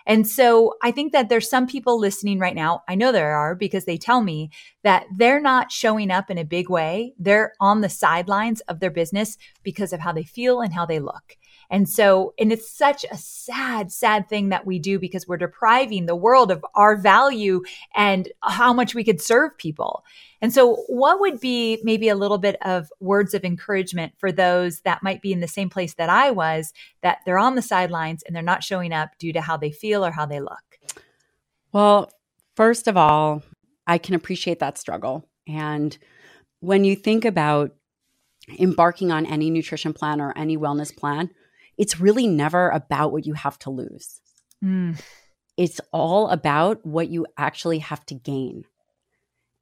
And 0.06 0.28
so 0.28 0.74
I 0.82 0.92
think 0.92 1.12
that 1.12 1.30
there's 1.30 1.50
some 1.50 1.68
people 1.68 2.00
listening 2.00 2.40
right 2.40 2.56
now. 2.56 2.84
I 2.88 2.96
know 2.96 3.12
there 3.12 3.36
are 3.36 3.54
because 3.54 3.86
they 3.86 3.98
tell 3.98 4.22
me 4.22 4.50
that 4.84 5.06
they're 5.16 5.42
not 5.42 5.72
showing 5.72 6.10
up 6.10 6.32
in 6.32 6.38
a 6.38 6.46
big 6.46 6.70
way. 6.70 7.14
They're 7.20 7.54
on 7.60 7.82
the 7.82 7.90
sidelines 7.90 8.62
of 8.62 8.80
their 8.80 8.90
business 8.90 9.38
because 9.62 9.94
of 9.94 10.00
how 10.00 10.12
they 10.12 10.24
feel 10.24 10.62
and 10.62 10.74
how 10.74 10.86
they 10.86 11.00
look. 11.00 11.38
And 11.72 11.88
so, 11.88 12.34
and 12.38 12.52
it's 12.52 12.70
such 12.70 13.06
a 13.10 13.18
sad, 13.18 13.94
sad 13.94 14.28
thing 14.28 14.50
that 14.50 14.66
we 14.66 14.78
do 14.78 15.00
because 15.00 15.26
we're 15.26 15.38
depriving 15.38 16.06
the 16.06 16.16
world 16.16 16.52
of 16.52 16.66
our 16.76 16.98
value 16.98 17.64
and 17.96 18.28
how 18.44 18.74
much 18.74 18.94
we 18.94 19.06
could 19.06 19.22
serve 19.22 19.58
people. 19.58 20.04
And 20.42 20.54
so, 20.54 20.76
what 20.88 21.22
would 21.22 21.40
be 21.40 21.80
maybe 21.82 22.10
a 22.10 22.16
little 22.16 22.38
bit 22.38 22.58
of 22.62 22.92
words 23.00 23.34
of 23.34 23.46
encouragement 23.46 24.12
for 24.18 24.34
those 24.34 24.82
that 24.82 25.02
might 25.02 25.22
be 25.22 25.32
in 25.32 25.40
the 25.40 25.48
same 25.48 25.70
place 25.70 25.94
that 25.94 26.10
I 26.10 26.32
was, 26.32 26.74
that 27.04 27.20
they're 27.26 27.40
on 27.40 27.56
the 27.56 27.62
sidelines 27.62 28.22
and 28.24 28.36
they're 28.36 28.44
not 28.44 28.64
showing 28.64 28.92
up 28.92 29.12
due 29.18 29.32
to 29.32 29.42
how 29.42 29.56
they 29.56 29.72
feel 29.72 30.06
or 30.06 30.12
how 30.12 30.26
they 30.26 30.42
look? 30.42 30.80
Well, 31.72 32.12
first 32.58 32.90
of 32.90 32.98
all, 32.98 33.44
I 33.88 33.98
can 33.98 34.14
appreciate 34.14 34.60
that 34.60 34.78
struggle. 34.78 35.26
And 35.48 35.98
when 36.60 36.84
you 36.84 36.98
think 36.98 37.24
about 37.24 37.74
embarking 38.60 39.10
on 39.12 39.26
any 39.26 39.50
nutrition 39.50 39.94
plan 39.94 40.20
or 40.20 40.38
any 40.38 40.58
wellness 40.58 40.96
plan, 40.96 41.30
it's 41.82 42.00
really 42.00 42.28
never 42.28 42.70
about 42.70 43.12
what 43.12 43.26
you 43.26 43.34
have 43.34 43.58
to 43.58 43.72
lose. 43.72 44.22
Mm. 44.64 45.02
It's 45.58 45.82
all 45.92 46.30
about 46.30 46.86
what 46.86 47.10
you 47.10 47.26
actually 47.40 47.80
have 47.80 48.06
to 48.06 48.14
gain. 48.14 48.66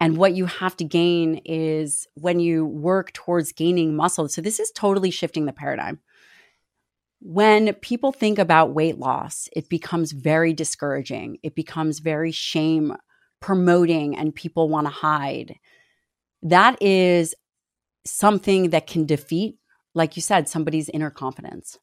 And 0.01 0.17
what 0.17 0.33
you 0.33 0.45
have 0.45 0.75
to 0.77 0.83
gain 0.83 1.41
is 1.45 2.07
when 2.15 2.41
you 2.41 2.65
work 2.65 3.13
towards 3.13 3.53
gaining 3.53 3.95
muscle. 3.95 4.27
So, 4.27 4.41
this 4.41 4.59
is 4.59 4.69
totally 4.71 5.11
shifting 5.11 5.45
the 5.45 5.53
paradigm. 5.53 5.99
When 7.21 7.73
people 7.75 8.11
think 8.11 8.37
about 8.37 8.73
weight 8.73 8.97
loss, 8.97 9.47
it 9.53 9.69
becomes 9.69 10.11
very 10.11 10.53
discouraging. 10.53 11.37
It 11.41 11.55
becomes 11.55 11.99
very 11.99 12.33
shame 12.33 12.95
promoting, 13.39 14.17
and 14.17 14.35
people 14.35 14.67
want 14.67 14.87
to 14.87 14.91
hide. 14.91 15.55
That 16.41 16.81
is 16.81 17.33
something 18.05 18.71
that 18.71 18.87
can 18.87 19.05
defeat, 19.05 19.57
like 19.93 20.17
you 20.17 20.21
said, 20.21 20.49
somebody's 20.49 20.89
inner 20.89 21.09
confidence 21.09 21.77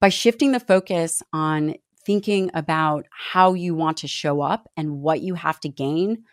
by 0.00 0.08
shifting 0.08 0.52
the 0.52 0.60
focus 0.60 1.22
on 1.32 1.74
thinking 2.04 2.50
about 2.54 3.06
how 3.10 3.54
you 3.54 3.74
want 3.74 3.96
to 3.98 4.08
show 4.08 4.40
up 4.40 4.68
and 4.76 5.00
what 5.00 5.20
you 5.20 5.34
have 5.34 5.58
to 5.60 5.68
gain 5.68 6.24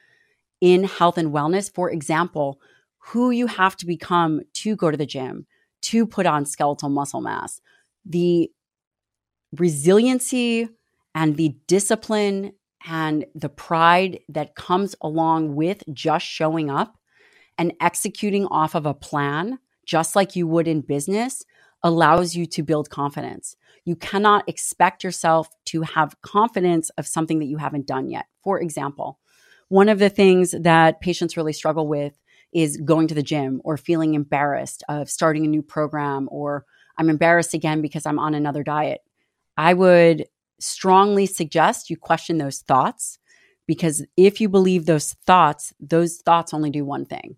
in 0.62 0.84
health 0.84 1.18
and 1.18 1.34
wellness. 1.34 1.74
For 1.74 1.90
example, 1.90 2.60
who 3.00 3.32
you 3.32 3.48
have 3.48 3.76
to 3.78 3.86
become 3.86 4.42
to 4.54 4.76
go 4.76 4.92
to 4.92 4.98
the 4.98 5.06
gym, 5.06 5.48
to 5.84 6.06
put 6.06 6.26
on 6.26 6.46
skeletal 6.46 6.90
muscle 6.90 7.22
mass, 7.22 7.60
the 8.06 8.52
resiliency 9.58 10.70
and 11.16 11.36
the 11.36 11.56
discipline 11.68 12.54
and 12.86 13.26
the 13.36 13.50
pride 13.50 14.20
that 14.30 14.56
comes 14.56 14.96
along 15.02 15.56
with 15.56 15.84
just 15.94 16.26
showing 16.26 16.70
up 16.70 16.98
and 17.58 17.74
executing 17.80 18.46
off 18.48 18.76
of 18.76 18.86
a 18.86 18.94
plan, 18.94 19.60
just 19.86 20.16
like 20.16 20.36
you 20.36 20.48
would 20.48 20.68
in 20.68 20.82
business, 20.82 21.44
allows 21.84 22.36
you 22.36 22.46
to 22.46 22.64
build 22.64 22.90
confidence. 22.90 23.56
You 23.86 23.96
cannot 23.96 24.48
expect 24.48 25.04
yourself 25.04 25.50
to 25.66 25.82
have 25.82 26.22
confidence 26.22 26.90
of 26.92 27.06
something 27.06 27.40
that 27.40 27.48
you 27.48 27.58
haven't 27.58 27.86
done 27.86 28.10
yet. 28.10 28.26
For 28.44 28.60
example, 28.62 29.20
one 29.68 29.90
of 29.90 30.00
the 30.00 30.10
things 30.10 30.52
that 30.52 31.02
patients 31.02 31.36
really 31.36 31.54
struggle 31.54 31.88
with 31.88 32.18
is 32.54 32.78
going 32.78 33.08
to 33.08 33.16
the 33.16 33.24
gym 33.24 33.62
or 33.64 33.78
feeling 33.78 34.14
embarrassed 34.14 34.84
of 34.88 35.10
starting 35.10 35.46
a 35.46 35.50
new 35.50 35.62
program 35.62 36.30
or 36.32 36.66
I'm 36.98 37.10
embarrassed 37.10 37.54
again 37.54 37.82
because 37.82 38.06
I'm 38.06 38.20
on 38.20 38.36
another 38.36 38.64
diet. 38.64 39.02
I 39.58 39.74
would 39.74 40.28
strongly 40.60 41.26
suggest 41.26 41.90
you 41.90 41.98
question 41.98 42.38
those 42.38 42.60
thoughts 42.60 43.18
because 43.66 44.06
if 44.16 44.40
you 44.40 44.50
believe 44.50 44.86
those 44.86 45.14
thoughts, 45.26 45.74
those 45.80 46.18
thoughts 46.18 46.54
only 46.54 46.70
do 46.70 46.86
one 46.86 47.06
thing, 47.06 47.38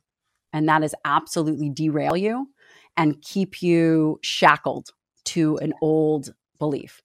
and 0.51 0.67
that 0.67 0.83
is 0.83 0.95
absolutely 1.05 1.69
derail 1.69 2.17
you 2.17 2.49
and 2.97 3.21
keep 3.21 3.61
you 3.61 4.19
shackled 4.21 4.89
to 5.25 5.57
an 5.57 5.73
old 5.81 6.33
belief. 6.59 7.01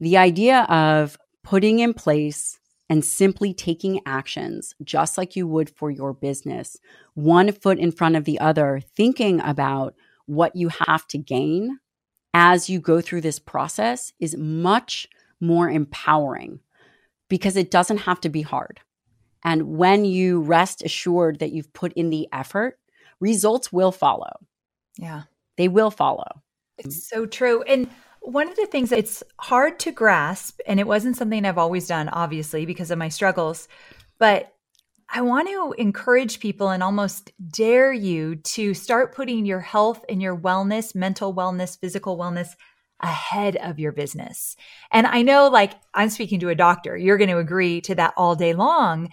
The 0.00 0.16
idea 0.16 0.62
of 0.62 1.16
putting 1.42 1.78
in 1.78 1.94
place 1.94 2.58
and 2.88 3.04
simply 3.04 3.52
taking 3.52 4.00
actions 4.06 4.74
just 4.82 5.18
like 5.18 5.36
you 5.36 5.46
would 5.46 5.70
for 5.70 5.90
your 5.90 6.12
business, 6.12 6.76
one 7.14 7.50
foot 7.52 7.78
in 7.78 7.90
front 7.90 8.16
of 8.16 8.24
the 8.24 8.38
other, 8.38 8.80
thinking 8.96 9.40
about 9.40 9.94
what 10.26 10.54
you 10.54 10.68
have 10.68 11.06
to 11.08 11.18
gain 11.18 11.78
as 12.34 12.68
you 12.68 12.80
go 12.80 13.00
through 13.00 13.22
this 13.22 13.38
process 13.38 14.12
is 14.20 14.36
much 14.36 15.08
more 15.40 15.70
empowering 15.70 16.60
because 17.28 17.56
it 17.56 17.70
doesn't 17.70 17.98
have 17.98 18.20
to 18.20 18.28
be 18.28 18.42
hard. 18.42 18.80
And 19.44 19.76
when 19.78 20.04
you 20.04 20.40
rest 20.40 20.84
assured 20.84 21.38
that 21.38 21.52
you've 21.52 21.72
put 21.72 21.92
in 21.94 22.10
the 22.10 22.28
effort, 22.32 22.78
results 23.20 23.72
will 23.72 23.92
follow. 23.92 24.32
Yeah. 24.98 25.22
They 25.56 25.68
will 25.68 25.90
follow. 25.90 26.42
It's 26.78 27.08
so 27.08 27.26
true. 27.26 27.62
And 27.62 27.88
one 28.20 28.48
of 28.48 28.56
the 28.56 28.66
things 28.66 28.90
that 28.90 28.98
it's 28.98 29.22
hard 29.38 29.78
to 29.80 29.92
grasp, 29.92 30.60
and 30.66 30.80
it 30.80 30.86
wasn't 30.86 31.16
something 31.16 31.44
I've 31.44 31.58
always 31.58 31.86
done, 31.86 32.08
obviously, 32.08 32.66
because 32.66 32.90
of 32.90 32.98
my 32.98 33.08
struggles, 33.08 33.68
but 34.18 34.52
I 35.08 35.20
want 35.20 35.48
to 35.48 35.74
encourage 35.80 36.40
people 36.40 36.70
and 36.70 36.82
almost 36.82 37.30
dare 37.50 37.92
you 37.92 38.36
to 38.36 38.74
start 38.74 39.14
putting 39.14 39.46
your 39.46 39.60
health 39.60 40.04
and 40.08 40.20
your 40.20 40.36
wellness, 40.36 40.94
mental 40.94 41.32
wellness, 41.32 41.78
physical 41.78 42.18
wellness 42.18 42.48
ahead 43.00 43.56
of 43.56 43.78
your 43.78 43.92
business. 43.92 44.56
And 44.90 45.06
I 45.06 45.22
know, 45.22 45.48
like, 45.48 45.74
I'm 45.94 46.10
speaking 46.10 46.40
to 46.40 46.48
a 46.48 46.56
doctor, 46.56 46.96
you're 46.96 47.18
going 47.18 47.30
to 47.30 47.38
agree 47.38 47.80
to 47.82 47.94
that 47.94 48.14
all 48.16 48.34
day 48.34 48.54
long. 48.54 49.10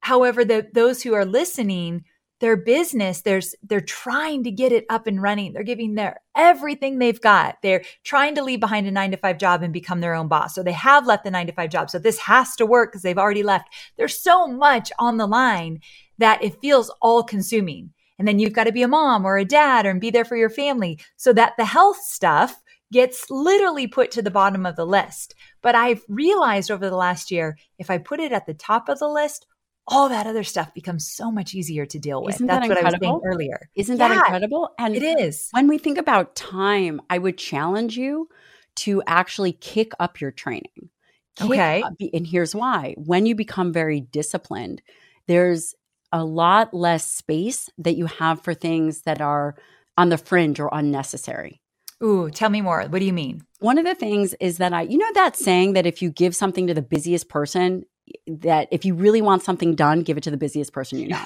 However, 0.00 0.44
the, 0.44 0.66
those 0.72 1.02
who 1.02 1.14
are 1.14 1.24
listening, 1.24 2.04
their 2.40 2.56
business 2.56 3.22
there's 3.22 3.54
they're 3.62 3.80
trying 3.80 4.44
to 4.44 4.50
get 4.50 4.72
it 4.72 4.86
up 4.90 5.06
and 5.06 5.20
running. 5.20 5.52
They're 5.52 5.62
giving 5.62 5.94
their 5.94 6.20
everything 6.36 6.98
they've 6.98 7.20
got. 7.20 7.56
They're 7.62 7.82
trying 8.04 8.34
to 8.36 8.44
leave 8.44 8.60
behind 8.60 8.86
a 8.86 8.90
9 8.90 9.10
to 9.10 9.16
5 9.16 9.38
job 9.38 9.62
and 9.62 9.72
become 9.72 10.00
their 10.00 10.14
own 10.14 10.28
boss. 10.28 10.54
So 10.54 10.62
they 10.62 10.72
have 10.72 11.06
left 11.06 11.24
the 11.24 11.30
9 11.30 11.46
to 11.48 11.52
5 11.52 11.70
job. 11.70 11.90
So 11.90 11.98
this 11.98 12.18
has 12.20 12.54
to 12.56 12.66
work 12.66 12.92
because 12.92 13.02
they've 13.02 13.18
already 13.18 13.42
left. 13.42 13.68
There's 13.96 14.18
so 14.18 14.46
much 14.46 14.92
on 14.98 15.16
the 15.16 15.26
line 15.26 15.80
that 16.18 16.42
it 16.42 16.60
feels 16.60 16.90
all 17.02 17.22
consuming. 17.22 17.92
And 18.18 18.26
then 18.26 18.38
you've 18.38 18.52
got 18.52 18.64
to 18.64 18.72
be 18.72 18.82
a 18.82 18.88
mom 18.88 19.24
or 19.24 19.38
a 19.38 19.44
dad 19.44 19.86
or 19.86 19.94
be 19.94 20.10
there 20.10 20.24
for 20.24 20.36
your 20.36 20.50
family 20.50 20.98
so 21.16 21.32
that 21.32 21.54
the 21.56 21.64
health 21.64 21.98
stuff 22.02 22.62
gets 22.90 23.30
literally 23.30 23.86
put 23.86 24.10
to 24.12 24.22
the 24.22 24.30
bottom 24.30 24.64
of 24.64 24.76
the 24.76 24.86
list. 24.86 25.34
But 25.60 25.74
i've 25.74 26.02
realized 26.08 26.70
over 26.70 26.88
the 26.88 26.96
last 26.96 27.30
year 27.30 27.58
if 27.78 27.90
i 27.90 27.98
put 27.98 28.18
it 28.18 28.32
at 28.32 28.46
the 28.46 28.54
top 28.54 28.88
of 28.88 28.98
the 28.98 29.08
list 29.08 29.46
all 29.88 30.08
that 30.10 30.26
other 30.26 30.44
stuff 30.44 30.72
becomes 30.74 31.10
so 31.10 31.30
much 31.30 31.54
easier 31.54 31.86
to 31.86 31.98
deal 31.98 32.22
with. 32.22 32.36
Isn't 32.36 32.46
That's 32.46 32.60
that 32.68 32.68
what 32.68 32.78
incredible? 32.78 33.08
I 33.08 33.12
was 33.12 33.20
saying 33.22 33.32
earlier. 33.32 33.70
Isn't 33.74 33.98
Yeah, 33.98 34.08
that 34.08 34.14
incredible? 34.16 34.70
And 34.78 34.96
It 34.96 35.02
is. 35.02 35.48
when 35.52 35.66
we 35.68 35.78
think 35.78 35.98
about 35.98 36.36
time, 36.36 37.00
I 37.10 37.18
would 37.18 37.38
challenge 37.38 37.96
you 37.96 38.28
to 38.76 39.02
actually 39.06 39.52
kick 39.52 39.92
up 39.98 40.20
your 40.20 40.30
training. 40.30 40.90
Kick 41.36 41.50
Okay. 41.50 41.82
up- 41.82 41.94
and 42.12 42.26
here's 42.26 42.54
why. 42.54 42.94
When 42.98 43.26
you 43.26 43.34
become 43.34 43.72
very 43.72 44.00
disciplined, 44.00 44.82
there's 45.26 45.74
a 46.12 46.24
lot 46.24 46.72
less 46.72 47.10
space 47.10 47.68
that 47.78 47.96
you 47.96 48.06
have 48.06 48.40
for 48.42 48.54
things 48.54 49.02
that 49.02 49.20
are 49.20 49.56
on 49.96 50.08
the 50.08 50.18
fringe 50.18 50.60
or 50.60 50.70
unnecessary. 50.72 51.60
Ooh, 52.02 52.30
tell 52.30 52.48
me 52.48 52.60
more. 52.60 52.82
What 52.88 53.00
do 53.00 53.04
you 53.04 53.12
mean? 53.12 53.42
One 53.58 53.76
of 53.78 53.84
the 53.84 53.94
things 53.94 54.34
is 54.40 54.58
that 54.58 54.72
I, 54.72 54.82
you 54.82 54.98
know, 54.98 55.10
that 55.14 55.36
saying 55.36 55.72
that 55.72 55.86
if 55.86 56.00
you 56.00 56.10
give 56.10 56.36
something 56.36 56.66
to 56.68 56.74
the 56.74 56.82
busiest 56.82 57.28
person, 57.28 57.84
that 58.26 58.68
if 58.70 58.84
you 58.84 58.94
really 58.94 59.22
want 59.22 59.42
something 59.42 59.74
done, 59.74 60.02
give 60.02 60.16
it 60.16 60.22
to 60.24 60.30
the 60.30 60.36
busiest 60.36 60.72
person 60.72 60.98
you 60.98 61.08
know. 61.08 61.24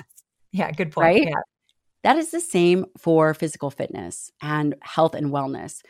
Yeah, 0.52 0.70
good 0.70 0.92
point. 0.92 1.04
Right? 1.04 1.24
Yeah. 1.24 1.40
That 2.02 2.16
is 2.16 2.30
the 2.30 2.40
same 2.40 2.86
for 2.98 3.32
physical 3.32 3.70
fitness 3.70 4.32
and 4.42 4.74
health 4.82 5.14
and 5.14 5.28
wellness. 5.28 5.82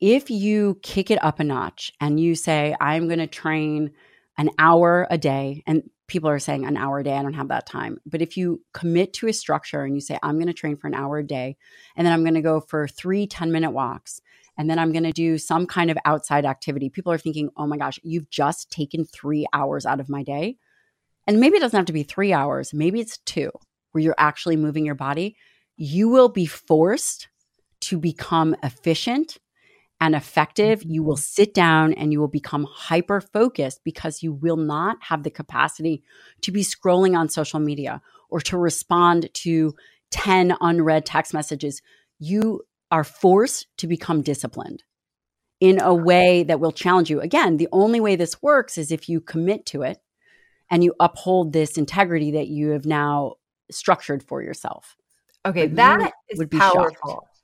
If 0.00 0.30
you 0.30 0.78
kick 0.82 1.10
it 1.10 1.22
up 1.22 1.40
a 1.40 1.44
notch 1.44 1.92
and 2.00 2.18
you 2.18 2.34
say, 2.34 2.74
I'm 2.80 3.08
going 3.08 3.18
to 3.18 3.26
train 3.26 3.90
an 4.38 4.50
hour 4.58 5.06
a 5.10 5.18
day, 5.18 5.62
and 5.66 5.90
people 6.10 6.28
are 6.28 6.40
saying 6.40 6.66
an 6.66 6.76
hour 6.76 6.98
a 6.98 7.04
day, 7.04 7.16
I 7.16 7.22
don't 7.22 7.34
have 7.34 7.48
that 7.48 7.66
time. 7.66 7.98
But 8.04 8.20
if 8.20 8.36
you 8.36 8.62
commit 8.74 9.12
to 9.14 9.28
a 9.28 9.32
structure 9.32 9.84
and 9.84 9.94
you 9.94 10.00
say, 10.00 10.18
I'm 10.22 10.36
going 10.36 10.48
to 10.48 10.52
train 10.52 10.76
for 10.76 10.88
an 10.88 10.94
hour 10.94 11.18
a 11.18 11.26
day, 11.26 11.56
and 11.96 12.04
then 12.04 12.12
I'm 12.12 12.24
going 12.24 12.34
to 12.34 12.42
go 12.42 12.60
for 12.60 12.88
three 12.88 13.26
10 13.26 13.52
minute 13.52 13.70
walks, 13.70 14.20
and 14.58 14.68
then 14.68 14.78
I'm 14.78 14.92
going 14.92 15.04
to 15.04 15.12
do 15.12 15.38
some 15.38 15.66
kind 15.66 15.90
of 15.90 15.96
outside 16.04 16.44
activity, 16.44 16.90
people 16.90 17.12
are 17.12 17.18
thinking, 17.18 17.48
oh 17.56 17.66
my 17.66 17.76
gosh, 17.76 18.00
you've 18.02 18.28
just 18.28 18.70
taken 18.70 19.04
three 19.04 19.46
hours 19.52 19.86
out 19.86 20.00
of 20.00 20.08
my 20.08 20.22
day. 20.24 20.58
And 21.26 21.38
maybe 21.38 21.56
it 21.56 21.60
doesn't 21.60 21.78
have 21.78 21.86
to 21.86 21.92
be 21.92 22.02
three 22.02 22.32
hours, 22.32 22.74
maybe 22.74 23.00
it's 23.00 23.18
two 23.18 23.52
where 23.92 24.02
you're 24.02 24.14
actually 24.18 24.56
moving 24.56 24.84
your 24.84 24.94
body, 24.94 25.36
you 25.76 26.08
will 26.08 26.28
be 26.28 26.46
forced 26.46 27.28
to 27.80 27.98
become 27.98 28.54
efficient 28.62 29.38
and 30.00 30.14
effective. 30.14 30.82
You 30.82 31.02
will 31.02 31.16
sit 31.16 31.54
down 31.54 31.92
and 31.92 32.12
you 32.12 32.20
will 32.20 32.28
become 32.28 32.66
hyper 32.70 33.20
focused 33.20 33.82
because 33.84 34.22
you 34.22 34.32
will 34.32 34.56
not 34.56 34.96
have 35.02 35.22
the 35.22 35.30
capacity 35.30 36.02
to 36.42 36.50
be 36.50 36.62
scrolling 36.62 37.16
on 37.16 37.28
social 37.28 37.60
media 37.60 38.00
or 38.28 38.40
to 38.40 38.56
respond 38.56 39.28
to 39.34 39.74
10 40.10 40.56
unread 40.60 41.04
text 41.04 41.34
messages. 41.34 41.82
You 42.18 42.62
are 42.90 43.04
forced 43.04 43.66
to 43.78 43.86
become 43.86 44.22
disciplined 44.22 44.82
in 45.60 45.80
a 45.80 45.94
way 45.94 46.42
that 46.42 46.58
will 46.58 46.72
challenge 46.72 47.10
you. 47.10 47.20
Again, 47.20 47.58
the 47.58 47.68
only 47.70 48.00
way 48.00 48.16
this 48.16 48.42
works 48.42 48.78
is 48.78 48.90
if 48.90 49.08
you 49.08 49.20
commit 49.20 49.66
to 49.66 49.82
it 49.82 49.98
and 50.70 50.82
you 50.82 50.94
uphold 50.98 51.52
this 51.52 51.76
integrity 51.76 52.30
that 52.32 52.48
you 52.48 52.70
have 52.70 52.86
now 52.86 53.34
structured 53.70 54.22
for 54.22 54.42
yourself. 54.42 54.96
Okay, 55.44 55.66
But 55.66 55.76
that 55.76 56.12
is 56.28 56.38
would 56.38 56.50
be 56.50 56.58
shocked. 56.58 56.98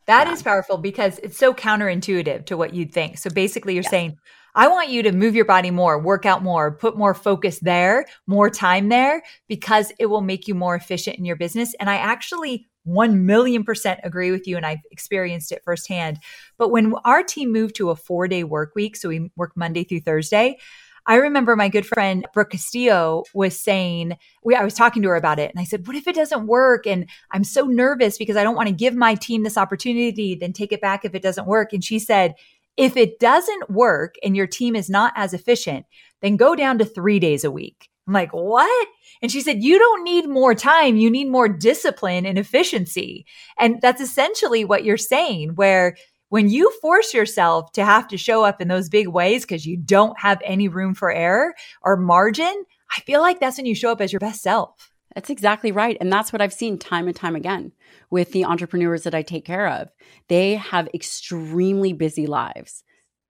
That 0.06 0.28
is 0.28 0.40
Yeah. 0.40 0.44
powerful 0.44 0.78
because 0.78 1.18
it's 1.22 1.38
so 1.38 1.52
counterintuitive 1.52 2.46
to 2.46 2.56
what 2.56 2.74
you'd 2.74 2.92
think. 2.92 3.18
So 3.18 3.30
basically, 3.30 3.74
you're 3.74 3.82
Yes. 3.82 3.90
saying, 3.90 4.18
I 4.54 4.68
want 4.68 4.88
you 4.88 5.02
to 5.02 5.12
move 5.12 5.34
your 5.34 5.44
body 5.44 5.70
more, 5.70 5.98
work 6.00 6.24
out 6.24 6.42
more, 6.42 6.72
put 6.72 6.96
more 6.96 7.12
focus 7.12 7.58
there, 7.60 8.06
more 8.26 8.48
time 8.48 8.88
there, 8.88 9.22
because 9.48 9.92
it 9.98 10.06
will 10.06 10.22
make 10.22 10.48
you 10.48 10.54
more 10.54 10.74
efficient 10.74 11.18
in 11.18 11.26
your 11.26 11.36
business. 11.36 11.74
And 11.78 11.90
I 11.90 11.96
actually 11.96 12.66
1 12.84 13.26
million 13.26 13.64
percent 13.64 14.00
agree 14.04 14.30
with 14.30 14.46
you. 14.46 14.56
And 14.56 14.64
I've 14.64 14.78
experienced 14.92 15.50
it 15.52 15.62
firsthand. 15.64 16.20
But 16.56 16.70
when 16.70 16.94
our 17.04 17.22
team 17.22 17.52
moved 17.52 17.74
to 17.76 17.90
a 17.90 17.96
four 17.96 18.28
day 18.28 18.44
work 18.44 18.74
week, 18.76 18.96
so 18.96 19.08
we 19.08 19.30
work 19.36 19.52
Monday 19.56 19.84
through 19.84 20.00
Thursday, 20.00 20.58
I 21.06 21.16
remember 21.16 21.54
my 21.54 21.68
good 21.68 21.86
friend 21.86 22.26
Brooke 22.34 22.50
Castillo 22.50 23.22
was 23.32 23.58
saying, 23.58 24.16
we, 24.44 24.54
I 24.54 24.64
was 24.64 24.74
talking 24.74 25.02
to 25.02 25.08
her 25.08 25.16
about 25.16 25.38
it 25.38 25.50
and 25.50 25.60
I 25.60 25.64
said, 25.64 25.86
what 25.86 25.96
if 25.96 26.08
it 26.08 26.16
doesn't 26.16 26.46
work? 26.46 26.86
And 26.86 27.08
I'm 27.30 27.44
so 27.44 27.64
nervous 27.64 28.18
because 28.18 28.36
I 28.36 28.42
don't 28.42 28.56
want 28.56 28.68
to 28.68 28.74
give 28.74 28.94
my 28.94 29.14
team 29.14 29.44
this 29.44 29.56
opportunity, 29.56 30.34
then 30.34 30.52
take 30.52 30.72
it 30.72 30.80
back 30.80 31.04
if 31.04 31.14
it 31.14 31.22
doesn't 31.22 31.46
work. 31.46 31.72
And 31.72 31.84
she 31.84 31.98
said, 31.98 32.34
if 32.76 32.96
it 32.96 33.18
doesn't 33.20 33.70
work 33.70 34.16
and 34.22 34.36
your 34.36 34.46
team 34.46 34.76
is 34.76 34.90
not 34.90 35.12
as 35.16 35.32
efficient, 35.32 35.86
then 36.22 36.36
go 36.36 36.54
down 36.54 36.78
to 36.78 36.84
three 36.84 37.18
days 37.18 37.44
a 37.44 37.50
week. 37.50 37.88
I'm 38.06 38.12
like, 38.12 38.32
what? 38.32 38.88
And 39.22 39.32
she 39.32 39.40
said, 39.40 39.62
you 39.62 39.78
don't 39.78 40.04
need 40.04 40.28
more 40.28 40.54
time. 40.54 40.96
You 40.96 41.10
need 41.10 41.28
more 41.28 41.48
discipline 41.48 42.26
and 42.26 42.38
efficiency. 42.38 43.26
And 43.58 43.80
that's 43.80 44.00
essentially 44.00 44.64
what 44.64 44.84
you're 44.84 44.96
saying, 44.96 45.54
where 45.54 45.96
when 46.28 46.48
you 46.48 46.72
force 46.80 47.14
yourself 47.14 47.72
to 47.72 47.84
have 47.84 48.08
to 48.08 48.16
show 48.16 48.44
up 48.44 48.60
in 48.60 48.68
those 48.68 48.88
big 48.88 49.08
ways 49.08 49.42
because 49.42 49.66
you 49.66 49.76
don't 49.76 50.18
have 50.18 50.40
any 50.44 50.68
room 50.68 50.94
for 50.94 51.10
error 51.10 51.54
or 51.82 51.96
margin, 51.96 52.64
I 52.96 53.00
feel 53.02 53.20
like 53.20 53.40
that's 53.40 53.56
when 53.56 53.66
you 53.66 53.74
show 53.74 53.92
up 53.92 54.00
as 54.00 54.12
your 54.12 54.20
best 54.20 54.42
self. 54.42 54.90
That's 55.14 55.30
exactly 55.30 55.72
right. 55.72 55.96
And 55.98 56.12
that's 56.12 56.32
what 56.32 56.42
I've 56.42 56.52
seen 56.52 56.78
time 56.78 57.06
and 57.06 57.16
time 57.16 57.36
again 57.36 57.72
with 58.10 58.32
the 58.32 58.44
entrepreneurs 58.44 59.04
that 59.04 59.14
I 59.14 59.22
take 59.22 59.46
care 59.46 59.66
of. 59.66 59.88
They 60.28 60.56
have 60.56 60.88
extremely 60.92 61.92
busy 61.92 62.26
lives. 62.26 62.84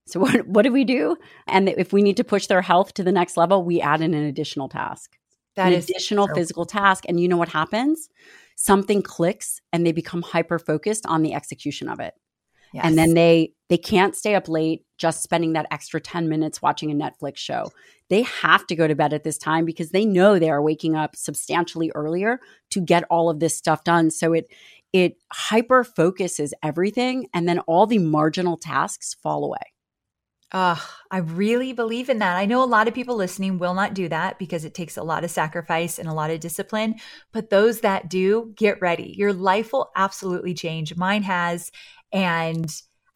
So 0.07 0.21
what 0.21 0.47
what 0.47 0.63
do 0.63 0.73
we 0.73 0.85
do? 0.85 1.17
And 1.47 1.69
if 1.69 1.93
we 1.93 2.03
need 2.03 2.17
to 2.17 2.25
push 2.25 2.47
their 2.47 2.63
health 2.63 2.95
to 2.95 3.05
the 3.05 3.13
next 3.13 3.37
level, 3.37 3.63
we 3.63 3.81
add 3.81 4.01
in 4.01 4.15
an 4.15 4.25
additional 4.25 4.69
task. 4.69 5.17
That 5.55 5.73
an 5.73 5.79
additional 5.79 6.29
physical 6.35 6.67
task. 6.67 7.05
And 7.09 7.19
you 7.19 7.29
know 7.29 7.39
what 7.39 7.49
happens? 7.49 8.11
Something 8.57 9.01
clicks 9.01 9.61
and 9.73 9.87
they 9.87 9.93
become 9.93 10.23
hyper 10.23 10.59
focused 10.59 11.07
on 11.07 11.23
the 11.23 11.35
execution 11.35 11.89
of 11.89 12.01
it. 12.01 12.15
Yes. 12.77 12.85
And 12.85 12.99
then 12.99 13.15
they 13.15 13.55
they 13.71 13.79
can't 13.79 14.15
stay 14.15 14.35
up 14.35 14.51
late 14.51 14.85
just 14.99 15.23
spending 15.23 15.55
that 15.55 15.67
extra 15.71 15.99
10 15.99 16.29
minutes 16.29 16.61
watching 16.61 16.91
a 16.91 16.95
Netflix 16.95 17.39
show. 17.39 17.73
They 18.11 18.23
have 18.23 18.67
to 18.67 18.77
go 18.77 18.87
to 18.87 18.95
bed 18.95 19.15
at 19.15 19.25
this 19.25 19.39
time 19.39 19.65
because 19.65 19.91
they 19.91 20.05
know 20.05 20.39
they 20.39 20.51
are 20.51 20.61
waking 20.61 20.95
up 20.95 21.17
substantially 21.17 21.91
earlier 21.95 22.39
to 22.73 22.81
get 22.83 23.05
all 23.11 23.31
of 23.31 23.41
this 23.41 23.57
stuff 23.57 23.83
done. 23.83 24.11
So 24.11 24.35
it 24.35 24.47
it 24.93 25.17
hyper 25.33 25.85
focuses 25.85 26.53
everything 26.63 27.29
and 27.33 27.49
then 27.49 27.61
all 27.61 27.87
the 27.87 27.99
marginal 27.99 28.59
tasks 28.59 29.17
fall 29.23 29.43
away. 29.43 29.73
Ugh, 30.53 30.79
I 31.11 31.19
really 31.19 31.73
believe 31.73 32.09
in 32.09 32.21
that. 32.21 32.37
I 32.37 32.47
know 32.47 32.63
a 32.63 32.65
lot 32.65 32.87
of 32.87 32.95
people 32.95 33.17
listening 33.17 33.59
will 33.59 33.75
not 33.75 33.95
do 33.95 34.09
that 34.09 34.39
because 34.39 34.65
it 34.65 34.75
takes 34.75 34.97
a 34.97 35.03
lot 35.03 35.25
of 35.25 35.31
sacrifice 35.31 35.99
and 35.99 36.09
a 36.09 36.13
lot 36.13 36.31
of 36.31 36.39
discipline. 36.39 36.95
But 37.33 37.51
those 37.51 37.81
that 37.81 38.09
do, 38.09 38.53
get 38.57 38.81
ready. 38.81 39.15
Your 39.19 39.33
life 39.33 39.73
will 39.73 39.91
absolutely 39.97 40.55
change. 40.55 40.97
Mine 40.97 41.25
has. 41.25 41.73
And 42.13 42.71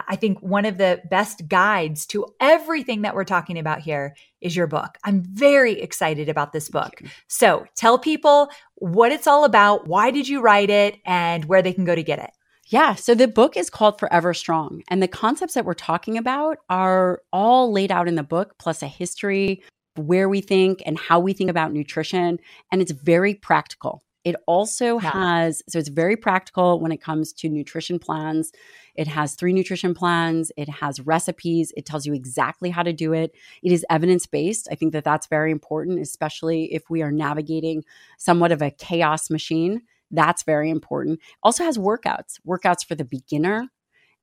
I 0.09 0.16
think 0.16 0.38
one 0.41 0.64
of 0.64 0.78
the 0.78 1.03
best 1.11 1.49
guides 1.49 2.07
to 2.07 2.26
everything 2.41 3.03
that 3.03 3.14
we're 3.14 3.24
talking 3.24 3.59
about 3.59 3.80
here 3.80 4.14
is 4.41 4.57
your 4.57 4.66
book. 4.66 4.97
I'm 5.05 5.22
very 5.22 5.80
excited 5.80 6.28
about 6.28 6.53
this 6.53 6.68
book. 6.68 7.03
So 7.28 7.66
tell 7.76 7.99
people 7.99 8.49
what 8.76 9.12
it's 9.12 9.26
all 9.26 9.45
about. 9.45 9.86
Why 9.86 10.11
did 10.11 10.28
you 10.28 10.41
write 10.41 10.70
it 10.70 10.97
and 11.05 11.45
where 11.45 11.62
they 11.62 11.72
can 11.72 11.84
go 11.84 11.95
to 11.95 12.03
get 12.03 12.18
it? 12.18 12.30
Yeah. 12.66 12.95
So 12.95 13.14
the 13.14 13.28
book 13.28 13.57
is 13.57 13.68
called 13.68 13.99
Forever 13.99 14.32
Strong. 14.32 14.82
And 14.88 15.03
the 15.03 15.09
concepts 15.09 15.55
that 15.55 15.64
we're 15.64 15.74
talking 15.74 16.16
about 16.16 16.59
are 16.68 17.20
all 17.32 17.72
laid 17.72 17.91
out 17.91 18.07
in 18.07 18.14
the 18.14 18.22
book, 18.22 18.55
plus 18.59 18.82
a 18.82 18.86
history, 18.86 19.62
where 19.97 20.28
we 20.28 20.41
think 20.41 20.80
and 20.86 20.99
how 20.99 21.18
we 21.18 21.32
think 21.32 21.51
about 21.51 21.72
nutrition. 21.72 22.38
And 22.70 22.80
it's 22.80 22.93
very 22.93 23.34
practical. 23.34 24.03
It 24.24 24.36
also 24.46 25.00
yeah. 25.00 25.10
has, 25.10 25.62
so 25.68 25.78
it's 25.78 25.88
very 25.88 26.16
practical 26.16 26.78
when 26.78 26.92
it 26.92 27.00
comes 27.00 27.32
to 27.34 27.48
nutrition 27.48 27.98
plans. 27.98 28.52
It 28.94 29.06
has 29.06 29.34
three 29.34 29.52
nutrition 29.52 29.94
plans, 29.94 30.52
it 30.56 30.68
has 30.68 31.00
recipes, 31.00 31.72
it 31.76 31.86
tells 31.86 32.04
you 32.04 32.12
exactly 32.12 32.70
how 32.70 32.82
to 32.82 32.92
do 32.92 33.12
it. 33.12 33.34
It 33.62 33.72
is 33.72 33.86
evidence 33.88 34.26
based. 34.26 34.68
I 34.70 34.74
think 34.74 34.92
that 34.92 35.04
that's 35.04 35.26
very 35.26 35.50
important, 35.50 36.00
especially 36.00 36.74
if 36.74 36.90
we 36.90 37.02
are 37.02 37.12
navigating 37.12 37.84
somewhat 38.18 38.52
of 38.52 38.60
a 38.60 38.70
chaos 38.70 39.30
machine. 39.30 39.82
That's 40.10 40.42
very 40.42 40.70
important. 40.70 41.20
Also 41.42 41.64
has 41.64 41.78
workouts, 41.78 42.40
workouts 42.46 42.84
for 42.84 42.94
the 42.94 43.04
beginner, 43.04 43.68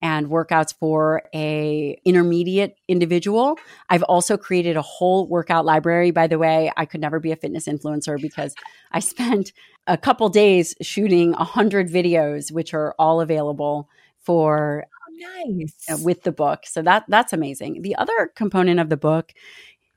and 0.02 0.28
workouts 0.28 0.74
for 0.80 1.24
a 1.34 2.00
intermediate 2.06 2.78
individual. 2.88 3.58
I've 3.90 4.04
also 4.04 4.38
created 4.38 4.78
a 4.78 4.82
whole 4.82 5.28
workout 5.28 5.66
library. 5.66 6.12
By 6.12 6.28
the 6.28 6.38
way, 6.38 6.72
I 6.78 6.86
could 6.86 7.02
never 7.02 7.20
be 7.20 7.32
a 7.32 7.36
fitness 7.36 7.68
influencer 7.68 8.22
because 8.22 8.54
I 8.92 9.00
spent 9.00 9.54
a 9.88 9.98
couple 9.98 10.30
days 10.30 10.76
shooting 10.82 11.34
a 11.34 11.44
hundred 11.44 11.90
videos, 11.90 12.52
which 12.52 12.74
are 12.74 12.94
all 13.00 13.22
available 13.22 13.90
for 14.20 14.86
oh, 14.86 15.46
nice 15.46 15.76
uh, 15.90 15.98
with 16.04 16.24
the 16.24 16.32
book. 16.32 16.66
So 16.66 16.82
that 16.84 17.06
that's 17.08 17.34
amazing. 17.34 17.82
The 17.82 17.96
other 17.96 18.32
component 18.36 18.80
of 18.80 18.90
the 18.90 18.98
book 18.98 19.34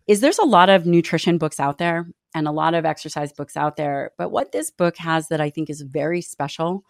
is 0.06 0.20
there's 0.20 0.38
a 0.38 0.44
lot 0.44 0.70
of 0.70 0.86
nutrition 0.86 1.36
books 1.36 1.60
out 1.60 1.78
there 1.78 2.08
and 2.34 2.48
a 2.48 2.52
lot 2.52 2.74
of 2.74 2.84
exercise 2.84 3.32
books 3.32 3.56
out 3.56 3.76
there, 3.76 4.12
but 4.16 4.30
what 4.30 4.52
this 4.52 4.70
book 4.70 4.96
has 4.96 5.28
that 5.28 5.40
I 5.40 5.50
think 5.50 5.68
is 5.68 5.82
very 5.82 6.20
special 6.20 6.84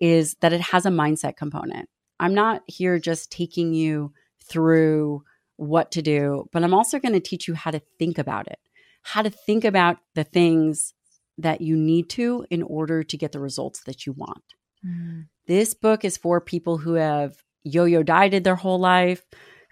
is 0.00 0.36
that 0.40 0.52
it 0.52 0.60
has 0.60 0.84
a 0.84 0.90
mindset 0.90 1.36
component. 1.36 1.88
I'm 2.22 2.34
not 2.34 2.62
here 2.68 3.00
just 3.00 3.32
taking 3.32 3.74
you 3.74 4.12
through 4.44 5.24
what 5.56 5.90
to 5.90 6.02
do, 6.02 6.48
but 6.52 6.62
I'm 6.62 6.72
also 6.72 7.00
going 7.00 7.14
to 7.14 7.20
teach 7.20 7.48
you 7.48 7.54
how 7.54 7.72
to 7.72 7.82
think 7.98 8.16
about 8.16 8.46
it, 8.46 8.60
how 9.02 9.22
to 9.22 9.30
think 9.30 9.64
about 9.64 9.96
the 10.14 10.22
things 10.22 10.94
that 11.36 11.60
you 11.60 11.76
need 11.76 12.08
to 12.10 12.46
in 12.48 12.62
order 12.62 13.02
to 13.02 13.16
get 13.16 13.32
the 13.32 13.40
results 13.40 13.82
that 13.86 14.06
you 14.06 14.12
want. 14.12 14.44
Mm. 14.86 15.26
This 15.48 15.74
book 15.74 16.04
is 16.04 16.16
for 16.16 16.40
people 16.40 16.78
who 16.78 16.94
have 16.94 17.34
yo 17.64 17.86
yo 17.86 18.04
dieted 18.04 18.44
their 18.44 18.54
whole 18.54 18.78
life, 18.78 19.24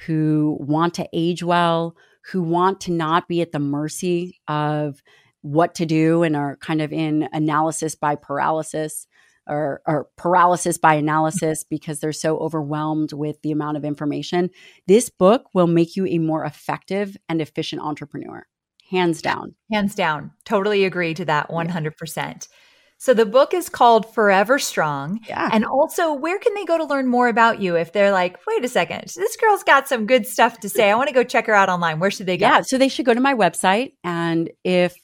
who 0.07 0.57
want 0.59 0.95
to 0.95 1.09
age 1.13 1.45
well, 1.45 1.95
who 2.33 2.43
want 2.43 2.81
to 2.81 2.91
not 2.91 3.29
be 3.29 3.43
at 3.43 3.53
the 3.53 3.61
mercy 3.61 4.41
of 4.49 5.01
what 5.43 5.77
to 5.77 5.87
do 5.87 6.25
and 6.25 6.35
are 6.35 6.57
kind 6.57 6.83
of 6.83 6.93
in 6.93 7.29
analysis 7.33 7.95
by 7.95 8.17
paralysis 8.17 9.07
or, 9.51 9.83
or 9.87 10.09
paralysis 10.17 10.79
by 10.79 10.95
analysis 10.95 11.65
because 11.71 12.01
they're 12.01 12.13
so 12.13 12.39
overwhelmed 12.39 13.13
with 13.13 13.43
the 13.43 13.51
amount 13.51 13.77
of 13.77 13.85
information. 13.85 14.51
This 14.87 15.11
book 15.11 15.47
will 15.53 15.67
make 15.67 15.97
you 15.97 16.07
a 16.07 16.19
more 16.19 16.45
effective 16.45 17.17
and 17.29 17.43
efficient 17.43 17.83
entrepreneur, 17.83 18.47
hands 18.91 19.21
down. 19.21 19.55
Hands 19.71 19.95
down. 19.95 20.31
Totally 20.45 20.85
agree 20.85 21.15
to 21.15 21.25
that 21.27 21.51
100%. 21.51 22.17
Yeah. 22.17 22.35
So 23.01 23.15
the 23.15 23.25
book 23.25 23.55
is 23.55 23.71
called 23.71 24.13
Forever 24.13 24.59
Strong. 24.59 25.21
Yeah. 25.27 25.49
And 25.51 25.65
also, 25.65 26.13
where 26.13 26.39
can 26.39 26.53
they 26.53 26.67
go 26.67 26.77
to 26.77 26.85
learn 26.85 27.09
more 27.09 27.29
about 27.29 27.59
you 27.59 27.75
if 27.75 27.95
they're 27.95 28.13
like, 28.13 28.39
wait 28.47 28.63
a 28.63 28.69
second, 28.69 29.05
this 29.17 29.37
girl's 29.37 29.63
got 29.63 29.89
some 29.89 30.07
good 30.07 30.27
stuff 30.27 30.61
to 30.61 30.69
say. 30.69 30.91
I 30.91 30.95
want 30.97 31.09
to 31.09 31.15
go 31.15 31.25
check 31.25 31.47
her 31.47 31.55
out 31.55 31.71
online. 31.71 31.99
Where 31.99 32.11
should 32.11 32.27
they 32.27 32.37
go? 32.37 32.47
Yeah. 32.47 32.61
So 32.61 32.77
they 32.77 32.89
should 32.89 33.07
go 33.07 33.15
to 33.15 33.21
my 33.21 33.33
website. 33.33 33.93
And 34.05 34.51
if 34.65 34.95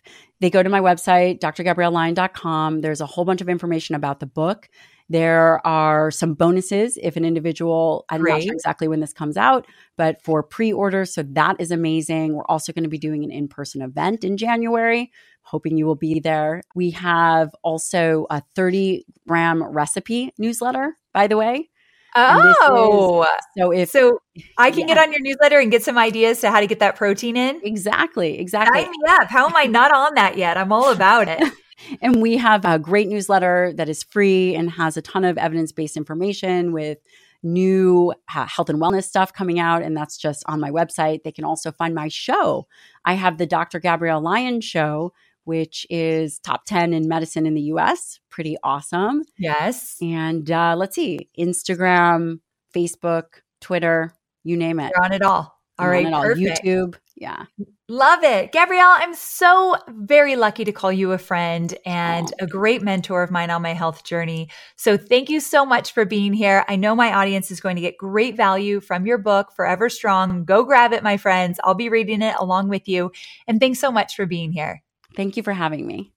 they 0.41 0.51
go 0.51 0.63
to 0.63 0.69
my 0.69 0.81
website, 0.81 1.41
drgabriellelyon.com. 1.41 2.81
There's 2.81 3.01
a 3.01 3.07
whole 3.07 3.25
bunch 3.25 3.41
of 3.41 3.49
information 3.49 3.95
about 3.95 4.21
the 4.21 4.27
book. 4.27 4.69
There 5.09 5.65
are 5.65 6.11
some 6.11 6.35
bonuses 6.35 6.99
if 7.01 7.17
an 7.17 7.25
individual, 7.25 8.05
I'm 8.09 8.23
Great. 8.23 8.33
not 8.33 8.43
sure 8.43 8.53
exactly 8.55 8.89
when 8.89 9.01
this 9.01 9.13
comes 9.13 9.37
out, 9.37 9.67
but 9.97 10.21
for 10.23 10.43
pre 10.43 10.73
orders. 10.73 11.15
So 11.15 11.23
that 11.23 11.57
is 11.61 11.71
amazing. 11.71 12.35
We're 12.35 12.47
also 12.47 12.73
going 12.73 12.83
to 12.83 12.91
be 12.91 12.99
doing 12.99 13.23
an 13.23 13.31
in 13.31 13.47
person 13.47 13.83
event 13.83 14.25
in 14.25 14.37
January. 14.37 15.13
Hoping 15.43 15.77
you 15.77 15.87
will 15.87 15.95
be 15.95 16.19
there. 16.19 16.63
We 16.75 16.91
have 16.91 17.55
also 17.63 18.27
a 18.31 18.43
30 18.57 19.07
gram 19.29 19.63
recipe 19.63 20.33
newsletter, 20.39 20.97
by 21.15 21.29
the 21.29 21.37
way. 21.37 21.71
Oh, 22.17 23.23
is, 23.23 23.47
so 23.57 23.71
if 23.73 23.91
so, 23.91 24.21
I 24.59 24.71
can 24.71 24.81
yeah. 24.81 24.95
get 24.95 24.99
on 24.99 25.13
your 25.13 25.21
newsletter 25.21 25.59
and 25.59 25.71
get 25.71 25.83
some 25.83 25.99
ideas 25.99 26.41
to 26.41 26.51
how 26.51 26.61
to 26.61 26.67
get 26.67 26.79
that 26.81 26.97
protein 26.97 27.37
in. 27.37 27.61
Exactly, 27.63 28.39
exactly. 28.39 28.83
Sign 28.83 28.91
me 28.91 28.97
up. 29.09 29.29
How 29.29 29.47
am 29.47 29.57
I 29.57 29.65
not 29.65 29.93
on 29.93 30.15
that 30.15 30.37
yet? 30.37 30.57
I'm 30.57 30.73
all 30.73 30.91
about 30.93 31.29
it. 31.29 31.43
and 32.01 32.23
we 32.23 32.37
have 32.37 32.65
a 32.65 32.79
great 32.79 33.09
newsletter 33.09 33.73
that 33.77 33.89
is 33.89 34.03
free 34.03 34.55
and 34.55 34.71
has 34.71 34.97
a 34.97 35.03
ton 35.03 35.25
of 35.25 35.39
evidence 35.39 35.73
based 35.73 35.97
information 35.97 36.73
with 36.73 36.99
new 37.43 38.13
uh, 38.35 38.47
health 38.47 38.69
and 38.71 38.81
wellness 38.81 39.05
stuff 39.05 39.33
coming 39.33 39.59
out, 39.59 39.83
and 39.83 39.97
that's 39.97 40.17
just 40.17 40.43
on 40.47 40.61
my 40.61 40.71
website. 40.71 41.23
They 41.23 41.33
can 41.33 41.45
also 41.45 41.71
find 41.71 41.95
my 41.95 42.09
show. 42.09 42.67
I 43.05 43.15
have 43.15 43.39
the 43.39 43.47
Dr. 43.47 43.79
Gabrielle 43.79 44.21
Lyon 44.21 44.61
show, 44.61 45.13
which 45.47 45.87
is 45.89 46.39
top 46.41 46.65
10 46.67 46.93
in 46.93 47.09
medicine 47.09 47.47
in 47.47 47.55
the 47.55 47.63
US. 47.63 48.19
Pretty 48.31 48.57
awesome. 48.63 49.23
Yes. 49.39 49.97
And 50.03 50.51
uh, 50.51 50.75
let's 50.77 50.97
see 50.97 51.31
Instagram, 51.39 52.41
Facebook, 52.75 53.41
Twitter, 53.61 54.13
you 54.43 54.57
name 54.57 54.81
it. 54.81 54.93
You're 54.95 55.05
on 55.05 55.13
it 55.13 55.23
all. 55.23 55.57
All 55.79 55.89
right, 55.89 56.07
all. 56.07 56.25
YouTube. 56.25 56.97
Yeah. 57.17 57.45
Love 57.89 58.25
it. 58.25 58.51
Gabrielle, 58.51 58.97
I'm 58.97 59.15
so 59.15 59.77
very 59.89 60.37
lucky 60.37 60.65
to 60.65 60.73
call 60.73 60.91
you 60.91 61.13
a 61.13 61.19
friend 61.19 61.77
and 61.87 62.33
a 62.41 62.47
great 62.47 62.83
mentor 62.83 63.23
of 63.23 63.31
mine 63.31 63.51
on 63.51 63.63
my 63.63 63.75
health 63.75 64.03
journey. 64.03 64.49
So 64.77 64.97
thank 64.97 65.29
you 65.29 65.39
so 65.39 65.65
much 65.65 65.93
for 65.93 66.05
being 66.05 66.33
here. 66.33 66.65
I 66.67 66.77
know 66.77 66.95
my 66.95 67.13
audience 67.13 67.51
is 67.51 67.61
going 67.61 67.77
to 67.77 67.83
get 67.83 67.99
great 67.99 68.37
value 68.37 68.81
from 68.81 69.07
your 69.07 69.19
book, 69.19 69.53
Forever 69.53 69.89
Strong. 69.89 70.45
Go 70.45 70.65
grab 70.65 70.93
it, 70.93 71.03
my 71.03 71.17
friends. 71.17 71.61
I'll 71.63 71.75
be 71.75 71.89
reading 71.89 72.23
it 72.23 72.35
along 72.39 72.69
with 72.69 72.89
you. 72.89 73.13
And 73.47 73.61
thanks 73.61 73.79
so 73.79 73.93
much 73.93 74.17
for 74.17 74.27
being 74.27 74.53
here. 74.53 74.83
Thank 75.17 75.37
you 75.37 75.43
for 75.43 75.55
having 75.55 75.87
me. 75.87 76.13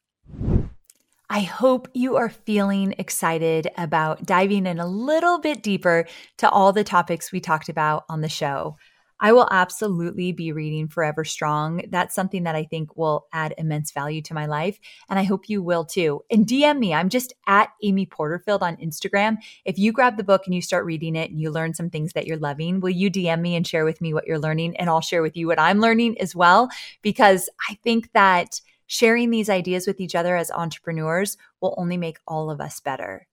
I 1.30 1.42
hope 1.42 1.88
you 1.94 2.18
are 2.18 2.30
feeling 2.30 2.96
excited 2.98 3.70
about 3.78 4.26
diving 4.26 4.66
in 4.66 4.80
a 4.80 4.88
little 4.88 5.40
bit 5.40 5.64
deeper 5.64 6.06
to 6.38 6.50
all 6.50 6.74
the 6.74 6.84
topics 6.84 7.32
we 7.32 7.40
talked 7.40 7.70
about 7.70 8.04
on 8.10 8.22
the 8.22 8.30
show. 8.30 8.78
I 9.22 9.34
will 9.34 9.48
absolutely 9.52 10.32
be 10.32 10.52
reading 10.52 10.88
Forever 10.88 11.26
Strong. 11.26 11.84
That's 11.90 12.16
something 12.16 12.44
that 12.44 12.56
I 12.56 12.64
think 12.64 12.96
will 12.96 13.28
add 13.34 13.54
immense 13.58 13.92
value 13.92 14.22
to 14.24 14.34
my 14.34 14.46
life. 14.46 14.80
And 15.10 15.20
I 15.20 15.24
hope 15.24 15.50
you 15.50 15.62
will 15.62 15.86
too. 15.86 16.22
And 16.32 16.48
DM 16.48 16.80
me. 16.80 16.94
I'm 16.94 17.10
just 17.10 17.34
at 17.46 17.70
Amy 17.84 18.06
Porterfield 18.06 18.64
on 18.64 18.78
Instagram. 18.78 19.38
If 19.66 19.78
you 19.78 19.92
grab 19.92 20.18
the 20.18 20.24
book 20.24 20.44
and 20.46 20.56
you 20.56 20.62
start 20.62 20.86
reading 20.86 21.16
it 21.16 21.32
and 21.32 21.40
you 21.40 21.52
learn 21.52 21.74
some 21.74 21.90
things 21.90 22.14
that 22.14 22.28
you're 22.28 22.38
loving, 22.38 22.80
will 22.80 22.90
you 22.90 23.12
DM 23.12 23.42
me 23.42 23.56
and 23.56 23.68
share 23.68 23.86
with 23.86 24.00
me 24.00 24.14
what 24.14 24.26
you're 24.26 24.40
learning? 24.40 24.78
And 24.78 24.90
I'll 24.90 25.02
share 25.02 25.22
with 25.22 25.36
you 25.36 25.48
what 25.48 25.60
I'm 25.60 25.80
learning 25.80 26.20
as 26.22 26.34
well, 26.34 26.70
because 27.02 27.50
I 27.70 27.76
think 27.84 28.12
that 28.14 28.62
sharing 28.90 29.30
these 29.30 29.52
ideas 29.52 29.86
with 29.86 30.02
each 30.02 30.16
other 30.16 30.36
as 30.36 30.50
entrepreneurs 30.50 31.38
will 31.62 31.76
only 31.78 31.96
make 31.96 32.18
all 32.28 32.50
of 32.50 32.60
us 32.60 32.80
better. 32.80 33.28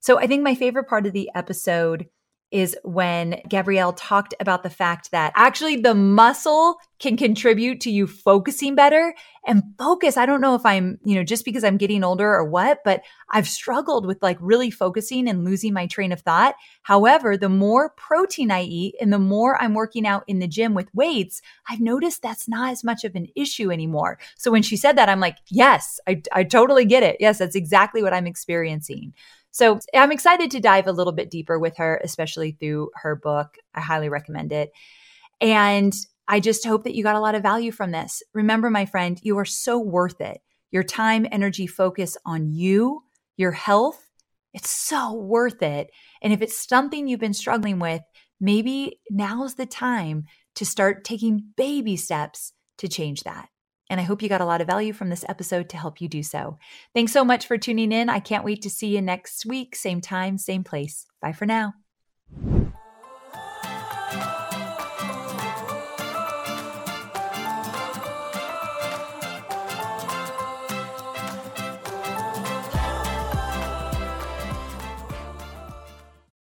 So 0.00 0.18
I 0.18 0.26
think 0.26 0.42
my 0.42 0.54
favorite 0.54 0.88
part 0.88 1.06
of 1.06 1.12
the 1.12 1.30
episode 1.34 2.08
is 2.52 2.76
when 2.84 3.40
Gabrielle 3.48 3.94
talked 3.94 4.34
about 4.38 4.62
the 4.62 4.70
fact 4.70 5.10
that 5.10 5.32
actually 5.34 5.76
the 5.76 5.94
muscle 5.94 6.76
can 6.98 7.16
contribute 7.16 7.80
to 7.80 7.90
you 7.90 8.06
focusing 8.06 8.76
better 8.76 9.14
and 9.44 9.62
focus. 9.76 10.16
I 10.16 10.26
don't 10.26 10.40
know 10.40 10.54
if 10.54 10.64
I'm, 10.64 11.00
you 11.04 11.16
know, 11.16 11.24
just 11.24 11.44
because 11.44 11.64
I'm 11.64 11.78
getting 11.78 12.04
older 12.04 12.32
or 12.32 12.44
what, 12.44 12.78
but 12.84 13.02
I've 13.30 13.48
struggled 13.48 14.06
with 14.06 14.22
like 14.22 14.36
really 14.40 14.70
focusing 14.70 15.28
and 15.28 15.44
losing 15.44 15.72
my 15.72 15.86
train 15.86 16.12
of 16.12 16.20
thought. 16.20 16.54
However, 16.82 17.36
the 17.36 17.48
more 17.48 17.90
protein 17.96 18.52
I 18.52 18.62
eat 18.62 18.94
and 19.00 19.12
the 19.12 19.18
more 19.18 19.60
I'm 19.60 19.74
working 19.74 20.06
out 20.06 20.22
in 20.28 20.38
the 20.38 20.46
gym 20.46 20.74
with 20.74 20.94
weights, 20.94 21.42
I've 21.68 21.80
noticed 21.80 22.22
that's 22.22 22.48
not 22.48 22.70
as 22.70 22.84
much 22.84 23.02
of 23.02 23.16
an 23.16 23.26
issue 23.34 23.72
anymore. 23.72 24.18
So 24.36 24.52
when 24.52 24.62
she 24.62 24.76
said 24.76 24.96
that, 24.96 25.08
I'm 25.08 25.20
like, 25.20 25.38
yes, 25.48 25.98
I, 26.06 26.22
I 26.32 26.44
totally 26.44 26.84
get 26.84 27.02
it. 27.02 27.16
Yes, 27.18 27.38
that's 27.38 27.56
exactly 27.56 28.02
what 28.02 28.14
I'm 28.14 28.26
experiencing. 28.28 29.14
So 29.52 29.78
I'm 29.94 30.12
excited 30.12 30.50
to 30.50 30.60
dive 30.60 30.86
a 30.86 30.92
little 30.92 31.12
bit 31.12 31.30
deeper 31.30 31.58
with 31.58 31.76
her, 31.76 32.00
especially 32.02 32.52
through 32.52 32.90
her 32.94 33.14
book. 33.14 33.56
I 33.74 33.80
highly 33.80 34.08
recommend 34.08 34.52
it. 34.52 34.72
And 35.40 35.94
I 36.26 36.40
just 36.40 36.66
hope 36.66 36.84
that 36.84 36.94
you 36.94 37.02
got 37.02 37.16
a 37.16 37.20
lot 37.20 37.34
of 37.34 37.42
value 37.42 37.70
from 37.70 37.90
this. 37.90 38.22
Remember, 38.32 38.70
my 38.70 38.86
friend, 38.86 39.20
you 39.22 39.38
are 39.38 39.44
so 39.44 39.78
worth 39.78 40.20
it. 40.20 40.40
Your 40.70 40.82
time, 40.82 41.26
energy, 41.30 41.66
focus 41.66 42.16
on 42.24 42.50
you, 42.50 43.02
your 43.36 43.52
health, 43.52 44.08
it's 44.54 44.70
so 44.70 45.14
worth 45.14 45.62
it. 45.62 45.90
And 46.20 46.32
if 46.32 46.42
it's 46.42 46.68
something 46.68 47.06
you've 47.06 47.20
been 47.20 47.34
struggling 47.34 47.78
with, 47.78 48.02
maybe 48.40 49.00
now's 49.10 49.54
the 49.54 49.66
time 49.66 50.24
to 50.56 50.66
start 50.66 51.04
taking 51.04 51.52
baby 51.56 51.96
steps 51.96 52.52
to 52.78 52.88
change 52.88 53.22
that. 53.24 53.48
And 53.92 54.00
I 54.00 54.04
hope 54.04 54.22
you 54.22 54.28
got 54.30 54.40
a 54.40 54.46
lot 54.46 54.62
of 54.62 54.66
value 54.66 54.94
from 54.94 55.10
this 55.10 55.22
episode 55.28 55.68
to 55.68 55.76
help 55.76 56.00
you 56.00 56.08
do 56.08 56.22
so. 56.22 56.56
Thanks 56.94 57.12
so 57.12 57.26
much 57.26 57.46
for 57.46 57.58
tuning 57.58 57.92
in. 57.92 58.08
I 58.08 58.20
can't 58.20 58.42
wait 58.42 58.62
to 58.62 58.70
see 58.70 58.86
you 58.86 59.02
next 59.02 59.44
week, 59.44 59.76
same 59.76 60.00
time, 60.00 60.38
same 60.38 60.64
place. 60.64 61.04
Bye 61.20 61.32
for 61.32 61.44
now. 61.44 61.74